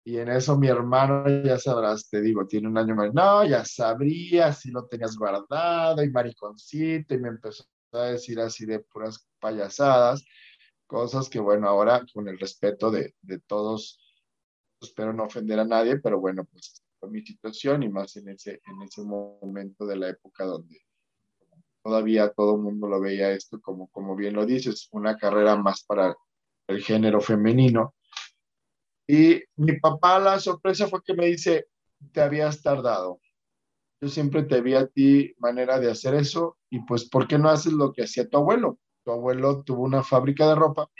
Y 0.04 0.18
en 0.18 0.28
eso 0.28 0.56
mi 0.56 0.68
hermano, 0.68 1.24
ya 1.44 1.58
sabrás, 1.58 2.08
te 2.08 2.20
digo, 2.20 2.46
tiene 2.46 2.68
un 2.68 2.78
año 2.78 2.94
más, 2.94 3.12
no, 3.12 3.44
ya 3.44 3.64
sabría 3.64 4.52
si 4.52 4.70
lo 4.70 4.86
tenías 4.86 5.16
guardado 5.16 6.02
y 6.04 6.10
mariconcito, 6.10 7.14
y 7.14 7.18
me 7.18 7.28
empezó 7.28 7.64
a 7.92 8.04
decir 8.04 8.38
así 8.38 8.66
de 8.66 8.80
puras 8.80 9.26
payasadas 9.40 10.24
cosas 10.86 11.28
que, 11.28 11.40
bueno, 11.40 11.68
ahora 11.68 12.04
con 12.12 12.28
el 12.28 12.38
respeto 12.38 12.90
de, 12.90 13.14
de 13.20 13.40
todos, 13.40 14.00
espero 14.80 15.12
no 15.12 15.24
ofender 15.24 15.58
a 15.58 15.64
nadie, 15.64 15.98
pero 15.98 16.20
bueno, 16.20 16.44
pues 16.44 16.82
fue 17.00 17.10
mi 17.10 17.22
situación 17.22 17.82
y 17.82 17.88
más 17.88 18.16
en 18.16 18.28
ese, 18.28 18.60
en 18.64 18.82
ese 18.82 19.02
momento 19.02 19.86
de 19.86 19.96
la 19.96 20.08
época 20.10 20.44
donde 20.44 20.85
todavía 21.86 22.32
todo 22.32 22.56
el 22.56 22.62
mundo 22.62 22.88
lo 22.88 23.00
veía 23.00 23.30
esto 23.30 23.60
como, 23.60 23.88
como 23.88 24.16
bien 24.16 24.34
lo 24.34 24.44
dices, 24.44 24.88
una 24.92 25.16
carrera 25.16 25.56
más 25.56 25.84
para 25.84 26.16
el 26.66 26.82
género 26.82 27.20
femenino. 27.20 27.94
Y 29.06 29.40
mi 29.56 29.78
papá, 29.78 30.18
la 30.18 30.40
sorpresa 30.40 30.88
fue 30.88 31.00
que 31.04 31.14
me 31.14 31.26
dice, 31.26 31.66
te 32.12 32.20
habías 32.20 32.60
tardado. 32.62 33.20
Yo 34.00 34.08
siempre 34.08 34.42
te 34.42 34.60
vi 34.60 34.74
a 34.74 34.88
ti 34.88 35.32
manera 35.38 35.78
de 35.78 35.90
hacer 35.90 36.14
eso 36.14 36.58
y 36.70 36.80
pues, 36.80 37.08
¿por 37.08 37.28
qué 37.28 37.38
no 37.38 37.48
haces 37.48 37.72
lo 37.72 37.92
que 37.92 38.02
hacía 38.02 38.28
tu 38.28 38.38
abuelo? 38.38 38.78
tu 39.06 39.12
abuelo 39.12 39.62
tuvo 39.62 39.84
una 39.84 40.02
fábrica 40.02 40.48
de 40.48 40.56
ropa, 40.56 40.90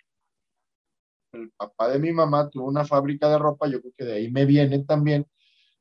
el 1.33 1.51
papá 1.57 1.89
de 1.89 1.99
mi 1.99 2.13
mamá 2.13 2.49
tuvo 2.49 2.67
una 2.67 2.85
fábrica 2.85 3.29
de 3.29 3.37
ropa, 3.37 3.67
yo 3.67 3.81
creo 3.81 3.93
que 3.99 4.05
de 4.05 4.13
ahí 4.15 4.31
me 4.31 4.47
viene 4.47 4.85
también, 4.85 5.27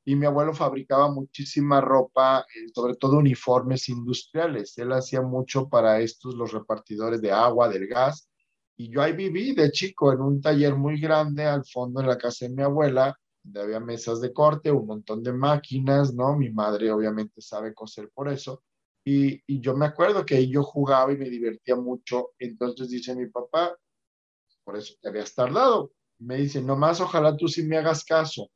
y 0.05 0.15
mi 0.15 0.27
abuelo 0.27 0.53
fabricaba 0.53 1.11
muchísima 1.11 1.81
ropa, 1.81 2.41
eh, 2.41 2.69
sobre 2.73 2.95
todo 2.95 3.17
uniformes 3.17 3.89
industriales. 3.89 4.77
Él 4.77 4.91
hacía 4.93 5.21
mucho 5.21 5.67
para 5.67 5.99
estos, 5.99 6.35
los 6.35 6.53
repartidores 6.53 7.21
de 7.21 7.31
agua, 7.31 7.67
del 7.67 7.87
gas, 7.87 8.29
y 8.77 8.89
yo 8.89 9.01
ahí 9.01 9.13
viví 9.13 9.53
de 9.53 9.71
chico 9.71 10.11
en 10.11 10.19
un 10.21 10.41
taller 10.41 10.75
muy 10.75 10.99
grande 10.99 11.45
al 11.45 11.65
fondo 11.65 12.01
en 12.01 12.07
la 12.07 12.17
casa 12.17 12.45
de 12.45 12.53
mi 12.53 12.61
abuela, 12.61 13.17
donde 13.43 13.61
había 13.61 13.79
mesas 13.79 14.21
de 14.21 14.33
corte, 14.33 14.71
un 14.71 14.85
montón 14.85 15.23
de 15.23 15.31
máquinas, 15.33 16.13
¿no? 16.13 16.35
Mi 16.35 16.49
madre 16.51 16.91
obviamente 16.91 17.41
sabe 17.41 17.73
coser 17.73 18.09
por 18.13 18.27
eso. 18.29 18.63
Y, 19.05 19.41
yo 19.61 19.75
me 19.75 19.85
acuerdo 19.85 20.25
que 20.25 20.47
yo 20.47 20.63
jugaba 20.63 21.13
y 21.13 21.17
me 21.17 21.29
divertía 21.29 21.75
mucho. 21.75 22.31
Entonces 22.39 22.89
dice 22.89 23.15
mi 23.15 23.27
papá, 23.27 23.77
por 24.63 24.77
eso 24.77 24.95
te 25.01 25.09
habías 25.09 25.33
tardado. 25.33 25.91
Me 26.19 26.37
dice, 26.37 26.61
nomás 26.61 26.99
ojalá 27.01 27.37
tú 27.37 27.47
sí 27.47 27.63
me 27.63 27.77
hagas 27.77 28.03
caso. 28.03 28.49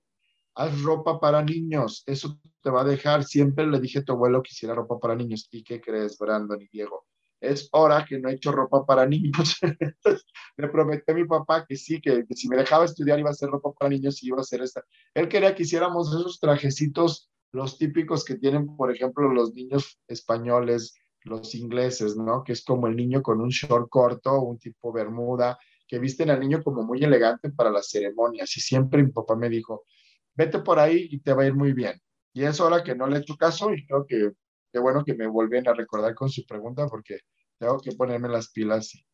Haz 0.60 0.82
ropa 0.82 1.22
para 1.22 1.42
niños, 1.42 2.04
eso 2.06 2.38
te 2.62 2.70
va 2.70 2.82
a 2.82 2.84
dejar. 2.84 3.24
Siempre 3.24 3.66
le 3.66 3.80
dije 3.80 4.00
a 4.00 4.04
tu 4.04 4.12
abuelo 4.12 4.44
que 4.44 4.50
hiciera 4.52 4.76
ropa 4.76 5.00
para 5.00 5.16
niños. 5.16 5.48
¿Y 5.52 5.64
qué 5.64 5.80
crees, 5.80 6.18
Brandon 6.18 6.62
y 6.62 6.68
Diego? 6.68 7.06
Es 7.40 7.70
hora 7.72 8.06
que 8.06 8.20
no 8.20 8.28
he 8.28 8.34
hecho 8.34 8.52
ropa 8.52 8.86
para 8.86 9.06
niños. 9.06 9.56
le 10.58 10.68
prometí 10.68 11.10
a 11.10 11.16
mi 11.16 11.24
papá 11.24 11.66
que 11.66 11.78
sí, 11.78 12.02
que, 12.02 12.26
que, 12.28 12.36
si 12.36 12.50
me 12.50 12.58
dejaba 12.58 12.84
estudiar 12.84 13.18
iba 13.18 13.30
a 13.30 13.32
hacer 13.32 13.48
ropa 13.50 13.72
para 13.72 13.90
niños 13.90 14.22
y 14.22 14.28
iba 14.28 14.40
a 14.40 14.42
hacer 14.42 14.62
esta. 14.62 14.84
Él 15.14 15.30
quería 15.30 15.56
que 15.56 15.64
hiciéramos 15.64 16.10
esos 16.10 16.42
trajecitos 16.42 17.32
los 17.54 17.78
típicos 17.78 18.26
que 18.26 18.36
tienen, 18.36 18.76
por 18.76 18.94
ejemplo, 18.94 19.32
los 19.32 19.54
niños 19.54 19.98
españoles, 20.10 20.94
los 21.24 21.56
ingleses, 21.56 22.18
¿no? 22.18 22.44
Que 22.44 22.52
es 22.52 22.66
como 22.66 22.88
el 22.88 22.98
niño 22.98 23.22
con 23.22 23.40
un 23.40 23.48
short 23.48 23.88
corto, 23.90 24.42
un 24.42 24.60
tipo 24.60 24.92
bermuda, 24.92 25.58
que 25.88 26.00
visten 26.00 26.30
al 26.30 26.42
niño 26.42 26.62
como 26.62 26.84
muy 26.84 27.02
elegante 27.02 27.50
para 27.50 27.72
las 27.72 27.90
ceremonias. 27.90 28.56
Y 28.58 28.60
siempre 28.60 29.02
mi 29.02 29.12
papá 29.12 29.38
me 29.38 29.50
dijo, 29.50 29.86
vete 30.40 30.60
por 30.60 30.80
ahí 30.80 31.10
y 31.12 31.20
te 31.20 31.34
va 31.34 31.44
a 31.44 31.48
ir 31.48 31.54
muy 31.54 31.74
bien. 31.74 32.00
Y 32.34 32.46
es 32.46 32.62
hora 32.62 32.82
que 32.82 32.96
no 32.96 33.08
le 33.08 33.18
he 33.18 33.38
caso 33.38 33.74
y 33.74 33.86
creo 33.86 34.06
que 34.06 34.32
qué 34.72 34.80
bueno 34.80 35.04
que 35.04 35.14
me 35.14 35.28
vuelven 35.28 35.68
a 35.68 35.74
recordar 35.74 36.16
con 36.16 36.30
su 36.30 36.46
pregunta 36.46 36.88
porque 36.88 37.20
tengo 37.58 37.78
que 37.80 37.92
ponerme 37.92 38.30
las 38.30 38.50
pilas 38.50 38.96
y 38.96 39.06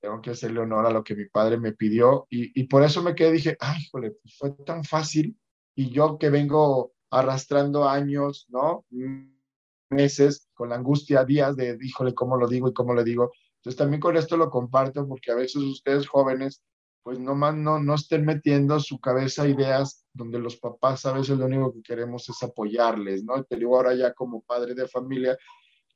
tengo 0.00 0.20
que 0.20 0.30
hacerle 0.30 0.58
honor 0.58 0.86
a 0.86 0.90
lo 0.90 1.04
que 1.04 1.14
mi 1.14 1.26
padre 1.26 1.58
me 1.58 1.72
pidió. 1.72 2.26
Y, 2.28 2.60
y 2.60 2.64
por 2.64 2.82
eso 2.82 3.04
me 3.04 3.14
quedé, 3.14 3.30
dije, 3.30 3.56
ay, 3.60 3.82
jole, 3.92 4.10
pues 4.20 4.36
fue 4.36 4.50
tan 4.66 4.82
fácil. 4.82 5.38
Y 5.76 5.90
yo 5.90 6.18
que 6.18 6.28
vengo 6.28 6.92
arrastrando 7.10 7.88
años, 7.88 8.46
¿no? 8.48 8.84
Meses 9.90 10.48
con 10.54 10.70
la 10.70 10.74
angustia, 10.74 11.24
días 11.24 11.54
de, 11.54 11.78
híjole, 11.80 12.14
¿cómo 12.14 12.36
lo 12.36 12.48
digo 12.48 12.68
y 12.68 12.72
cómo 12.72 12.94
lo 12.94 13.04
digo? 13.04 13.30
Entonces 13.58 13.78
también 13.78 14.00
con 14.00 14.16
esto 14.16 14.36
lo 14.36 14.50
comparto 14.50 15.06
porque 15.06 15.30
a 15.30 15.36
veces 15.36 15.62
ustedes 15.62 16.08
jóvenes, 16.08 16.64
pues 17.02 17.18
nomás 17.18 17.54
no, 17.54 17.80
no 17.80 17.94
estén 17.94 18.24
metiendo 18.24 18.78
su 18.80 19.00
cabeza 19.00 19.48
ideas 19.48 20.06
donde 20.12 20.38
los 20.38 20.56
papás 20.56 21.04
a 21.06 21.12
veces 21.12 21.38
lo 21.38 21.46
único 21.46 21.72
que 21.72 21.82
queremos 21.82 22.28
es 22.28 22.42
apoyarles, 22.42 23.24
¿no? 23.24 23.42
Te 23.44 23.56
digo 23.56 23.76
ahora 23.76 23.94
ya 23.94 24.12
como 24.12 24.42
padre 24.42 24.74
de 24.74 24.86
familia, 24.86 25.36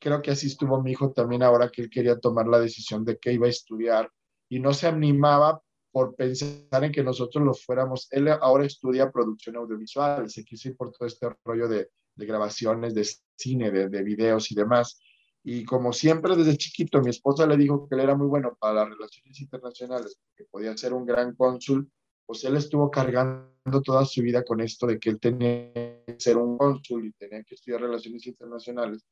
creo 0.00 0.20
que 0.20 0.32
así 0.32 0.48
estuvo 0.48 0.82
mi 0.82 0.92
hijo 0.92 1.12
también 1.12 1.42
ahora 1.42 1.70
que 1.70 1.82
él 1.82 1.90
quería 1.90 2.18
tomar 2.18 2.46
la 2.48 2.58
decisión 2.58 3.04
de 3.04 3.18
que 3.18 3.32
iba 3.32 3.46
a 3.46 3.50
estudiar 3.50 4.10
y 4.48 4.60
no 4.60 4.72
se 4.72 4.86
animaba 4.86 5.62
por 5.92 6.14
pensar 6.14 6.84
en 6.84 6.92
que 6.92 7.02
nosotros 7.02 7.42
lo 7.42 7.54
fuéramos. 7.54 8.08
Él 8.10 8.28
ahora 8.28 8.66
estudia 8.66 9.10
producción 9.10 9.56
audiovisual, 9.56 10.28
se 10.28 10.44
quiso 10.44 10.68
ir 10.68 10.76
por 10.76 10.92
todo 10.92 11.06
este 11.06 11.28
rollo 11.44 11.68
de, 11.68 11.88
de 12.14 12.26
grabaciones, 12.26 12.94
de 12.94 13.08
cine, 13.36 13.70
de, 13.70 13.88
de, 13.88 14.02
videos 14.02 14.50
y 14.50 14.54
demás. 14.54 15.00
Y 15.48 15.64
como 15.64 15.92
siempre 15.92 16.34
desde 16.34 16.56
chiquito, 16.56 17.00
mi 17.00 17.10
esposa 17.10 17.46
le 17.46 17.56
dijo 17.56 17.86
que 17.88 17.94
él 17.94 18.00
era 18.00 18.16
muy 18.16 18.26
bueno 18.26 18.56
para 18.58 18.74
las 18.74 18.88
relaciones 18.90 19.40
internacionales, 19.40 20.18
que 20.36 20.44
podía 20.44 20.76
ser 20.76 20.92
un 20.92 21.06
gran 21.06 21.34
cónsul, 21.36 21.88
pues 22.26 22.42
él 22.44 22.56
estuvo 22.56 22.90
cargando 22.90 23.80
toda 23.84 24.04
su 24.04 24.22
vida 24.22 24.44
con 24.44 24.60
esto 24.60 24.86
de 24.86 24.98
que 24.98 25.10
él 25.10 25.20
tenía 25.20 25.72
que 26.04 26.16
ser 26.18 26.36
un 26.36 26.58
cónsul 26.58 27.06
y 27.06 27.12
tenía 27.12 27.44
que 27.44 27.54
estudiar 27.54 27.80
relaciones 27.80 28.26
internacionales 28.26 29.06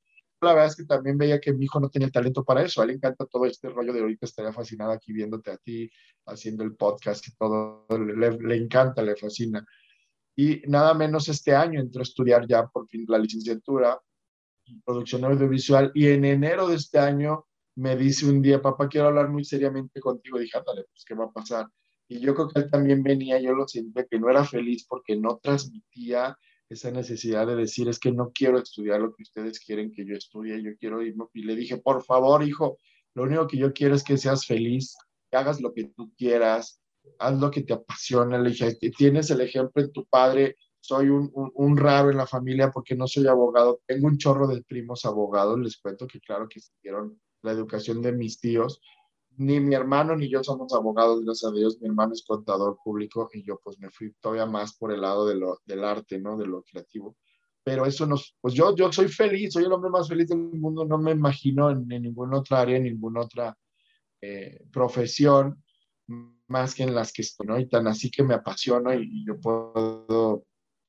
la 0.45 0.53
verdad 0.53 0.69
es 0.69 0.77
que 0.77 0.85
también 0.85 1.19
veía 1.19 1.41
que 1.41 1.53
mi 1.53 1.65
hijo 1.65 1.81
no 1.81 1.89
tenía 1.89 2.11
talento 2.11 2.45
para 2.45 2.63
eso. 2.63 2.81
A 2.81 2.85
él 2.85 2.89
le 2.89 2.95
encanta 2.95 3.27
todo 3.27 3.47
este 3.47 3.69
rollo 3.71 3.93
de 3.93 4.01
ahorita, 4.01 4.27
estaría 4.27 4.53
fascinado 4.53 4.93
aquí 4.93 5.13
viéndote 5.13 5.51
a 5.51 5.57
ti, 5.57 5.91
haciendo 6.27 6.63
el 6.63 6.77
podcast 6.77 7.27
y 7.27 7.35
todo. 7.35 7.87
Le, 7.89 8.39
le 8.39 8.57
encanta, 8.57 9.03
le 9.03 9.17
fascina. 9.17 9.65
Y 10.37 10.63
nada 10.67 10.95
menos 10.95 11.29
este 11.29 11.55
año 11.55 11.81
entró 11.81 12.01
a 12.01 12.03
estudiar 12.03 12.47
ya 12.47 12.67
por 12.67 12.89
fin 12.89 13.05
la 13.09 13.19
licenciatura 13.19 13.93
en 13.93 13.99
producción 14.85 15.25
audiovisual 15.25 15.91
y 15.95 16.09
en 16.09 16.25
enero 16.25 16.69
de 16.69 16.77
este 16.77 16.99
año 16.99 17.47
me 17.77 17.97
dice 17.97 18.27
un 18.27 18.41
día, 18.41 18.63
papá, 18.63 18.89
quiero 18.89 19.09
hablar 19.09 19.29
muy 19.29 19.45
seriamente 19.45 20.01
contigo. 20.01 20.39
Dije, 20.39 20.59
dale, 20.65 20.85
pues, 20.85 21.05
¿qué 21.05 21.15
va 21.15 21.25
a 21.25 21.33
pasar? 21.33 21.67
Y 22.09 22.21
yo 22.21 22.35
creo 22.35 22.49
que 22.49 22.61
él 22.61 22.71
también 22.71 23.03
venía, 23.03 23.41
yo 23.41 23.55
lo 23.55 23.67
sentía 23.67 24.07
que 24.07 24.19
no 24.19 24.31
era 24.31 24.45
feliz 24.45 24.87
porque 24.89 25.17
no 25.17 25.39
transmitía 25.43 26.37
esa 26.69 26.91
necesidad 26.91 27.47
de 27.47 27.57
decir, 27.57 27.89
es 27.89 27.99
que 27.99 28.13
no 28.13 28.31
quiero 28.33 28.59
estudiar 28.59 29.01
lo 29.01 29.15
que 29.15 29.23
ustedes 29.23 29.61
quieren 29.61 29.93
que 29.93 30.05
yo 30.05 30.15
estudie, 30.15 30.63
yo 30.63 30.77
quiero 30.79 31.03
irme. 31.03 31.25
Y 31.33 31.45
le 31.45 31.57
dije, 31.57 31.79
por 31.79 32.03
favor, 32.05 32.43
hijo, 32.43 32.79
lo 33.15 33.25
único 33.25 33.47
que 33.47 33.59
yo 33.59 33.73
quiero 33.73 33.95
es 33.95 34.03
que 34.03 34.17
seas 34.17 34.47
feliz, 34.47 34.97
que 35.31 35.37
hagas 35.37 35.61
lo 35.61 35.73
que 35.73 35.85
tú 35.85 36.13
quieras, 36.17 36.81
haz 37.19 37.39
lo 37.39 37.51
que 37.51 37.63
te 37.63 37.73
apasiona. 37.73 38.39
Le 38.39 38.51
dije, 38.51 38.77
tienes 38.97 39.31
el 39.31 39.41
ejemplo 39.41 39.83
en 39.83 39.93
tu 39.93 40.05
padre, 40.07 40.57
soy 40.85 41.09
un, 41.09 41.31
un, 41.35 41.77
raro 41.79 42.11
en 42.11 42.19
la 42.19 42.27
familia 42.27 42.71
porque 42.71 42.95
no 42.95 43.07
soy 43.07 43.27
abogado, 43.27 43.81
tengo 43.87 44.07
un 44.07 44.19
chorro 44.19 44.47
de 44.47 44.63
primos 44.63 45.07
abogados, 45.07 45.59
les 45.59 45.79
cuento 45.79 46.07
que 46.07 46.21
claro 46.21 46.47
que 46.47 46.61
siguieron 46.61 47.19
la 47.41 47.53
educación 47.53 48.03
de 48.03 48.13
mis 48.13 48.39
tíos, 48.39 48.83
ni 49.39 49.61
mi 49.61 49.75
hermano 49.75 50.15
ni 50.15 50.29
yo 50.29 50.45
somos 50.45 50.75
abogados, 50.75 51.25
gracias 51.25 51.51
a 51.51 51.55
Dios. 51.55 51.81
Mi 51.81 51.89
hermano 51.89 52.13
es 52.13 52.23
contador 52.23 52.79
público 52.85 53.31
y 53.33 53.43
yo 53.43 53.59
pues 53.65 53.79
me 53.79 53.89
fui 53.91 54.13
todavía 54.21 54.45
más 54.45 54.77
por 54.77 54.93
el 54.93 55.01
lado 55.01 55.27
de 55.27 55.37
lo, 55.37 55.59
del 55.65 55.85
arte, 55.85 56.19
¿no? 56.19 56.37
De 56.37 56.47
lo 56.47 56.63
creativo. 56.63 57.17
Pero 57.63 57.87
eso 57.87 58.05
nos, 58.05 58.37
pues 58.43 58.53
yo, 58.53 58.77
yo 58.77 58.93
soy 58.93 59.09
feliz, 59.09 59.55
soy 59.55 59.65
el 59.65 59.73
hombre 59.73 59.91
más 59.91 60.07
feliz 60.07 60.29
del 60.29 60.39
mundo, 60.39 60.85
no 60.85 60.99
me 60.99 61.13
imagino 61.13 61.71
en, 61.71 61.89
ninguna 61.89 62.41
otra 62.41 62.61
área, 62.61 62.77
en 62.77 62.85
ninguna 62.85 63.23
otra 63.23 63.57
eh, 64.21 64.61
profesión 64.71 65.65
más 66.47 66.75
que 66.75 66.83
en 66.83 66.95
las 66.95 67.11
que 67.11 67.23
estoy, 67.23 67.47
¿no? 67.47 67.59
Y 67.59 67.67
tan 67.71 67.87
así 67.87 68.11
que 68.11 68.23
me 68.23 68.35
apasiono 68.35 68.93
y, 68.93 69.09
y 69.11 69.27
yo 69.27 69.41
puedo 69.41 70.45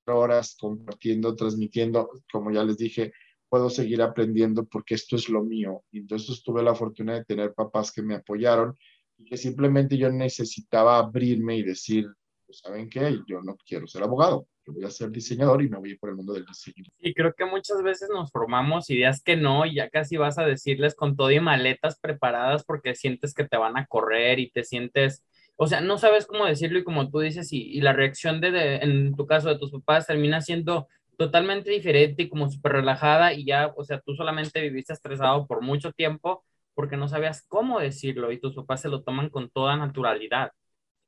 horas 0.07 0.55
compartiendo, 0.59 1.35
transmitiendo, 1.35 2.09
como 2.31 2.51
ya 2.51 2.63
les 2.63 2.77
dije, 2.77 3.13
puedo 3.49 3.69
seguir 3.69 4.01
aprendiendo 4.01 4.65
porque 4.65 4.95
esto 4.95 5.15
es 5.15 5.29
lo 5.29 5.43
mío. 5.43 5.83
Y 5.91 5.99
entonces 5.99 6.43
tuve 6.43 6.63
la 6.63 6.75
fortuna 6.75 7.13
de 7.13 7.25
tener 7.25 7.53
papás 7.53 7.91
que 7.91 8.01
me 8.01 8.15
apoyaron 8.15 8.75
y 9.17 9.25
que 9.25 9.37
simplemente 9.37 9.97
yo 9.97 10.11
necesitaba 10.11 10.97
abrirme 10.97 11.57
y 11.57 11.63
decir, 11.63 12.07
pues, 12.45 12.59
¿saben 12.59 12.89
qué? 12.89 13.19
Yo 13.27 13.41
no 13.41 13.55
quiero 13.65 13.87
ser 13.87 14.03
abogado, 14.03 14.47
yo 14.65 14.73
voy 14.73 14.83
a 14.83 14.89
ser 14.89 15.09
diseñador 15.09 15.61
y 15.63 15.69
me 15.69 15.77
voy 15.77 15.97
por 15.97 16.09
el 16.09 16.15
mundo 16.15 16.33
del 16.33 16.45
diseño. 16.45 16.85
Y 16.99 17.13
creo 17.13 17.33
que 17.33 17.45
muchas 17.45 17.81
veces 17.81 18.09
nos 18.13 18.31
formamos 18.31 18.89
ideas 18.89 19.23
que 19.23 19.35
no, 19.35 19.65
y 19.65 19.75
ya 19.75 19.89
casi 19.89 20.17
vas 20.17 20.37
a 20.37 20.45
decirles 20.45 20.95
con 20.95 21.15
todo 21.15 21.31
y 21.31 21.39
maletas 21.39 21.99
preparadas 21.99 22.63
porque 22.63 22.95
sientes 22.95 23.33
que 23.33 23.47
te 23.47 23.57
van 23.57 23.77
a 23.77 23.85
correr 23.87 24.39
y 24.39 24.51
te 24.51 24.63
sientes, 24.63 25.23
o 25.57 25.67
sea, 25.67 25.81
no 25.81 25.97
sabes 25.97 26.25
cómo 26.25 26.45
decirlo 26.45 26.79
y 26.79 26.83
como 26.83 27.09
tú 27.09 27.19
dices, 27.19 27.51
y, 27.53 27.79
la 27.81 27.93
reacción 27.93 28.41
de, 28.41 28.77
en 28.77 29.15
tu 29.15 29.25
caso 29.25 29.49
de 29.49 29.57
tus 29.57 29.71
papás 29.71 30.07
termina 30.07 30.41
siendo 30.41 30.87
totalmente 31.17 31.71
diferente 31.71 32.23
y 32.23 32.29
como 32.29 32.49
súper 32.49 32.73
relajada 32.73 33.33
y 33.33 33.45
ya, 33.45 33.73
o 33.75 33.83
sea, 33.83 34.01
tú 34.01 34.15
solamente 34.15 34.61
viviste 34.61 34.93
estresado 34.93 35.47
por 35.47 35.61
mucho 35.61 35.91
tiempo 35.93 36.43
porque 36.73 36.97
no 36.97 37.07
sabías 37.07 37.45
cómo 37.47 37.79
decirlo 37.79 38.31
y 38.31 38.39
tus 38.39 38.53
papás 38.55 38.81
se 38.81 38.89
lo 38.89 39.01
toman 39.03 39.29
con 39.29 39.49
toda 39.49 39.77
naturalidad. 39.77 40.51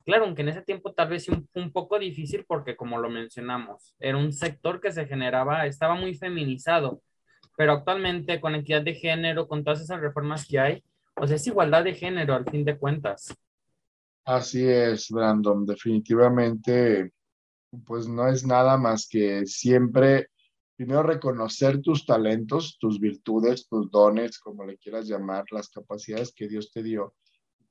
Claro, 0.05 0.25
aunque 0.25 0.43
en 0.43 0.49
ese 0.49 0.61
tiempo 0.61 0.93
tal 0.93 1.09
vez 1.09 1.27
un, 1.27 1.49
un 1.53 1.71
poco 1.73 1.99
difícil 1.99 2.45
porque 2.47 2.77
como 2.77 2.99
lo 2.99 3.09
mencionamos, 3.09 3.93
era 3.99 4.17
un 4.17 4.31
sector 4.31 4.79
que 4.79 4.93
se 4.93 5.05
generaba, 5.05 5.65
estaba 5.65 5.95
muy 5.95 6.15
feminizado, 6.15 7.01
pero 7.57 7.73
actualmente 7.73 8.39
con 8.39 8.55
equidad 8.55 8.83
de 8.83 8.93
género, 8.93 9.47
con 9.49 9.65
todas 9.65 9.81
esas 9.81 9.99
reformas 9.99 10.47
que 10.47 10.59
hay, 10.59 10.83
pues 11.15 11.31
es 11.31 11.45
igualdad 11.47 11.83
de 11.83 11.95
género 11.95 12.35
al 12.35 12.45
fin 12.45 12.63
de 12.63 12.77
cuentas. 12.77 13.35
Así 14.27 14.61
es, 14.67 15.09
Brandon, 15.09 15.65
definitivamente 15.65 17.13
pues 17.85 18.09
no 18.09 18.27
es 18.27 18.45
nada 18.45 18.77
más 18.77 19.07
que 19.07 19.45
siempre, 19.45 20.27
primero 20.75 21.01
reconocer 21.01 21.81
tus 21.81 22.05
talentos, 22.05 22.77
tus 22.77 22.99
virtudes, 22.99 23.69
tus 23.69 23.89
dones, 23.89 24.37
como 24.39 24.65
le 24.65 24.77
quieras 24.77 25.07
llamar, 25.07 25.45
las 25.51 25.69
capacidades 25.69 26.33
que 26.33 26.49
Dios 26.49 26.71
te 26.73 26.83
dio, 26.83 27.13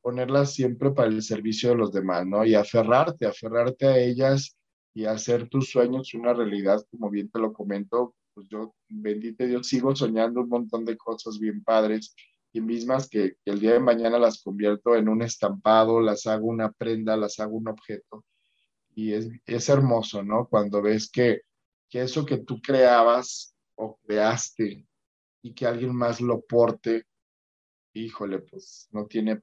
ponerlas 0.01 0.55
siempre 0.55 0.93
para 0.93 1.09
el 1.09 1.23
servicio 1.23 1.69
de 1.69 1.77
los 1.77 1.93
demás, 1.93 2.27
¿no? 2.27 2.43
Y 2.43 2.55
aferrarte, 2.55 3.27
aferrarte 3.27 3.87
a 3.87 3.99
ellas 3.99 4.57
y 4.95 5.05
hacer 5.05 5.51
tus 5.51 5.71
sueños 5.71 6.15
una 6.15 6.33
realidad, 6.33 6.83
como 6.91 7.11
bien 7.11 7.29
te 7.31 7.39
lo 7.39 7.53
comento, 7.53 8.15
pues 8.33 8.49
yo, 8.49 8.75
bendito 8.89 9.45
Dios, 9.45 9.69
sigo 9.69 9.95
soñando 9.95 10.41
un 10.41 10.49
montón 10.49 10.87
de 10.87 10.97
cosas 10.97 11.39
bien 11.39 11.63
padres 11.63 12.15
y 12.57 12.61
mismas 12.61 13.09
que, 13.09 13.37
el 13.45 13.61
día 13.61 13.75
de 13.75 13.81
mañana 13.81 14.19
las 14.19 14.43
convierto 14.43 14.97
en 14.97 15.09
un 15.09 15.23
estampado, 15.23 16.01
las 16.01 16.27
hago 16.27 16.47
una 16.47 16.73
prenda, 16.73 17.17
las 17.17 17.39
hago 17.39 17.57
un 17.57 17.69
objeto 17.69 18.25
y 18.95 19.13
es, 19.13 19.29
es 19.45 19.69
hermoso, 19.69 20.23
¿no? 20.23 20.49
Cuando 20.49 20.81
ves 20.81 21.11
que, 21.11 21.43
que 21.91 22.03
eso 22.03 22.25
que 22.25 22.39
tú 22.39 22.61
creabas 22.63 23.55
o 23.75 23.99
creaste 23.99 24.87
y 25.43 25.55
que 25.55 25.67
alguien 25.67 25.95
más 25.95 26.21
lo 26.21 26.41
porte, 26.41 27.05
híjole, 27.93 28.39
pues 28.39 28.89
no 28.91 29.07
tiene 29.07 29.43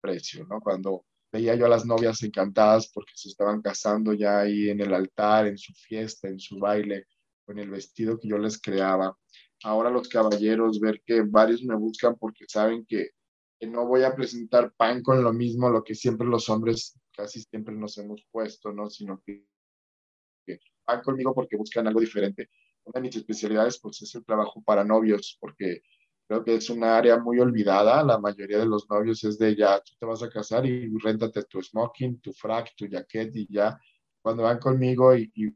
precio, 0.00 0.46
¿no? 0.46 0.60
Cuando 0.60 1.06
veía 1.32 1.54
yo 1.54 1.64
a 1.64 1.70
las 1.70 1.86
novias 1.86 2.22
encantadas 2.22 2.90
porque 2.92 3.12
se 3.14 3.30
estaban 3.30 3.62
casando 3.62 4.12
ya 4.12 4.40
ahí 4.40 4.68
en 4.68 4.80
el 4.80 4.92
altar, 4.92 5.46
en 5.46 5.56
su 5.56 5.72
fiesta, 5.72 6.28
en 6.28 6.38
su 6.38 6.58
baile, 6.58 7.06
con 7.46 7.58
el 7.58 7.70
vestido 7.70 8.18
que 8.18 8.28
yo 8.28 8.36
les 8.36 8.60
creaba. 8.60 9.16
Ahora 9.64 9.90
los 9.90 10.08
caballeros, 10.08 10.80
ver 10.80 11.02
que 11.04 11.22
varios 11.22 11.62
me 11.62 11.76
buscan 11.76 12.16
porque 12.16 12.46
saben 12.48 12.84
que, 12.86 13.10
que 13.58 13.66
no 13.66 13.86
voy 13.86 14.02
a 14.02 14.14
presentar 14.14 14.72
pan 14.76 15.02
con 15.02 15.22
lo 15.22 15.32
mismo, 15.32 15.68
lo 15.70 15.84
que 15.84 15.94
siempre 15.94 16.26
los 16.26 16.48
hombres 16.48 16.98
casi 17.12 17.40
siempre 17.42 17.74
nos 17.74 17.96
hemos 17.98 18.24
puesto, 18.30 18.72
¿no? 18.72 18.90
Sino 18.90 19.22
que, 19.24 19.44
van 20.86 21.02
conmigo 21.02 21.34
porque 21.34 21.56
buscan 21.56 21.86
algo 21.86 22.00
diferente. 22.00 22.50
Una 22.84 23.00
de 23.00 23.08
mis 23.08 23.16
especialidades, 23.16 23.78
pues, 23.80 24.02
es 24.02 24.14
el 24.16 24.24
trabajo 24.24 24.62
para 24.62 24.84
novios, 24.84 25.38
porque 25.40 25.82
creo 26.26 26.42
que 26.42 26.56
es 26.56 26.68
una 26.70 26.96
área 26.96 27.18
muy 27.18 27.38
olvidada. 27.38 28.02
La 28.02 28.18
mayoría 28.18 28.58
de 28.58 28.66
los 28.66 28.88
novios 28.90 29.22
es 29.24 29.38
de 29.38 29.54
ya, 29.54 29.80
tú 29.80 29.92
te 29.98 30.06
vas 30.06 30.22
a 30.22 30.28
casar 30.28 30.66
y 30.66 30.92
réntate 30.98 31.44
tu 31.44 31.62
smoking, 31.62 32.20
tu 32.20 32.32
frac, 32.32 32.74
tu 32.76 32.86
jacket 32.86 33.36
y 33.36 33.46
ya. 33.48 33.78
Cuando 34.20 34.42
van 34.42 34.58
conmigo 34.58 35.14
y, 35.14 35.30
y 35.34 35.48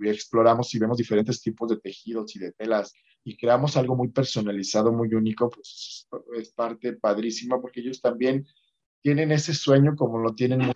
exploramos 0.00 0.74
y 0.74 0.78
vemos 0.78 0.98
diferentes 0.98 1.40
tipos 1.40 1.70
de 1.70 1.78
tejidos 1.78 2.34
y 2.36 2.38
de 2.38 2.52
telas 2.52 2.92
y 3.24 3.36
creamos 3.36 3.76
algo 3.76 3.96
muy 3.96 4.08
personalizado, 4.08 4.92
muy 4.92 5.12
único, 5.14 5.50
pues 5.50 6.06
es 6.38 6.52
parte 6.52 6.92
padrísima 6.92 7.60
porque 7.60 7.80
ellos 7.80 8.00
también 8.00 8.46
tienen 9.02 9.32
ese 9.32 9.54
sueño 9.54 9.96
como 9.96 10.18
lo 10.18 10.34
tienen 10.34 10.72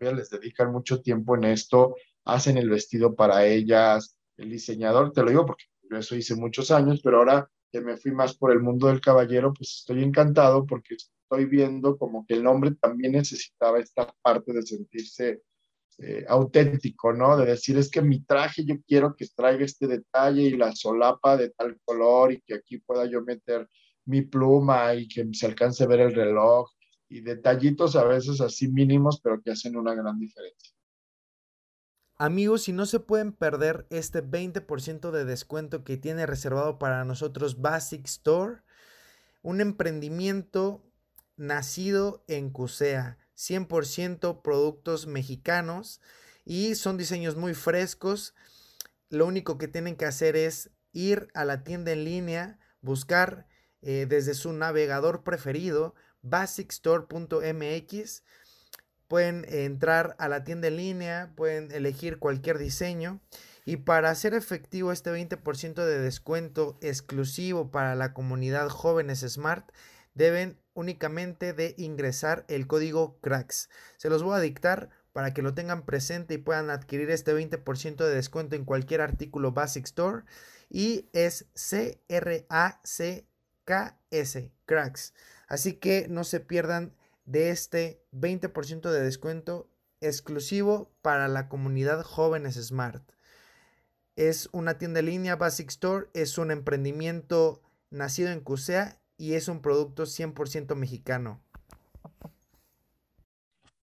les 0.00 0.30
dedican 0.30 0.70
mucho 0.72 1.02
tiempo 1.02 1.36
en 1.36 1.44
esto, 1.44 1.96
hacen 2.24 2.56
el 2.56 2.70
vestido 2.70 3.14
para 3.14 3.46
ellas, 3.46 4.18
el 4.36 4.50
diseñador, 4.50 5.12
te 5.12 5.22
lo 5.22 5.30
digo 5.30 5.46
porque 5.46 5.64
eso 5.90 6.14
hice 6.14 6.36
muchos 6.36 6.70
años, 6.70 7.00
pero 7.02 7.18
ahora 7.18 7.50
que 7.72 7.80
me 7.80 7.96
fui 7.96 8.12
más 8.12 8.36
por 8.36 8.52
el 8.52 8.60
mundo 8.60 8.86
del 8.86 9.00
caballero, 9.00 9.52
pues 9.52 9.78
estoy 9.80 10.02
encantado 10.02 10.66
porque 10.66 10.94
estoy 10.94 11.46
viendo 11.46 11.98
como 11.98 12.24
que 12.26 12.34
el 12.34 12.46
hombre 12.46 12.74
también 12.80 13.12
necesitaba 13.12 13.78
esta 13.78 14.14
parte 14.22 14.52
de 14.52 14.62
sentirse 14.62 15.42
eh, 16.00 16.24
auténtico, 16.28 17.12
¿no? 17.12 17.36
De 17.36 17.46
decir, 17.46 17.76
es 17.76 17.90
que 17.90 18.00
mi 18.00 18.20
traje 18.22 18.64
yo 18.64 18.76
quiero 18.86 19.16
que 19.16 19.26
traiga 19.34 19.64
este 19.64 19.88
detalle 19.88 20.42
y 20.42 20.56
la 20.56 20.72
solapa 20.72 21.36
de 21.36 21.50
tal 21.50 21.76
color 21.84 22.32
y 22.32 22.40
que 22.40 22.54
aquí 22.54 22.78
pueda 22.78 23.04
yo 23.06 23.22
meter 23.22 23.68
mi 24.04 24.22
pluma 24.22 24.94
y 24.94 25.08
que 25.08 25.26
se 25.32 25.46
alcance 25.46 25.82
a 25.82 25.88
ver 25.88 26.00
el 26.00 26.14
reloj 26.14 26.70
y 27.08 27.20
detallitos 27.20 27.96
a 27.96 28.04
veces 28.04 28.40
así 28.40 28.68
mínimos, 28.68 29.20
pero 29.20 29.42
que 29.42 29.50
hacen 29.50 29.76
una 29.76 29.94
gran 29.94 30.18
diferencia. 30.20 30.72
Amigos, 32.16 32.62
si 32.62 32.72
no 32.72 32.86
se 32.86 33.00
pueden 33.00 33.32
perder 33.32 33.86
este 33.90 34.22
20% 34.22 35.10
de 35.10 35.24
descuento 35.24 35.84
que 35.84 35.96
tiene 35.96 36.26
reservado 36.26 36.78
para 36.78 37.04
nosotros 37.04 37.60
Basic 37.60 38.04
Store, 38.06 38.62
un 39.42 39.60
emprendimiento 39.60 40.84
nacido 41.36 42.24
en 42.28 42.50
CUSEA, 42.50 43.18
100% 43.38 44.42
productos 44.42 45.06
mexicanos 45.06 46.00
y 46.44 46.74
son 46.74 46.96
diseños 46.96 47.36
muy 47.36 47.54
frescos. 47.54 48.34
Lo 49.08 49.26
único 49.26 49.58
que 49.58 49.68
tienen 49.68 49.96
que 49.96 50.06
hacer 50.06 50.34
es 50.34 50.70
ir 50.92 51.28
a 51.34 51.44
la 51.44 51.62
tienda 51.62 51.92
en 51.92 52.04
línea, 52.04 52.58
buscar 52.80 53.46
eh, 53.80 54.06
desde 54.08 54.34
su 54.34 54.52
navegador 54.52 55.22
preferido 55.22 55.94
basicstore.mx. 56.22 58.24
Pueden 59.06 59.46
entrar 59.48 60.16
a 60.18 60.28
la 60.28 60.42
tienda 60.44 60.68
en 60.68 60.76
línea, 60.76 61.32
pueden 61.36 61.70
elegir 61.70 62.18
cualquier 62.18 62.58
diseño. 62.58 63.20
Y 63.64 63.76
para 63.76 64.10
hacer 64.10 64.34
efectivo 64.34 64.92
este 64.92 65.12
20% 65.12 65.84
de 65.84 66.00
descuento 66.00 66.78
exclusivo 66.80 67.70
para 67.70 67.94
la 67.94 68.14
comunidad 68.14 68.68
jóvenes 68.68 69.20
Smart, 69.20 69.70
deben 70.18 70.60
únicamente 70.74 71.54
de 71.54 71.74
ingresar 71.78 72.44
el 72.48 72.66
código 72.66 73.18
CRACKS. 73.20 73.70
Se 73.96 74.10
los 74.10 74.22
voy 74.22 74.36
a 74.36 74.40
dictar 74.40 74.90
para 75.12 75.32
que 75.32 75.42
lo 75.42 75.54
tengan 75.54 75.86
presente 75.86 76.34
y 76.34 76.38
puedan 76.38 76.70
adquirir 76.70 77.10
este 77.10 77.32
20% 77.32 77.96
de 77.96 78.14
descuento 78.14 78.56
en 78.56 78.64
cualquier 78.64 79.00
artículo 79.00 79.52
Basic 79.52 79.84
Store. 79.86 80.24
Y 80.68 81.08
es 81.12 81.46
C-R-A-C-K-S, 81.54 82.02
Cracks. 84.66 85.14
Así 85.46 85.74
que 85.74 86.08
no 86.08 86.24
se 86.24 86.40
pierdan 86.40 86.94
de 87.24 87.50
este 87.50 88.02
20% 88.12 88.90
de 88.90 89.00
descuento 89.00 89.70
exclusivo 90.00 90.90
para 91.00 91.28
la 91.28 91.48
comunidad 91.48 92.02
Jóvenes 92.02 92.56
Smart. 92.56 93.02
Es 94.16 94.48
una 94.52 94.78
tienda 94.78 94.98
en 95.00 95.06
línea, 95.06 95.36
Basic 95.36 95.70
Store, 95.70 96.08
es 96.12 96.38
un 96.38 96.50
emprendimiento 96.50 97.62
nacido 97.90 98.30
en 98.30 98.40
Cusea 98.40 99.00
y 99.18 99.34
es 99.34 99.48
un 99.48 99.60
producto 99.60 100.04
100% 100.04 100.74
mexicano. 100.76 101.42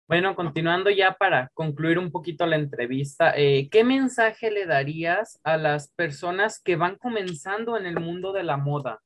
Bueno, 0.07 0.35
continuando 0.35 0.91
ya 0.91 1.15
para 1.17 1.49
concluir 1.55 1.97
un 1.97 2.11
poquito 2.11 2.45
la 2.45 2.57
entrevista, 2.57 3.33
eh, 3.35 3.67
¿qué 3.71 3.83
mensaje 3.83 4.51
le 4.51 4.67
darías 4.67 5.39
a 5.43 5.57
las 5.57 5.89
personas 5.89 6.61
que 6.61 6.75
van 6.75 6.97
comenzando 6.97 7.77
en 7.77 7.87
el 7.87 7.99
mundo 7.99 8.31
de 8.31 8.43
la 8.43 8.57
moda? 8.57 9.01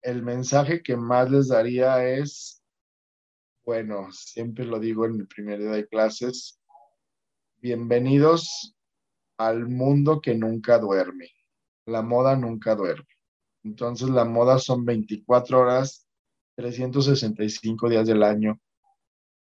El 0.00 0.22
mensaje 0.22 0.82
que 0.82 0.96
más 0.96 1.30
les 1.30 1.48
daría 1.48 2.08
es, 2.08 2.64
bueno, 3.64 4.10
siempre 4.12 4.64
lo 4.64 4.80
digo 4.80 5.04
en 5.04 5.18
mi 5.18 5.24
primer 5.24 5.58
día 5.58 5.72
de 5.72 5.86
clases, 5.86 6.58
bienvenidos 7.56 8.74
al 9.36 9.68
mundo 9.68 10.22
que 10.22 10.34
nunca 10.34 10.78
duerme. 10.78 11.28
La 11.84 12.00
moda 12.00 12.34
nunca 12.34 12.74
duerme. 12.74 13.09
Entonces 13.64 14.08
la 14.08 14.24
moda 14.24 14.58
son 14.58 14.84
24 14.84 15.60
horas, 15.60 16.06
365 16.56 17.88
días 17.88 18.06
del 18.06 18.22
año. 18.22 18.60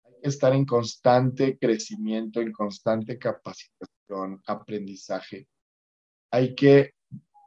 Hay 0.04 0.14
que 0.22 0.28
estar 0.28 0.52
en 0.52 0.64
constante 0.64 1.58
crecimiento, 1.58 2.40
en 2.40 2.52
constante 2.52 3.18
capacitación, 3.18 4.42
aprendizaje. 4.46 5.46
Hay 6.30 6.54
que 6.54 6.94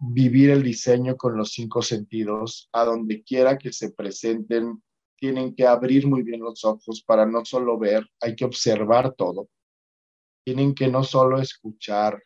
vivir 0.02 0.50
el 0.50 0.64
diseño 0.64 1.16
con 1.16 1.38
los 1.38 1.52
cinco 1.52 1.82
sentidos, 1.82 2.70
a 2.72 2.86
donde 2.86 3.24
quiera 3.24 3.58
que 3.58 3.72
se 3.72 3.92
presenten, 3.92 4.82
tienen 5.16 5.54
que 5.54 5.68
abrir 5.68 6.08
muy 6.08 6.24
bien 6.24 6.42
los 6.42 6.66
ojos 6.66 7.04
para 7.04 7.28
no 7.28 7.46
solo 7.46 7.78
ver, 7.78 8.08
hay 8.20 8.36
que 8.36 8.44
observar 8.44 9.14
todo. 9.14 9.48
Tienen 10.44 10.74
que 10.74 10.88
no 10.88 11.04
solo 11.04 11.40
escuchar, 11.40 12.20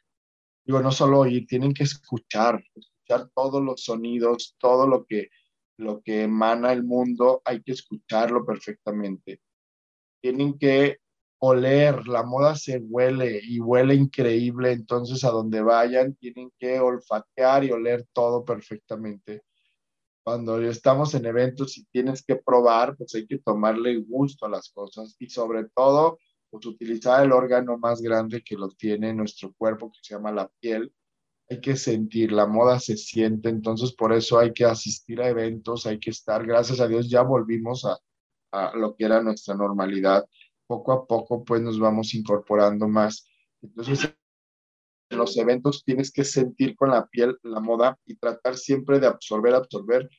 digo, 0.65 0.79
no 0.79 0.91
solo 0.93 1.19
oír, 1.19 1.45
tienen 1.45 1.73
que 1.73 1.83
escuchar, 1.83 2.63
escuchar 3.05 3.29
todos 3.35 3.63
los 3.63 3.83
sonidos, 3.83 4.55
todo 4.59 4.87
lo 4.87 5.05
que, 5.05 5.29
lo 5.77 6.01
que 6.01 6.23
emana 6.23 6.73
el 6.73 6.83
mundo, 6.83 7.41
hay 7.45 7.61
que 7.61 7.73
escucharlo 7.73 8.45
perfectamente. 8.45 9.41
Tienen 10.21 10.57
que 10.57 10.97
oler, 11.39 12.07
la 12.07 12.23
moda 12.23 12.55
se 12.55 12.79
huele 12.79 13.39
y 13.43 13.59
huele 13.59 13.93
increíble, 13.93 14.71
entonces 14.71 15.23
a 15.23 15.29
donde 15.29 15.61
vayan 15.61 16.15
tienen 16.15 16.51
que 16.57 16.79
olfatear 16.79 17.63
y 17.63 17.71
oler 17.71 18.07
todo 18.13 18.43
perfectamente. 18.43 19.43
Cuando 20.23 20.59
estamos 20.59 21.13
en 21.13 21.27
eventos 21.27 21.77
y 21.77 21.85
tienes 21.85 22.23
que 22.25 22.37
probar, 22.37 22.95
pues 22.97 23.13
hay 23.13 23.27
que 23.27 23.37
tomarle 23.37 23.97
gusto 23.97 24.47
a 24.47 24.49
las 24.49 24.69
cosas 24.71 25.15
y 25.19 25.29
sobre 25.29 25.65
todo, 25.75 26.17
pues 26.49 26.65
utilizar 26.65 27.23
el 27.23 27.31
órgano 27.31 27.77
más 27.77 28.01
grande 28.01 28.41
que 28.41 28.55
lo 28.55 28.69
tiene 28.69 29.13
nuestro 29.13 29.53
cuerpo, 29.53 29.91
que 29.91 29.99
se 30.01 30.15
llama 30.15 30.31
la 30.31 30.49
piel, 30.59 30.91
hay 31.49 31.61
que 31.61 31.75
sentir, 31.75 32.31
la 32.31 32.47
moda 32.47 32.79
se 32.79 32.97
siente, 32.97 33.49
entonces 33.49 33.93
por 33.93 34.13
eso 34.13 34.39
hay 34.39 34.53
que 34.53 34.65
asistir 34.65 35.21
a 35.21 35.29
eventos, 35.29 35.85
hay 35.85 35.99
que 35.99 36.09
estar, 36.09 36.45
gracias 36.45 36.79
a 36.79 36.87
Dios 36.87 37.09
ya 37.09 37.21
volvimos 37.21 37.85
a, 37.85 37.99
lo 38.73 38.95
que 38.95 39.03
era 39.05 39.21
nuestra 39.21 39.53
normalidad, 39.53 40.25
poco 40.65 40.93
a 40.93 41.05
poco 41.05 41.43
pues 41.43 41.61
nos 41.61 41.77
vamos 41.77 42.13
incorporando 42.13 42.87
más. 42.87 43.27
Entonces 43.61 44.15
en 45.09 45.17
los 45.17 45.35
eventos 45.37 45.83
tienes 45.83 46.09
que 46.11 46.23
sentir 46.23 46.73
con 46.75 46.91
la 46.91 47.05
piel 47.05 47.37
la 47.43 47.59
moda 47.59 47.99
y 48.05 48.15
tratar 48.15 48.55
siempre 48.55 48.99
de 48.99 49.07
absorber, 49.07 49.55
absorber. 49.55 50.09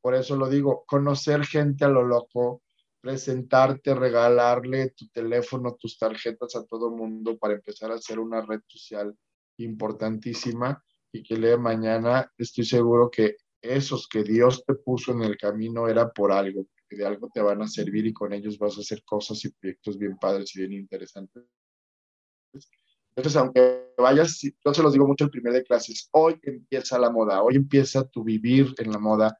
Por 0.00 0.16
eso 0.16 0.36
lo 0.36 0.48
digo, 0.48 0.84
conocer 0.88 1.46
gente 1.46 1.84
a 1.84 1.88
lo 1.88 2.02
loco, 2.02 2.62
presentarte, 3.00 3.94
regalarle 3.94 4.90
tu 4.90 5.06
teléfono, 5.08 5.76
tus 5.76 5.96
tarjetas 5.96 6.56
a 6.56 6.64
todo 6.66 6.90
mundo 6.90 7.38
para 7.38 7.54
empezar 7.54 7.92
a 7.92 7.94
hacer 7.94 8.18
una 8.18 8.40
red 8.40 8.60
social 8.66 9.16
importantísima 9.58 10.82
y 11.12 11.22
que 11.22 11.36
le 11.36 11.56
mañana 11.56 12.30
estoy 12.36 12.64
seguro 12.64 13.10
que 13.10 13.36
esos 13.60 14.08
que 14.08 14.22
Dios 14.22 14.64
te 14.66 14.74
puso 14.74 15.12
en 15.12 15.22
el 15.22 15.36
camino 15.36 15.88
era 15.88 16.10
por 16.10 16.32
algo, 16.32 16.66
que 16.88 16.96
de 16.96 17.06
algo 17.06 17.30
te 17.32 17.40
van 17.40 17.62
a 17.62 17.68
servir 17.68 18.06
y 18.06 18.12
con 18.12 18.32
ellos 18.32 18.58
vas 18.58 18.76
a 18.76 18.80
hacer 18.80 19.02
cosas 19.04 19.44
y 19.44 19.50
proyectos 19.50 19.98
bien 19.98 20.16
padres 20.18 20.54
y 20.54 20.60
bien 20.60 20.72
interesantes. 20.72 21.44
Entonces, 23.16 23.36
aunque 23.36 23.94
vayas, 23.96 24.40
yo 24.42 24.74
se 24.74 24.82
los 24.82 24.92
digo 24.92 25.06
mucho 25.06 25.24
el 25.24 25.30
primer 25.30 25.52
de 25.52 25.62
clases, 25.62 26.08
hoy 26.12 26.38
empieza 26.42 26.98
la 26.98 27.10
moda, 27.10 27.42
hoy 27.42 27.56
empieza 27.56 28.08
tu 28.08 28.24
vivir 28.24 28.74
en 28.78 28.90
la 28.90 28.98
moda, 28.98 29.38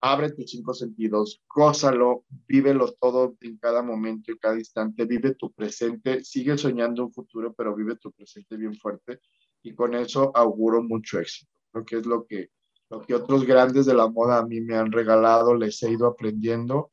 abre 0.00 0.32
tus 0.32 0.50
cinco 0.50 0.74
sentidos, 0.74 1.42
gózalo, 1.48 2.24
vívelo 2.46 2.92
todo 3.00 3.36
en 3.40 3.56
cada 3.58 3.82
momento 3.82 4.32
y 4.32 4.38
cada 4.38 4.58
instante, 4.58 5.04
vive 5.04 5.34
tu 5.34 5.52
presente, 5.52 6.22
sigue 6.24 6.56
soñando 6.58 7.06
un 7.06 7.12
futuro, 7.12 7.54
pero 7.54 7.74
vive 7.74 7.96
tu 7.96 8.12
presente 8.12 8.56
bien 8.56 8.74
fuerte 8.74 9.20
y 9.62 9.74
con 9.74 9.94
eso 9.94 10.30
auguro 10.34 10.82
mucho 10.82 11.18
éxito. 11.18 11.52
Creo 11.72 11.84
que 11.84 11.96
es 11.96 12.06
lo 12.06 12.26
que, 12.26 12.50
lo 12.90 13.00
que 13.00 13.14
otros 13.14 13.44
grandes 13.44 13.86
de 13.86 13.94
la 13.94 14.08
moda 14.08 14.38
a 14.38 14.46
mí 14.46 14.60
me 14.60 14.76
han 14.76 14.92
regalado, 14.92 15.54
les 15.54 15.82
he 15.82 15.90
ido 15.90 16.06
aprendiendo 16.06 16.92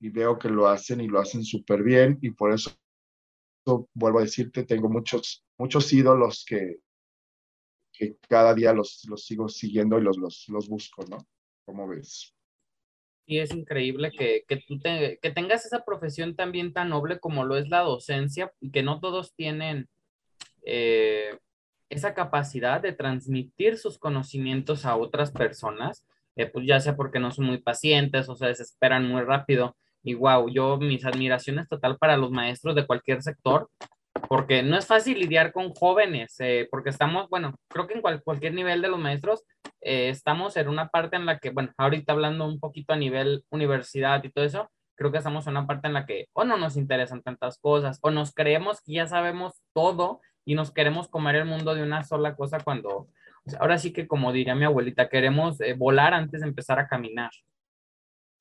y 0.00 0.10
veo 0.10 0.38
que 0.38 0.48
lo 0.48 0.68
hacen 0.68 1.00
y 1.00 1.08
lo 1.08 1.20
hacen 1.20 1.44
súper 1.44 1.82
bien 1.82 2.18
y 2.20 2.30
por 2.30 2.52
eso 2.52 2.70
vuelvo 3.94 4.18
a 4.18 4.22
decirte, 4.22 4.64
tengo 4.64 4.88
muchos, 4.88 5.44
muchos 5.58 5.92
ídolos 5.92 6.44
que, 6.46 6.80
que 7.92 8.16
cada 8.28 8.54
día 8.54 8.72
los, 8.72 9.04
los 9.08 9.24
sigo 9.24 9.48
siguiendo 9.48 9.98
y 9.98 10.02
los, 10.02 10.16
los, 10.18 10.46
los 10.48 10.68
busco, 10.68 11.04
¿no? 11.08 11.18
¿Cómo 11.64 11.86
ves? 11.86 12.34
Y 13.30 13.38
es 13.38 13.54
increíble 13.54 14.10
que, 14.10 14.42
que 14.48 14.56
tú 14.56 14.80
te, 14.80 15.20
que 15.22 15.30
tengas 15.30 15.64
esa 15.64 15.84
profesión 15.84 16.34
también 16.34 16.72
tan 16.72 16.88
noble 16.88 17.20
como 17.20 17.44
lo 17.44 17.56
es 17.56 17.68
la 17.68 17.78
docencia 17.78 18.52
y 18.60 18.72
que 18.72 18.82
no 18.82 18.98
todos 18.98 19.36
tienen 19.36 19.88
eh, 20.66 21.38
esa 21.90 22.12
capacidad 22.12 22.80
de 22.80 22.92
transmitir 22.92 23.78
sus 23.78 24.00
conocimientos 24.00 24.84
a 24.84 24.96
otras 24.96 25.30
personas, 25.30 26.04
eh, 26.34 26.46
pues 26.46 26.66
ya 26.66 26.80
sea 26.80 26.96
porque 26.96 27.20
no 27.20 27.30
son 27.30 27.44
muy 27.44 27.58
pacientes 27.58 28.28
o 28.28 28.34
se 28.34 28.46
desesperan 28.46 29.06
muy 29.06 29.22
rápido. 29.22 29.76
Y 30.02 30.14
wow, 30.14 30.48
yo 30.48 30.76
mis 30.78 31.04
admiraciones 31.04 31.68
total 31.68 31.98
para 31.98 32.16
los 32.16 32.32
maestros 32.32 32.74
de 32.74 32.84
cualquier 32.84 33.22
sector, 33.22 33.70
porque 34.30 34.62
no 34.62 34.78
es 34.78 34.86
fácil 34.86 35.18
lidiar 35.18 35.52
con 35.52 35.74
jóvenes, 35.74 36.36
eh, 36.38 36.68
porque 36.70 36.90
estamos, 36.90 37.28
bueno, 37.30 37.56
creo 37.66 37.88
que 37.88 37.94
en 37.94 38.00
cualquier 38.00 38.54
nivel 38.54 38.80
de 38.80 38.86
los 38.86 39.00
maestros 39.00 39.42
eh, 39.80 40.08
estamos 40.08 40.56
en 40.56 40.68
una 40.68 40.86
parte 40.86 41.16
en 41.16 41.26
la 41.26 41.40
que, 41.40 41.50
bueno, 41.50 41.72
ahorita 41.76 42.12
hablando 42.12 42.46
un 42.46 42.60
poquito 42.60 42.92
a 42.92 42.96
nivel 42.96 43.42
universidad 43.50 44.22
y 44.22 44.30
todo 44.30 44.44
eso, 44.44 44.70
creo 44.94 45.10
que 45.10 45.18
estamos 45.18 45.48
en 45.48 45.54
una 45.56 45.66
parte 45.66 45.88
en 45.88 45.94
la 45.94 46.06
que 46.06 46.28
o 46.32 46.44
no 46.44 46.56
nos 46.56 46.76
interesan 46.76 47.22
tantas 47.22 47.58
cosas, 47.58 47.98
o 48.02 48.12
nos 48.12 48.32
creemos 48.32 48.80
que 48.82 48.92
ya 48.92 49.08
sabemos 49.08 49.60
todo 49.72 50.20
y 50.44 50.54
nos 50.54 50.72
queremos 50.72 51.08
comer 51.08 51.34
el 51.34 51.46
mundo 51.46 51.74
de 51.74 51.82
una 51.82 52.04
sola 52.04 52.36
cosa 52.36 52.60
cuando, 52.60 53.08
ahora 53.58 53.78
sí 53.78 53.92
que 53.92 54.06
como 54.06 54.32
diría 54.32 54.54
mi 54.54 54.64
abuelita, 54.64 55.08
queremos 55.08 55.60
eh, 55.60 55.74
volar 55.74 56.14
antes 56.14 56.42
de 56.42 56.46
empezar 56.46 56.78
a 56.78 56.86
caminar. 56.86 57.32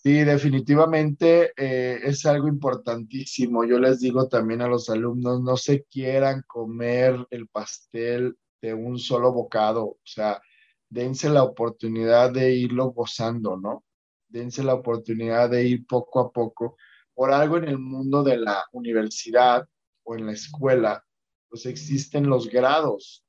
Sí, 0.02 0.24
definitivamente 0.24 1.52
eh, 1.58 2.00
es 2.04 2.26
algo 2.26 2.48
importantísimo. 2.48 3.66
Yo 3.66 3.80
les 3.80 4.00
digo 4.00 4.30
también 4.30 4.62
a 4.62 4.68
los 4.70 4.90
alumnos, 4.90 5.42
no 5.42 5.58
se 5.58 5.84
quieran 5.84 6.44
comer 6.48 7.28
el 7.32 7.48
pastel 7.50 8.38
de 8.62 8.74
un 8.74 8.98
solo 8.98 9.34
bocado, 9.34 9.84
o 9.86 10.00
sea, 10.06 10.42
dense 10.90 11.30
la 11.30 11.44
oportunidad 11.44 12.32
de 12.32 12.54
irlo 12.56 12.92
gozando, 12.92 13.58
¿no? 13.58 13.84
Dense 14.30 14.64
la 14.64 14.74
oportunidad 14.76 15.50
de 15.50 15.66
ir 15.68 15.86
poco 15.86 16.22
a 16.22 16.32
poco. 16.32 16.78
Por 17.14 17.34
algo 17.34 17.58
en 17.58 17.66
el 17.66 17.78
mundo 17.78 18.24
de 18.24 18.38
la 18.38 18.66
universidad 18.72 19.68
o 20.04 20.16
en 20.16 20.28
la 20.28 20.32
escuela, 20.32 21.06
pues 21.50 21.66
existen 21.66 22.28
los 22.30 22.50
grados. 22.50 23.26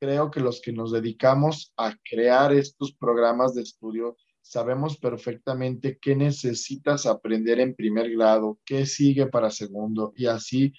Creo 0.00 0.30
que 0.30 0.40
los 0.40 0.60
que 0.60 0.72
nos 0.72 0.92
dedicamos 0.92 1.72
a 1.76 1.96
crear 2.08 2.52
estos 2.52 2.92
programas 2.94 3.54
de 3.54 3.62
estudio, 3.62 4.16
sabemos 4.42 4.98
perfectamente 4.98 5.98
qué 6.00 6.16
necesitas 6.16 7.06
aprender 7.06 7.60
en 7.60 7.74
primer 7.74 8.10
grado, 8.10 8.58
qué 8.64 8.84
sigue 8.84 9.26
para 9.28 9.50
segundo 9.50 10.12
y 10.16 10.26
así 10.26 10.74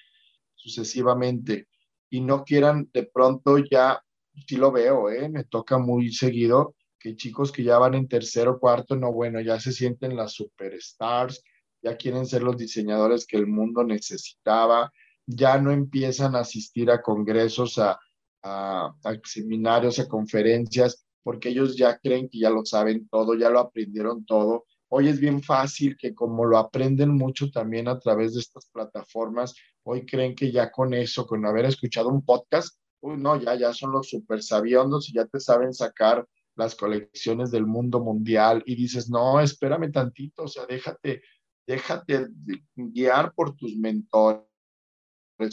sucesivamente. 0.54 1.68
Y 2.10 2.22
no 2.22 2.44
quieran 2.44 2.90
de 2.94 3.04
pronto 3.04 3.58
ya, 3.58 4.04
sí 4.48 4.58
lo 4.58 4.72
veo, 4.72 5.10
¿eh? 5.10 5.30
me 5.30 5.46
toca 5.46 5.78
muy 5.80 6.12
seguido 6.14 6.76
que 7.00 7.16
chicos 7.16 7.52
que 7.52 7.64
ya 7.64 7.78
van 7.80 7.96
en 7.96 8.08
tercero, 8.08 8.60
cuarto, 8.60 8.96
no, 8.96 9.12
bueno, 9.12 9.42
ya 9.42 9.60
se 9.60 9.74
sienten 9.74 10.16
las 10.16 10.34
superstars, 10.34 11.44
ya 11.82 11.98
quieren 11.98 12.26
ser 12.26 12.44
los 12.44 12.56
diseñadores 12.56 13.26
que 13.26 13.36
el 13.36 13.46
mundo 13.46 13.84
necesitaba, 13.84 14.90
ya 15.26 15.58
no 15.58 15.72
empiezan 15.72 16.36
a 16.36 16.40
asistir 16.40 16.90
a 16.92 17.02
congresos, 17.02 17.78
a, 17.78 18.00
a, 18.42 18.96
a 19.04 19.20
seminarios, 19.26 20.00
a 20.00 20.08
conferencias, 20.08 21.06
porque 21.24 21.50
ellos 21.50 21.76
ya 21.78 21.98
creen 21.98 22.30
que 22.30 22.40
ya 22.40 22.50
lo 22.50 22.66
saben 22.66 23.08
todo, 23.08 23.34
ya 23.36 23.50
lo 23.50 23.60
aprendieron 23.60 24.26
todo. 24.26 24.66
Hoy 24.90 25.08
es 25.08 25.20
bien 25.20 25.42
fácil 25.42 25.98
que 25.98 26.14
como 26.14 26.46
lo 26.46 26.58
aprenden 26.58 27.10
mucho 27.10 27.50
también 27.50 27.88
a 27.88 27.98
través 27.98 28.34
de 28.34 28.42
estas 28.42 28.68
plataformas, 28.68 29.56
hoy 29.84 30.06
creen 30.06 30.36
que 30.36 30.52
ya 30.52 30.72
con 30.72 30.94
eso, 30.94 31.26
con 31.26 31.46
haber 31.46 31.66
escuchado 31.66 32.10
un 32.10 32.24
podcast, 32.24 32.78
uy, 33.02 33.18
no, 33.18 33.42
ya, 33.42 33.56
ya 33.56 33.74
son 33.74 33.92
los 33.92 34.10
super 34.10 34.44
sabiondos 34.44 35.10
y 35.10 35.14
ya 35.14 35.26
te 35.26 35.40
saben 35.40 35.74
sacar 35.74 36.28
las 36.56 36.76
colecciones 36.76 37.52
del 37.52 37.66
mundo 37.66 38.00
mundial 38.00 38.62
y 38.66 38.76
dices, 38.76 39.10
no, 39.10 39.40
espérame 39.40 39.92
tantito, 39.92 40.44
o 40.44 40.48
sea, 40.48 40.66
déjate, 40.68 41.24
déjate 41.66 42.28
guiar 42.76 43.34
por 43.34 43.56
tus 43.56 43.76
mentores, 43.76 44.44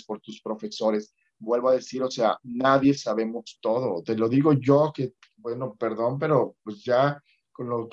por 0.07 0.21
tus 0.21 0.41
profesores. 0.43 1.15
Vuelvo 1.41 1.71
a 1.71 1.75
decir, 1.75 2.03
o 2.03 2.11
sea, 2.11 2.39
nadie 2.45 2.95
sabemos 2.95 3.59
todo. 3.61 4.03
Te 4.03 4.17
lo 4.17 4.29
digo 4.29 4.53
yo 4.53 4.93
que, 4.95 5.15
bueno, 5.37 5.75
perdón, 5.75 6.19
pero 6.19 6.57
pues 6.63 6.85
ya 6.85 7.21
con 7.51 7.69
lo 7.69 7.89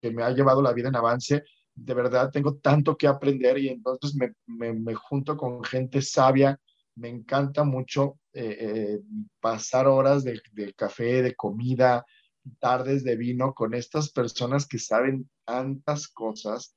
que 0.00 0.10
me 0.10 0.22
ha 0.22 0.30
llevado 0.30 0.62
la 0.62 0.72
vida 0.72 0.88
en 0.88 0.96
avance, 0.96 1.44
de 1.74 1.94
verdad 1.94 2.30
tengo 2.30 2.56
tanto 2.56 2.96
que 2.96 3.06
aprender 3.06 3.58
y 3.58 3.68
entonces 3.68 4.14
me, 4.14 4.34
me, 4.46 4.94
junto 4.94 5.36
con 5.36 5.64
gente 5.64 6.00
sabia. 6.02 6.58
Me 6.94 7.08
encanta 7.08 7.64
mucho 7.64 8.18
eh, 8.32 8.56
eh, 8.60 9.00
pasar 9.40 9.86
horas 9.86 10.24
de, 10.24 10.40
de, 10.52 10.72
café, 10.72 11.22
de 11.22 11.34
comida, 11.34 12.04
tardes 12.58 13.04
de 13.04 13.16
vino 13.16 13.52
con 13.54 13.74
estas 13.74 14.10
personas 14.10 14.66
que 14.66 14.78
saben 14.78 15.28
tantas 15.44 16.08
cosas 16.08 16.74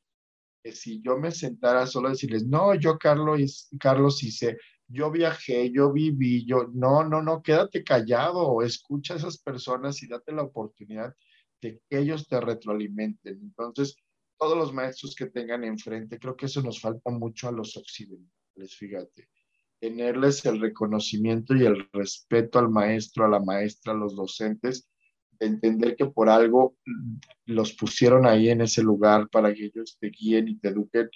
que 0.64 0.74
si 0.74 1.02
yo 1.02 1.18
me 1.18 1.32
sentara 1.32 1.88
solo 1.88 2.08
a 2.08 2.12
decirles, 2.12 2.46
no, 2.46 2.76
yo 2.76 2.98
Carlos, 2.98 3.70
Carlos 3.80 4.22
hice, 4.24 4.58
yo 4.90 5.12
viajé, 5.12 5.72
yo 5.72 5.94
viví, 5.94 6.46
yo, 6.46 6.68
no, 6.74 7.04
no, 7.04 7.22
no, 7.22 7.42
quédate 7.44 7.84
callado, 7.84 8.62
escucha 8.64 9.14
a 9.14 9.18
esas 9.18 9.38
personas 9.38 10.02
y 10.02 10.08
date 10.08 10.32
la 10.32 10.44
oportunidad 10.44 11.16
de 11.62 11.80
que 11.88 12.00
ellos 12.00 12.28
te 12.28 12.42
retroalimenten. 12.42 13.40
Entonces, 13.42 13.96
todos 14.38 14.58
los 14.58 14.74
maestros 14.74 15.16
que 15.16 15.28
tengan 15.28 15.64
enfrente, 15.64 16.18
creo 16.18 16.36
que 16.36 16.48
eso 16.48 16.62
nos 16.62 16.82
falta 16.82 17.12
mucho 17.12 17.48
a 17.48 17.52
los 17.52 17.78
occidentales, 17.78 18.76
fíjate. 18.76 19.30
Tenerles 19.80 20.44
el 20.46 20.60
reconocimiento 20.60 21.56
y 21.56 21.66
el 21.66 21.88
respeto 21.94 22.58
al 22.58 22.70
maestro, 22.70 23.26
a 23.26 23.30
la 23.30 23.40
maestra, 23.40 23.94
a 23.94 23.96
los 23.96 24.16
docentes, 24.16 24.90
entender 25.40 25.96
que 25.96 26.08
por 26.08 26.30
algo 26.30 26.76
los 27.46 27.74
pusieron 27.74 28.26
ahí 28.26 28.50
en 28.50 28.62
ese 28.62 28.82
lugar 28.82 29.30
para 29.30 29.54
que 29.54 29.66
ellos 29.66 29.98
te 30.00 30.10
guíen 30.10 30.48
y 30.48 30.58
te 30.58 30.70
eduquen, 30.70 31.10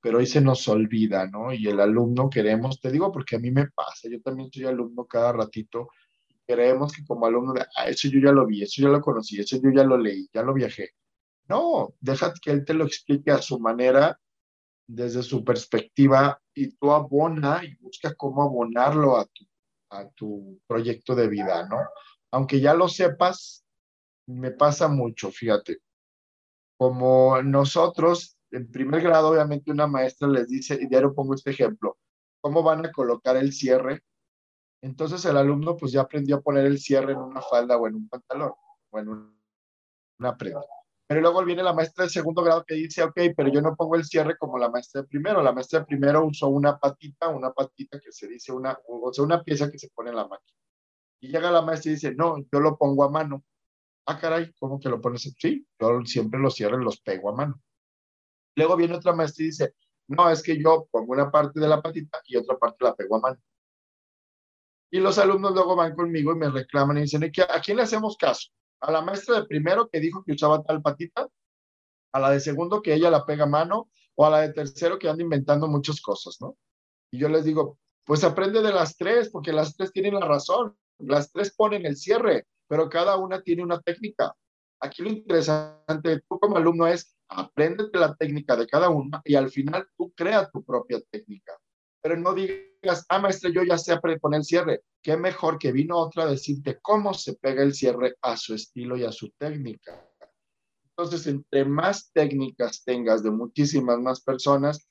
pero 0.00 0.18
hoy 0.18 0.26
se 0.26 0.40
nos 0.40 0.66
olvida, 0.68 1.26
¿no? 1.26 1.52
Y 1.52 1.66
el 1.68 1.80
alumno 1.80 2.30
queremos, 2.30 2.80
te 2.80 2.90
digo 2.90 3.10
porque 3.12 3.36
a 3.36 3.38
mí 3.38 3.50
me 3.50 3.68
pasa, 3.68 4.08
yo 4.08 4.20
también 4.20 4.50
soy 4.52 4.64
alumno 4.64 5.06
cada 5.06 5.32
ratito, 5.32 5.88
creemos 6.46 6.92
que 6.92 7.04
como 7.04 7.26
alumno, 7.26 7.54
ah, 7.76 7.88
eso 7.88 8.08
yo 8.08 8.20
ya 8.20 8.32
lo 8.32 8.46
vi, 8.46 8.62
eso 8.62 8.82
ya 8.82 8.88
lo 8.88 9.00
conocí, 9.00 9.38
eso 9.38 9.58
yo 9.62 9.70
ya 9.74 9.84
lo 9.84 9.98
leí, 9.98 10.28
ya 10.32 10.42
lo 10.42 10.54
viajé. 10.54 10.92
No, 11.46 11.94
deja 12.00 12.32
que 12.40 12.50
él 12.50 12.64
te 12.64 12.74
lo 12.74 12.84
explique 12.84 13.30
a 13.30 13.42
su 13.42 13.58
manera, 13.58 14.18
desde 14.86 15.22
su 15.22 15.44
perspectiva, 15.44 16.40
y 16.54 16.72
tú 16.72 16.92
abona 16.92 17.62
y 17.64 17.74
busca 17.76 18.14
cómo 18.14 18.42
abonarlo 18.42 19.18
a 19.18 19.26
tu, 19.26 19.44
a 19.90 20.08
tu 20.10 20.60
proyecto 20.66 21.14
de 21.14 21.28
vida, 21.28 21.68
¿no? 21.68 21.78
Aunque 22.30 22.60
ya 22.60 22.72
lo 22.74 22.88
sepas, 22.88 23.64
me 24.26 24.50
pasa 24.50 24.88
mucho, 24.88 25.30
fíjate. 25.30 25.78
Como 26.78 27.42
nosotros, 27.42 28.37
en 28.50 28.70
primer 28.70 29.02
grado, 29.02 29.30
obviamente 29.30 29.70
una 29.70 29.86
maestra 29.86 30.28
les 30.28 30.48
dice, 30.48 30.78
y 30.80 30.86
diario 30.86 31.14
pongo 31.14 31.34
este 31.34 31.50
ejemplo, 31.50 31.98
¿cómo 32.40 32.62
van 32.62 32.84
a 32.86 32.92
colocar 32.92 33.36
el 33.36 33.52
cierre? 33.52 34.02
Entonces 34.82 35.24
el 35.24 35.36
alumno 35.36 35.76
pues 35.76 35.92
ya 35.92 36.02
aprendió 36.02 36.36
a 36.36 36.40
poner 36.40 36.66
el 36.66 36.78
cierre 36.78 37.12
en 37.12 37.18
una 37.18 37.42
falda 37.42 37.76
o 37.76 37.86
en 37.88 37.96
un 37.96 38.08
pantalón 38.08 38.52
o 38.90 38.98
en 38.98 39.08
una 40.18 40.36
prenda. 40.36 40.64
Pero 41.08 41.22
luego 41.22 41.42
viene 41.42 41.62
la 41.62 41.72
maestra 41.72 42.04
de 42.04 42.10
segundo 42.10 42.42
grado 42.42 42.64
que 42.66 42.74
dice, 42.74 43.02
ok, 43.02 43.18
pero 43.34 43.48
yo 43.48 43.62
no 43.62 43.74
pongo 43.74 43.96
el 43.96 44.04
cierre 44.04 44.36
como 44.36 44.58
la 44.58 44.68
maestra 44.70 45.00
de 45.00 45.08
primero. 45.08 45.42
La 45.42 45.52
maestra 45.52 45.80
de 45.80 45.86
primero 45.86 46.26
usó 46.26 46.48
una 46.48 46.78
patita, 46.78 47.28
una 47.28 47.50
patita 47.50 47.98
que 47.98 48.12
se 48.12 48.28
dice 48.28 48.52
una, 48.52 48.78
o 48.86 49.10
sea, 49.12 49.24
una 49.24 49.42
pieza 49.42 49.70
que 49.70 49.78
se 49.78 49.88
pone 49.88 50.10
en 50.10 50.16
la 50.16 50.28
máquina. 50.28 50.58
Y 51.20 51.28
llega 51.28 51.50
la 51.50 51.62
maestra 51.62 51.90
y 51.90 51.94
dice, 51.94 52.14
no, 52.14 52.36
yo 52.52 52.60
lo 52.60 52.76
pongo 52.76 53.04
a 53.04 53.10
mano. 53.10 53.42
Ah, 54.06 54.18
caray, 54.18 54.52
¿cómo 54.58 54.78
que 54.78 54.90
lo 54.90 55.00
pones? 55.00 55.34
Sí, 55.38 55.66
yo 55.80 56.04
siempre 56.04 56.40
los 56.40 56.54
cierres 56.54 56.80
los 56.80 57.00
pego 57.00 57.30
a 57.30 57.36
mano. 57.36 57.60
Luego 58.58 58.76
viene 58.76 58.94
otra 58.94 59.14
maestra 59.14 59.44
y 59.44 59.46
dice, 59.46 59.74
no, 60.08 60.30
es 60.30 60.42
que 60.42 60.60
yo 60.60 60.86
pongo 60.90 61.12
una 61.12 61.30
parte 61.30 61.60
de 61.60 61.68
la 61.68 61.80
patita 61.80 62.20
y 62.26 62.36
otra 62.36 62.58
parte 62.58 62.84
la 62.84 62.94
pego 62.94 63.16
a 63.16 63.20
mano. 63.20 63.38
Y 64.90 65.00
los 65.00 65.18
alumnos 65.18 65.52
luego 65.52 65.76
van 65.76 65.94
conmigo 65.94 66.32
y 66.32 66.36
me 66.36 66.50
reclaman 66.50 66.98
y 66.98 67.02
dicen, 67.02 67.24
¿a 67.24 67.60
quién 67.60 67.76
le 67.76 67.82
hacemos 67.82 68.16
caso? 68.16 68.48
a 68.80 68.92
la 68.92 69.02
maestra 69.02 69.40
de 69.40 69.46
primero 69.46 69.88
que 69.88 70.00
dijo 70.00 70.22
que 70.24 70.32
usaba 70.32 70.62
tal 70.62 70.82
patita, 70.82 71.28
a 72.12 72.20
la 72.20 72.30
de 72.30 72.40
segundo 72.40 72.82
que 72.82 72.94
ella 72.94 73.10
la 73.10 73.26
pega 73.26 73.44
a 73.44 73.48
mano, 73.48 73.90
o 74.14 74.26
a 74.26 74.30
la 74.30 74.40
de 74.40 74.52
tercero 74.52 74.98
que 74.98 75.08
anda 75.08 75.22
inventando 75.22 75.68
muchas 75.68 76.00
cosas, 76.00 76.38
¿no? 76.40 76.56
Y 77.10 77.18
yo 77.18 77.28
les 77.28 77.44
digo, 77.44 77.78
pues 78.04 78.24
aprende 78.24 78.62
de 78.62 78.72
las 78.72 78.96
tres, 78.96 79.30
porque 79.30 79.52
las 79.52 79.76
tres 79.76 79.92
tienen 79.92 80.14
la 80.14 80.26
razón, 80.26 80.76
las 80.98 81.30
tres 81.30 81.54
ponen 81.54 81.86
el 81.86 81.96
cierre, 81.96 82.46
pero 82.66 82.88
cada 82.88 83.16
una 83.16 83.42
tiene 83.42 83.62
una 83.62 83.80
técnica. 83.80 84.34
Aquí 84.80 85.02
lo 85.02 85.10
interesante, 85.10 86.20
tú 86.28 86.38
como 86.38 86.56
alumno 86.56 86.86
es, 86.86 87.16
apréndete 87.28 87.98
la 87.98 88.14
técnica 88.14 88.56
de 88.56 88.66
cada 88.66 88.88
una 88.88 89.20
y 89.24 89.34
al 89.34 89.50
final 89.50 89.86
tú 89.96 90.12
crea 90.14 90.48
tu 90.50 90.64
propia 90.64 91.00
técnica. 91.10 91.58
Pero 92.00 92.16
no 92.16 92.32
digas, 92.32 93.04
ah, 93.08 93.18
maestra, 93.18 93.50
yo 93.50 93.64
ya 93.64 93.76
sé 93.76 93.98
poner 93.98 94.38
el 94.38 94.44
cierre 94.44 94.82
qué 95.02 95.16
mejor 95.16 95.58
que 95.58 95.72
vino 95.72 95.96
otra 95.96 96.24
a 96.24 96.30
decirte 96.30 96.78
cómo 96.80 97.14
se 97.14 97.34
pega 97.34 97.62
el 97.62 97.74
cierre 97.74 98.16
a 98.22 98.36
su 98.36 98.54
estilo 98.54 98.96
y 98.96 99.04
a 99.04 99.12
su 99.12 99.30
técnica. 99.30 100.06
Entonces, 100.90 101.26
entre 101.26 101.64
más 101.64 102.10
técnicas 102.12 102.82
tengas 102.84 103.22
de 103.22 103.30
muchísimas 103.30 103.98
más 103.98 104.20
personas, 104.20 104.88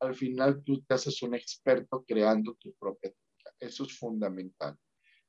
al 0.00 0.14
final 0.14 0.62
tú 0.64 0.82
te 0.82 0.94
haces 0.94 1.22
un 1.22 1.34
experto 1.34 2.04
creando 2.06 2.54
tu 2.60 2.72
propia 2.74 3.10
técnica. 3.10 3.54
Eso 3.58 3.84
es 3.84 3.98
fundamental. 3.98 4.76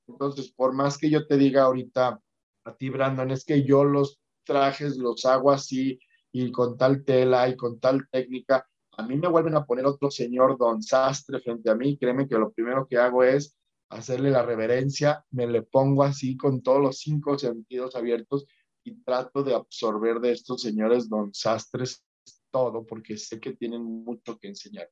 Entonces, 0.08 0.52
por 0.52 0.74
más 0.74 0.98
que 0.98 1.10
yo 1.10 1.26
te 1.28 1.38
diga 1.38 1.64
ahorita 1.64 2.22
a 2.66 2.76
ti, 2.76 2.90
Brandon, 2.90 3.32
es 3.32 3.46
que 3.46 3.64
yo 3.64 3.84
los 3.84 4.20
trajes 4.44 4.98
los 4.98 5.26
hago 5.26 5.52
así 5.52 6.00
y 6.32 6.52
con 6.52 6.78
tal 6.78 7.04
tela 7.04 7.48
y 7.50 7.56
con 7.56 7.80
tal 7.80 8.08
técnica, 8.10 8.68
a 8.98 9.04
mí 9.04 9.16
me 9.16 9.28
vuelven 9.28 9.56
a 9.56 9.66
poner 9.66 9.86
otro 9.86 10.12
señor 10.12 10.58
don 10.58 10.82
Sastre 10.82 11.40
frente 11.40 11.70
a 11.70 11.76
mí, 11.76 11.98
créeme 11.98 12.28
que 12.28 12.38
lo 12.38 12.52
primero 12.52 12.88
que 12.88 12.98
hago 12.98 13.24
es 13.24 13.58
hacerle 13.90 14.32
la 14.32 14.44
reverencia, 14.44 15.26
me 15.32 15.48
le 15.48 15.64
pongo 15.64 16.04
así 16.04 16.38
con 16.38 16.62
todos 16.62 16.82
los 16.82 17.00
cinco 17.00 17.38
sentidos 17.38 17.96
abiertos 17.96 18.46
y 18.84 19.02
trato 19.04 19.44
de 19.44 19.54
absorber 19.54 20.20
de 20.20 20.32
estos 20.32 20.62
señores 20.62 21.10
don 21.10 21.34
sastres 21.34 22.04
todo 22.52 22.86
porque 22.86 23.18
sé 23.18 23.40
que 23.40 23.54
tienen 23.54 23.84
mucho 23.84 24.38
que 24.38 24.48
enseñar. 24.48 24.90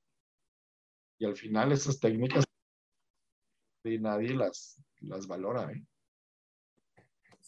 Y 1.18 1.26
al 1.26 1.36
final 1.36 1.72
esas 1.72 2.00
técnicas 2.00 2.46
nadie 3.84 4.36
las, 4.36 4.82
las 5.00 5.28
valora. 5.28 5.72
¿eh? 5.72 5.84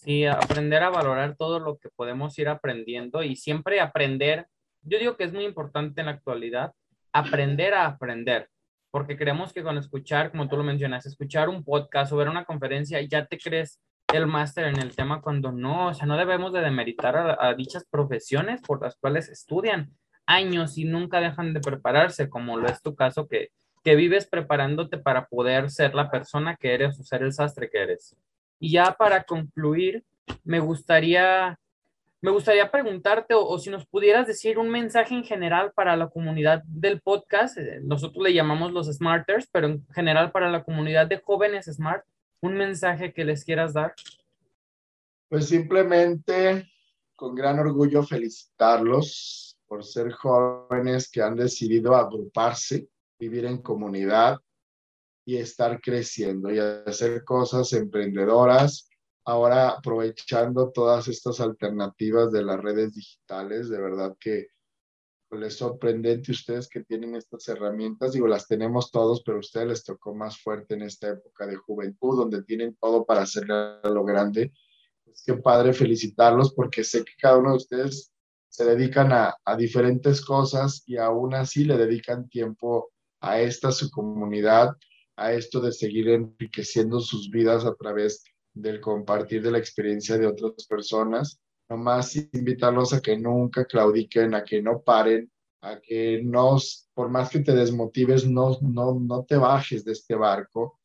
Sí, 0.04 0.26
aprender 0.26 0.84
a 0.84 0.90
valorar 0.90 1.36
todo 1.38 1.60
lo 1.60 1.78
que 1.78 1.90
podemos 1.90 2.38
ir 2.40 2.50
aprendiendo 2.50 3.24
y 3.24 3.36
siempre 3.36 3.80
aprender. 3.80 4.48
Yo 4.82 4.98
digo 4.98 5.16
que 5.16 5.26
es 5.26 5.34
muy 5.34 5.46
importante 5.46 6.02
en 6.02 6.08
la 6.08 6.14
actualidad 6.14 6.74
aprender 7.14 7.74
a 7.74 7.86
aprender 7.86 8.50
porque 8.92 9.18
creemos 9.18 9.54
que 9.54 9.64
con 9.64 9.78
escuchar, 9.78 10.32
como 10.32 10.50
tú 10.50 10.58
lo 10.58 10.64
mencionas, 10.64 11.06
escuchar 11.06 11.50
un 11.50 11.64
podcast 11.64 12.12
o 12.12 12.18
ver 12.18 12.28
una 12.28 12.46
conferencia, 12.46 13.02
ya 13.02 13.26
te 13.26 13.38
crees 13.38 13.80
el 14.14 14.28
máster 14.28 14.66
en 14.66 14.78
el 14.80 14.94
tema 14.94 15.22
cuando 15.22 15.54
no, 15.54 15.88
o 15.88 15.94
sea, 15.94 16.06
no 16.06 16.18
debemos 16.18 16.52
de 16.52 16.60
demeritar 16.60 17.16
a, 17.40 17.54
dichas 17.54 17.86
profesiones 17.90 18.62
por 18.62 18.82
las 18.82 18.98
cuales 18.98 19.30
estudian 19.30 19.96
años 20.26 20.78
y 20.78 20.84
nunca 20.84 21.22
dejan 21.22 21.54
de 21.54 21.62
prepararse, 21.62 22.30
como 22.30 22.58
lo 22.58 22.68
es 22.68 22.82
tu 22.82 22.94
caso, 22.94 23.28
que, 23.30 23.52
que 23.84 23.96
vives 23.96 24.28
preparándote 24.28 24.98
para 24.98 25.28
poder 25.28 25.72
ser 25.72 25.96
la 25.96 26.12
persona 26.12 26.58
que 26.58 26.74
eres 26.74 27.00
o 27.00 27.04
ser 27.04 27.24
el 27.24 27.32
sastre 27.32 27.70
que 27.70 27.82
eres. 27.82 28.18
Y 28.62 28.72
ya 28.72 28.96
para 28.98 29.24
concluir, 29.24 30.06
me 30.44 30.60
gustaría 30.60 31.60
me 32.24 32.30
gustaría 32.30 32.70
preguntarte 32.70 33.34
o, 33.34 33.58
si 33.58 33.72
nos 33.72 33.88
pudieras 33.88 34.28
decir 34.28 34.60
un 34.60 34.70
mensaje 34.70 35.16
en 35.16 35.24
general 35.24 35.72
para 35.74 35.98
la 35.98 36.08
comunidad 36.08 36.62
del 36.68 37.02
podcast. 37.02 37.58
Eh, 37.58 37.80
nosotros 37.82 38.24
le 38.24 38.36
llamamos 38.36 38.72
los 38.72 38.86
Smarters, 38.86 39.50
pero 39.52 39.68
en 39.68 39.88
general 39.88 40.32
para 40.32 40.52
la 40.52 40.64
comunidad 40.64 41.08
de 41.08 41.18
jóvenes 41.18 41.66
Smart, 41.66 42.06
un 42.40 42.54
mensaje 42.54 43.12
que 43.12 43.26
les 43.26 43.44
quieras 43.44 43.74
dar. 43.74 43.96
Pues 45.30 45.48
simplemente 45.48 46.70
con 47.16 47.34
gran 47.34 47.58
orgullo 47.58 48.04
felicitarlos 48.04 49.58
por 49.66 49.84
ser 49.84 50.12
jóvenes 50.12 51.10
que 51.10 51.24
han 51.24 51.36
decidido 51.36 51.96
agruparse, 51.96 52.88
vivir 53.18 53.46
en 53.46 53.64
comunidad 53.64 54.40
y 55.32 55.38
estar 55.38 55.80
creciendo 55.80 56.52
y 56.52 56.60
hacer 56.60 57.24
cosas 57.24 57.72
emprendedoras 57.72 58.90
ahora 59.24 59.70
aprovechando 59.70 60.72
todas 60.72 61.08
estas 61.08 61.40
alternativas 61.40 62.34
de 62.34 62.44
las 62.44 62.60
redes 62.60 62.94
digitales, 62.94 63.70
de 63.70 63.80
verdad 63.80 64.14
que 64.20 64.48
les 65.32 65.56
sorprendente 65.56 66.34
ustedes 66.34 66.68
que 66.68 66.84
tienen 66.84 67.16
estas 67.16 67.48
herramientas, 67.48 68.12
digo, 68.12 68.28
las 68.28 68.46
tenemos 68.46 68.92
todos, 68.92 69.24
pero 69.24 69.38
a 69.38 69.40
ustedes 69.40 69.68
les 69.68 69.84
tocó 69.86 70.14
más 70.14 70.38
fuerte 70.38 70.74
en 70.74 70.82
esta 70.82 71.08
época 71.08 71.48
de 71.48 71.56
juventud, 71.56 72.18
donde 72.18 72.44
tienen 72.44 72.76
todo 72.76 73.06
para 73.06 73.22
hacer 73.22 73.48
lo 73.48 74.04
grande. 74.04 74.52
Es 75.06 75.24
que 75.26 75.36
padre 75.36 75.72
felicitarlos 75.72 76.54
porque 76.54 76.84
sé 76.84 77.06
que 77.06 77.14
cada 77.18 77.38
uno 77.38 77.52
de 77.52 77.58
ustedes 77.58 78.12
se 78.50 78.66
dedican 78.66 79.14
a, 79.14 79.34
a 79.46 79.56
diferentes 79.56 80.20
cosas 80.26 80.84
y 80.86 80.98
aún 80.98 81.34
así 81.36 81.64
le 81.64 81.78
dedican 81.78 82.28
tiempo 82.28 82.92
a 83.22 83.40
esta 83.40 83.72
su 83.72 83.90
comunidad, 83.90 84.76
a 85.16 85.34
esto 85.34 85.60
de 85.60 85.72
seguir 85.72 86.10
enriqueciendo 86.10 87.00
sus 87.00 87.30
vidas 87.30 87.66
a 87.66 87.76
través 87.76 88.24
del 88.54 88.82
compartir 88.82 89.42
de 89.42 89.52
la 89.52 89.58
experiencia 89.58 90.18
de 90.18 90.28
otras 90.28 90.66
personas, 90.68 91.40
nomás 91.70 92.16
invitarlos 92.34 92.94
a 92.94 93.02
que 93.02 93.18
nunca 93.18 93.66
claudiquen, 93.66 94.34
a 94.36 94.44
que 94.44 94.62
no 94.62 94.82
paren, 94.82 95.32
a 95.62 95.80
que 95.80 96.22
no, 96.24 96.58
por 96.94 97.10
más 97.10 97.30
que 97.30 97.40
te 97.40 97.54
desmotives, 97.54 98.28
no, 98.28 98.58
no, 98.62 99.00
no 99.00 99.24
te 99.24 99.38
bajes 99.38 99.86
de 99.86 99.94
este 99.94 100.16
barco. 100.16 100.80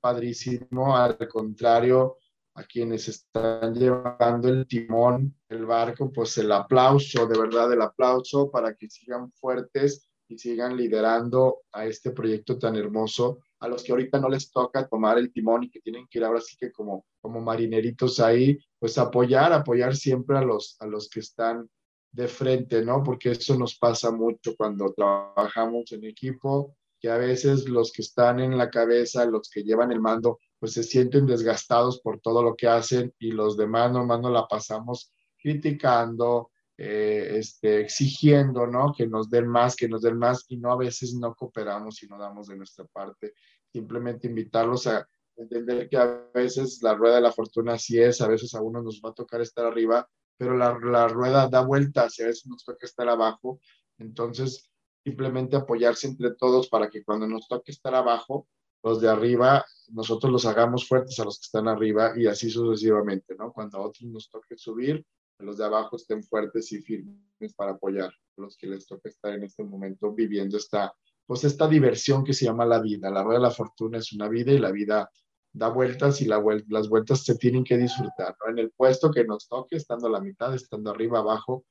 Padrísimo, 0.00 0.96
al 0.96 1.18
contrario, 1.28 2.18
a 2.54 2.64
quienes 2.64 3.08
están 3.08 3.74
llevando 3.74 4.48
el 4.48 4.66
timón, 4.66 5.36
el 5.48 5.66
barco, 5.66 6.10
pues 6.10 6.38
el 6.38 6.50
aplauso, 6.52 7.26
de 7.26 7.38
verdad 7.38 7.72
el 7.72 7.82
aplauso 7.82 8.50
para 8.50 8.74
que 8.74 8.88
sigan 8.88 9.30
fuertes 9.32 10.08
y 10.28 10.38
sigan 10.38 10.76
liderando 10.76 11.62
a 11.72 11.86
este 11.86 12.10
proyecto 12.10 12.58
tan 12.58 12.76
hermoso, 12.76 13.40
a 13.60 13.68
los 13.68 13.82
que 13.82 13.92
ahorita 13.92 14.20
no 14.20 14.28
les 14.28 14.50
toca 14.50 14.86
tomar 14.86 15.18
el 15.18 15.32
timón 15.32 15.64
y 15.64 15.70
que 15.70 15.80
tienen 15.80 16.06
que 16.08 16.18
ir 16.18 16.24
ahora 16.24 16.40
sí 16.40 16.56
que 16.58 16.72
como, 16.72 17.06
como 17.20 17.40
marineritos 17.40 18.20
ahí, 18.20 18.58
pues 18.78 18.98
apoyar, 18.98 19.52
apoyar 19.52 19.94
siempre 19.94 20.36
a 20.36 20.42
los, 20.42 20.76
a 20.80 20.86
los 20.86 21.08
que 21.08 21.20
están 21.20 21.68
de 22.12 22.28
frente, 22.28 22.82
¿no? 22.84 23.02
Porque 23.02 23.32
eso 23.32 23.58
nos 23.58 23.76
pasa 23.76 24.10
mucho 24.10 24.56
cuando 24.56 24.92
trabajamos 24.92 25.92
en 25.92 26.04
equipo, 26.04 26.74
que 26.98 27.10
a 27.10 27.18
veces 27.18 27.68
los 27.68 27.92
que 27.92 28.02
están 28.02 28.40
en 28.40 28.56
la 28.56 28.70
cabeza, 28.70 29.26
los 29.26 29.50
que 29.50 29.62
llevan 29.62 29.92
el 29.92 30.00
mando, 30.00 30.38
pues 30.58 30.72
se 30.72 30.82
sienten 30.82 31.26
desgastados 31.26 32.00
por 32.00 32.20
todo 32.20 32.42
lo 32.42 32.56
que 32.56 32.68
hacen 32.68 33.14
y 33.18 33.32
los 33.32 33.56
demás 33.56 33.92
nomás 33.92 34.20
nos 34.20 34.32
la 34.32 34.46
pasamos 34.48 35.12
criticando, 35.38 36.50
eh, 36.78 37.38
este, 37.38 37.80
exigiendo, 37.80 38.66
¿no? 38.66 38.92
Que 38.96 39.06
nos 39.06 39.30
den 39.30 39.46
más, 39.48 39.76
que 39.76 39.88
nos 39.88 40.02
den 40.02 40.18
más 40.18 40.44
y 40.48 40.58
no 40.58 40.72
a 40.72 40.76
veces 40.76 41.14
no 41.14 41.34
cooperamos 41.34 42.02
y 42.02 42.06
no 42.06 42.18
damos 42.18 42.48
de 42.48 42.56
nuestra 42.56 42.84
parte. 42.84 43.34
Simplemente 43.72 44.28
invitarlos 44.28 44.86
a 44.86 45.08
entender 45.36 45.88
que 45.88 45.96
a 45.96 46.28
veces 46.34 46.82
la 46.82 46.94
rueda 46.94 47.16
de 47.16 47.22
la 47.22 47.32
fortuna 47.32 47.74
así 47.74 47.98
es, 47.98 48.20
a 48.20 48.28
veces 48.28 48.54
a 48.54 48.62
uno 48.62 48.82
nos 48.82 49.00
va 49.04 49.10
a 49.10 49.14
tocar 49.14 49.40
estar 49.40 49.64
arriba, 49.64 50.08
pero 50.36 50.56
la, 50.56 50.78
la 50.78 51.08
rueda 51.08 51.48
da 51.48 51.62
vueltas 51.62 52.18
y 52.18 52.22
a 52.22 52.26
veces 52.26 52.46
nos 52.46 52.64
toca 52.64 52.86
estar 52.86 53.08
abajo. 53.08 53.60
Entonces, 53.98 54.70
simplemente 55.02 55.56
apoyarse 55.56 56.06
entre 56.08 56.34
todos 56.34 56.68
para 56.68 56.90
que 56.90 57.04
cuando 57.04 57.26
nos 57.26 57.48
toque 57.48 57.72
estar 57.72 57.94
abajo, 57.94 58.48
los 58.82 59.00
de 59.00 59.08
arriba, 59.08 59.64
nosotros 59.88 60.30
los 60.30 60.46
hagamos 60.46 60.86
fuertes 60.86 61.18
a 61.18 61.24
los 61.24 61.38
que 61.38 61.44
están 61.46 61.68
arriba 61.68 62.12
y 62.16 62.26
así 62.26 62.50
sucesivamente, 62.50 63.34
¿no? 63.34 63.52
Cuando 63.52 63.78
a 63.78 63.82
otros 63.82 64.02
nos 64.10 64.28
toque 64.28 64.56
subir, 64.56 65.04
los 65.38 65.58
de 65.58 65.64
abajo 65.64 65.96
estén 65.96 66.22
fuertes 66.22 66.72
y 66.72 66.80
firmes 66.80 67.54
para 67.54 67.72
apoyar 67.72 68.08
a 68.08 68.40
los 68.40 68.56
que 68.56 68.66
les 68.66 68.86
toca 68.86 69.08
estar 69.08 69.34
en 69.34 69.44
este 69.44 69.64
momento 69.64 70.12
viviendo 70.12 70.56
esta, 70.56 70.94
pues 71.26 71.44
esta 71.44 71.68
diversión 71.68 72.24
que 72.24 72.32
se 72.32 72.46
llama 72.46 72.64
la 72.64 72.80
vida. 72.80 73.10
La 73.10 73.22
rueda 73.22 73.38
de 73.38 73.44
la 73.44 73.50
fortuna 73.50 73.98
es 73.98 74.12
una 74.12 74.28
vida 74.28 74.52
y 74.52 74.58
la 74.58 74.72
vida 74.72 75.10
da 75.52 75.68
vueltas 75.68 76.20
y 76.20 76.26
la 76.26 76.42
las 76.68 76.88
vueltas 76.88 77.24
se 77.24 77.36
tienen 77.36 77.64
que 77.64 77.76
disfrutar. 77.76 78.36
En 78.48 78.58
el 78.58 78.70
puesto 78.72 79.10
que 79.10 79.24
nos 79.24 79.48
toque, 79.48 79.76
estando 79.76 80.06
a 80.06 80.10
la 80.10 80.20
mitad, 80.20 80.54
estando 80.54 80.90
arriba, 80.90 81.20
abajo, 81.20 81.64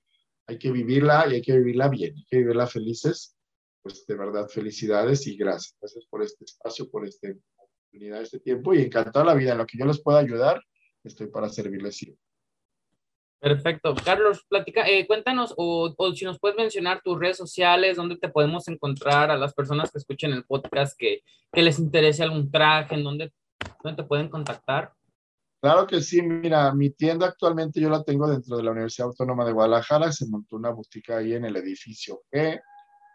hay 0.48 0.58
que 0.58 0.72
vivirla 0.72 1.26
y 1.30 1.36
hay 1.36 1.42
que 1.42 1.58
vivirla 1.58 1.88
bien, 1.90 2.16
hay 2.16 2.26
que 2.26 2.38
vivirla 2.38 2.68
felices. 2.68 3.36
Pues 3.82 4.06
de 4.08 4.16
verdad, 4.16 4.48
felicidades 4.48 5.28
y 5.28 5.38
gracias. 5.38 5.76
Gracias 5.80 6.06
por 6.10 6.24
este 6.24 6.46
espacio, 6.46 6.90
por 6.90 7.06
esta 7.06 7.30
oportunidad, 7.30 8.22
este 8.22 8.40
tiempo 8.40 8.74
y 8.74 8.82
encantado 8.82 9.26
la 9.26 9.36
vida. 9.36 9.52
En 9.52 9.60
lo 9.60 9.66
que 9.68 9.78
yo 9.78 9.86
les 9.86 10.02
pueda 10.02 10.20
ayudar, 10.20 10.60
estoy 11.04 11.28
para 11.28 11.50
servirles 11.50 11.96
siempre. 11.96 12.25
Perfecto. 13.46 13.94
Carlos, 14.04 14.44
platica, 14.50 14.90
eh, 14.90 15.06
cuéntanos 15.06 15.54
o, 15.56 15.94
o, 15.96 16.16
si 16.16 16.26
nos 16.26 16.40
puedes 16.40 16.58
mencionar 16.58 17.02
tus 17.04 17.20
redes 17.20 17.38
sociales, 17.38 17.96
dónde 17.96 18.18
te 18.18 18.30
podemos 18.30 18.68
encontrar 18.68 19.30
a 19.30 19.38
las 19.38 19.54
personas 19.54 19.92
que 19.92 20.00
escuchen 20.00 20.34
el 20.34 20.46
podcast, 20.46 20.98
que, 20.98 21.22
que 21.52 21.62
les 21.62 21.78
interese 21.78 22.24
algún 22.24 22.50
traje, 22.50 22.96
en 22.96 23.04
dónde 23.04 23.32
¿Dónde 23.84 24.02
te 24.02 24.08
pueden 24.08 24.30
contactar? 24.30 24.94
Claro 25.62 25.88
que 25.88 26.02
sí, 26.02 26.22
mira, 26.22 26.74
mi 26.74 26.92
tienda 26.92 27.28
actualmente 27.28 27.80
yo 27.80 27.90
la 27.90 28.04
tengo 28.04 28.28
dentro 28.28 28.58
de 28.58 28.64
la 28.64 28.72
Universidad 28.72 29.10
Autónoma 29.10 29.46
de 29.46 29.52
Guadalajara, 29.52 30.12
se 30.12 30.28
montó 30.28 30.56
una 30.56 30.72
boutique 30.72 31.14
ahí 31.14 31.34
en 31.34 31.46
el 31.46 31.56
edificio 31.56 32.24
G. 32.32 32.60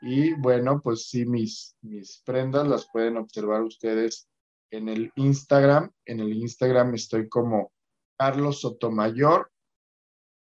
Y 0.03 0.35
bueno, 0.35 0.81
pues 0.83 1.09
sí, 1.09 1.26
mis, 1.26 1.76
mis 1.83 2.22
prendas 2.24 2.66
las 2.66 2.89
pueden 2.91 3.18
observar 3.18 3.62
ustedes 3.62 4.28
en 4.70 4.89
el 4.89 5.12
Instagram, 5.16 5.91
en 6.07 6.20
el 6.20 6.33
Instagram 6.33 6.95
estoy 6.95 7.28
como 7.28 7.72
Carlos 8.16 8.61
Sotomayor, 8.61 9.51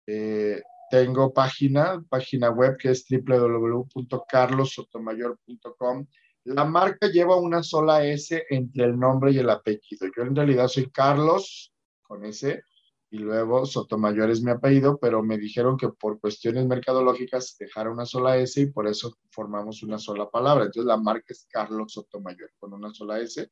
eh, 0.08 0.60
tengo 0.90 1.32
página, 1.32 2.04
página 2.08 2.50
web 2.50 2.76
que 2.78 2.90
es 2.90 3.06
www.carlossotomayor.com 3.08 6.06
la 6.48 6.64
marca 6.64 7.08
lleva 7.08 7.36
una 7.36 7.62
sola 7.62 8.04
S 8.06 8.46
entre 8.48 8.84
el 8.84 8.98
nombre 8.98 9.32
y 9.32 9.38
el 9.38 9.50
apellido. 9.50 10.06
Yo 10.16 10.22
en 10.22 10.34
realidad 10.34 10.68
soy 10.68 10.90
Carlos 10.90 11.74
con 12.02 12.24
S 12.24 12.62
y 13.10 13.18
luego 13.18 13.66
Sotomayor 13.66 14.30
es 14.30 14.42
mi 14.42 14.50
apellido, 14.50 14.98
pero 14.98 15.22
me 15.22 15.36
dijeron 15.36 15.76
que 15.76 15.90
por 15.90 16.18
cuestiones 16.18 16.66
mercadológicas 16.66 17.56
dejara 17.58 17.90
una 17.90 18.06
sola 18.06 18.38
S 18.38 18.60
y 18.60 18.66
por 18.66 18.86
eso 18.86 19.14
formamos 19.30 19.82
una 19.82 19.98
sola 19.98 20.30
palabra. 20.30 20.64
Entonces 20.64 20.86
la 20.86 20.96
marca 20.96 21.26
es 21.28 21.46
Carlos 21.50 21.92
Sotomayor 21.92 22.50
con 22.58 22.72
una 22.72 22.94
sola 22.94 23.20
S. 23.20 23.50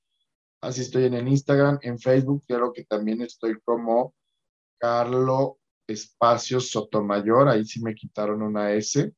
Así 0.62 0.80
estoy 0.80 1.04
en 1.04 1.14
el 1.14 1.28
Instagram, 1.28 1.78
en 1.82 1.98
Facebook, 1.98 2.44
creo 2.46 2.72
que 2.72 2.84
también 2.84 3.20
estoy 3.20 3.61
como 3.62 4.14
Carlos 4.78 5.57
Espacio 5.87 6.61
Sotomayor, 6.61 7.49
ahí 7.49 7.64
sí 7.64 7.82
me 7.82 7.95
quitaron 7.95 8.43
una 8.43 8.72
S 8.72 9.12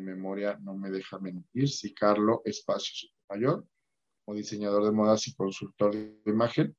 memoria 0.00 0.58
no 0.62 0.74
me 0.74 0.90
deja 0.90 1.18
mentir, 1.18 1.68
si 1.68 1.94
Carlos 1.94 2.40
Espacio 2.44 3.08
Mayor, 3.28 3.64
como 4.24 4.36
diseñador 4.36 4.84
de 4.84 4.92
modas 4.92 5.26
y 5.28 5.34
consultor 5.34 5.94
de 5.94 6.18
imagen. 6.26 6.76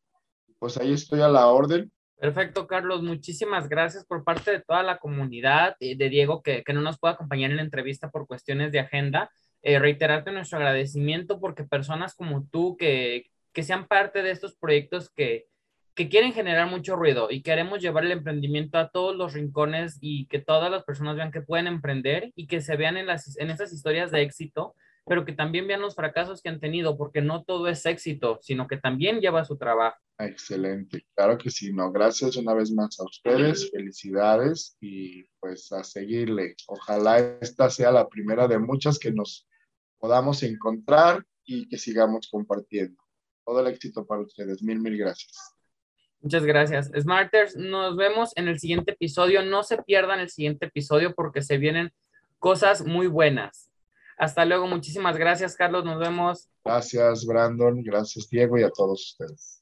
Pues 0.57 0.77
ahí 0.77 0.93
estoy 0.93 1.21
a 1.21 1.27
la 1.27 1.47
orden. 1.47 1.91
Perfecto, 2.17 2.67
Carlos. 2.67 3.01
Muchísimas 3.01 3.69
gracias 3.69 4.05
por 4.05 4.23
parte 4.23 4.51
de 4.51 4.61
toda 4.61 4.83
la 4.83 4.97
comunidad, 4.97 5.75
y 5.79 5.95
de 5.95 6.09
Diego, 6.09 6.41
que, 6.41 6.63
que 6.63 6.73
no 6.73 6.81
nos 6.81 6.99
puede 6.99 7.13
acompañar 7.13 7.51
en 7.51 7.57
la 7.57 7.63
entrevista 7.63 8.09
por 8.09 8.27
cuestiones 8.27 8.71
de 8.71 8.79
agenda. 8.79 9.31
Eh, 9.61 9.79
reiterarte 9.79 10.31
nuestro 10.31 10.57
agradecimiento 10.57 11.39
porque 11.39 11.65
personas 11.65 12.15
como 12.15 12.47
tú 12.47 12.77
que, 12.77 13.25
que 13.53 13.63
sean 13.63 13.87
parte 13.87 14.21
de 14.21 14.31
estos 14.31 14.55
proyectos 14.55 15.09
que, 15.09 15.48
que 15.99 16.07
quieren 16.07 16.31
generar 16.31 16.69
mucho 16.69 16.95
ruido 16.95 17.29
y 17.29 17.41
queremos 17.41 17.81
llevar 17.81 18.05
el 18.05 18.13
emprendimiento 18.13 18.77
a 18.77 18.87
todos 18.87 19.17
los 19.17 19.33
rincones 19.33 19.97
y 19.99 20.27
que 20.27 20.39
todas 20.39 20.71
las 20.71 20.85
personas 20.85 21.17
vean 21.17 21.29
que 21.29 21.41
pueden 21.41 21.67
emprender 21.67 22.31
y 22.37 22.47
que 22.47 22.61
se 22.61 22.77
vean 22.77 22.95
en, 22.95 23.05
las, 23.05 23.37
en 23.37 23.49
esas 23.49 23.73
historias 23.73 24.09
de 24.09 24.21
éxito, 24.21 24.75
pero 25.05 25.25
que 25.25 25.33
también 25.33 25.67
vean 25.67 25.81
los 25.81 25.95
fracasos 25.95 26.41
que 26.41 26.47
han 26.47 26.61
tenido, 26.61 26.97
porque 26.97 27.21
no 27.21 27.43
todo 27.43 27.67
es 27.67 27.85
éxito, 27.85 28.39
sino 28.41 28.65
que 28.65 28.77
también 28.77 29.19
lleva 29.19 29.43
su 29.43 29.57
trabajo. 29.57 29.97
Excelente, 30.17 31.05
claro 31.13 31.37
que 31.37 31.49
sí, 31.49 31.73
no, 31.73 31.91
gracias 31.91 32.37
una 32.37 32.53
vez 32.53 32.71
más 32.71 32.97
a 33.01 33.03
ustedes, 33.03 33.69
felicidades 33.69 34.77
y 34.79 35.25
pues 35.41 35.69
a 35.73 35.83
seguirle. 35.83 36.55
Ojalá 36.67 37.19
esta 37.41 37.69
sea 37.69 37.91
la 37.91 38.07
primera 38.07 38.47
de 38.47 38.57
muchas 38.57 38.99
que 38.99 39.11
nos 39.11 39.49
podamos 39.97 40.43
encontrar 40.43 41.25
y 41.43 41.67
que 41.67 41.77
sigamos 41.77 42.29
compartiendo. 42.31 43.03
Todo 43.45 43.59
el 43.59 43.67
éxito 43.67 44.07
para 44.07 44.21
ustedes, 44.21 44.63
mil, 44.63 44.79
mil 44.79 44.97
gracias. 44.97 45.58
Muchas 46.21 46.43
gracias. 46.43 46.91
Smarters, 46.99 47.55
nos 47.55 47.95
vemos 47.95 48.31
en 48.35 48.47
el 48.47 48.59
siguiente 48.59 48.91
episodio. 48.91 49.43
No 49.43 49.63
se 49.63 49.81
pierdan 49.81 50.19
el 50.19 50.29
siguiente 50.29 50.65
episodio 50.65 51.15
porque 51.15 51.41
se 51.41 51.57
vienen 51.57 51.91
cosas 52.39 52.85
muy 52.85 53.07
buenas. 53.07 53.69
Hasta 54.17 54.43
luego. 54.43 54.67
Muchísimas 54.67 55.17
gracias, 55.17 55.55
Carlos. 55.55 55.85
Nos 55.85 55.97
vemos. 55.97 56.49
Gracias, 56.65 57.25
Brandon. 57.25 57.81
Gracias, 57.81 58.29
Diego, 58.29 58.57
y 58.57 58.63
a 58.63 58.69
todos 58.69 59.11
ustedes. 59.11 59.58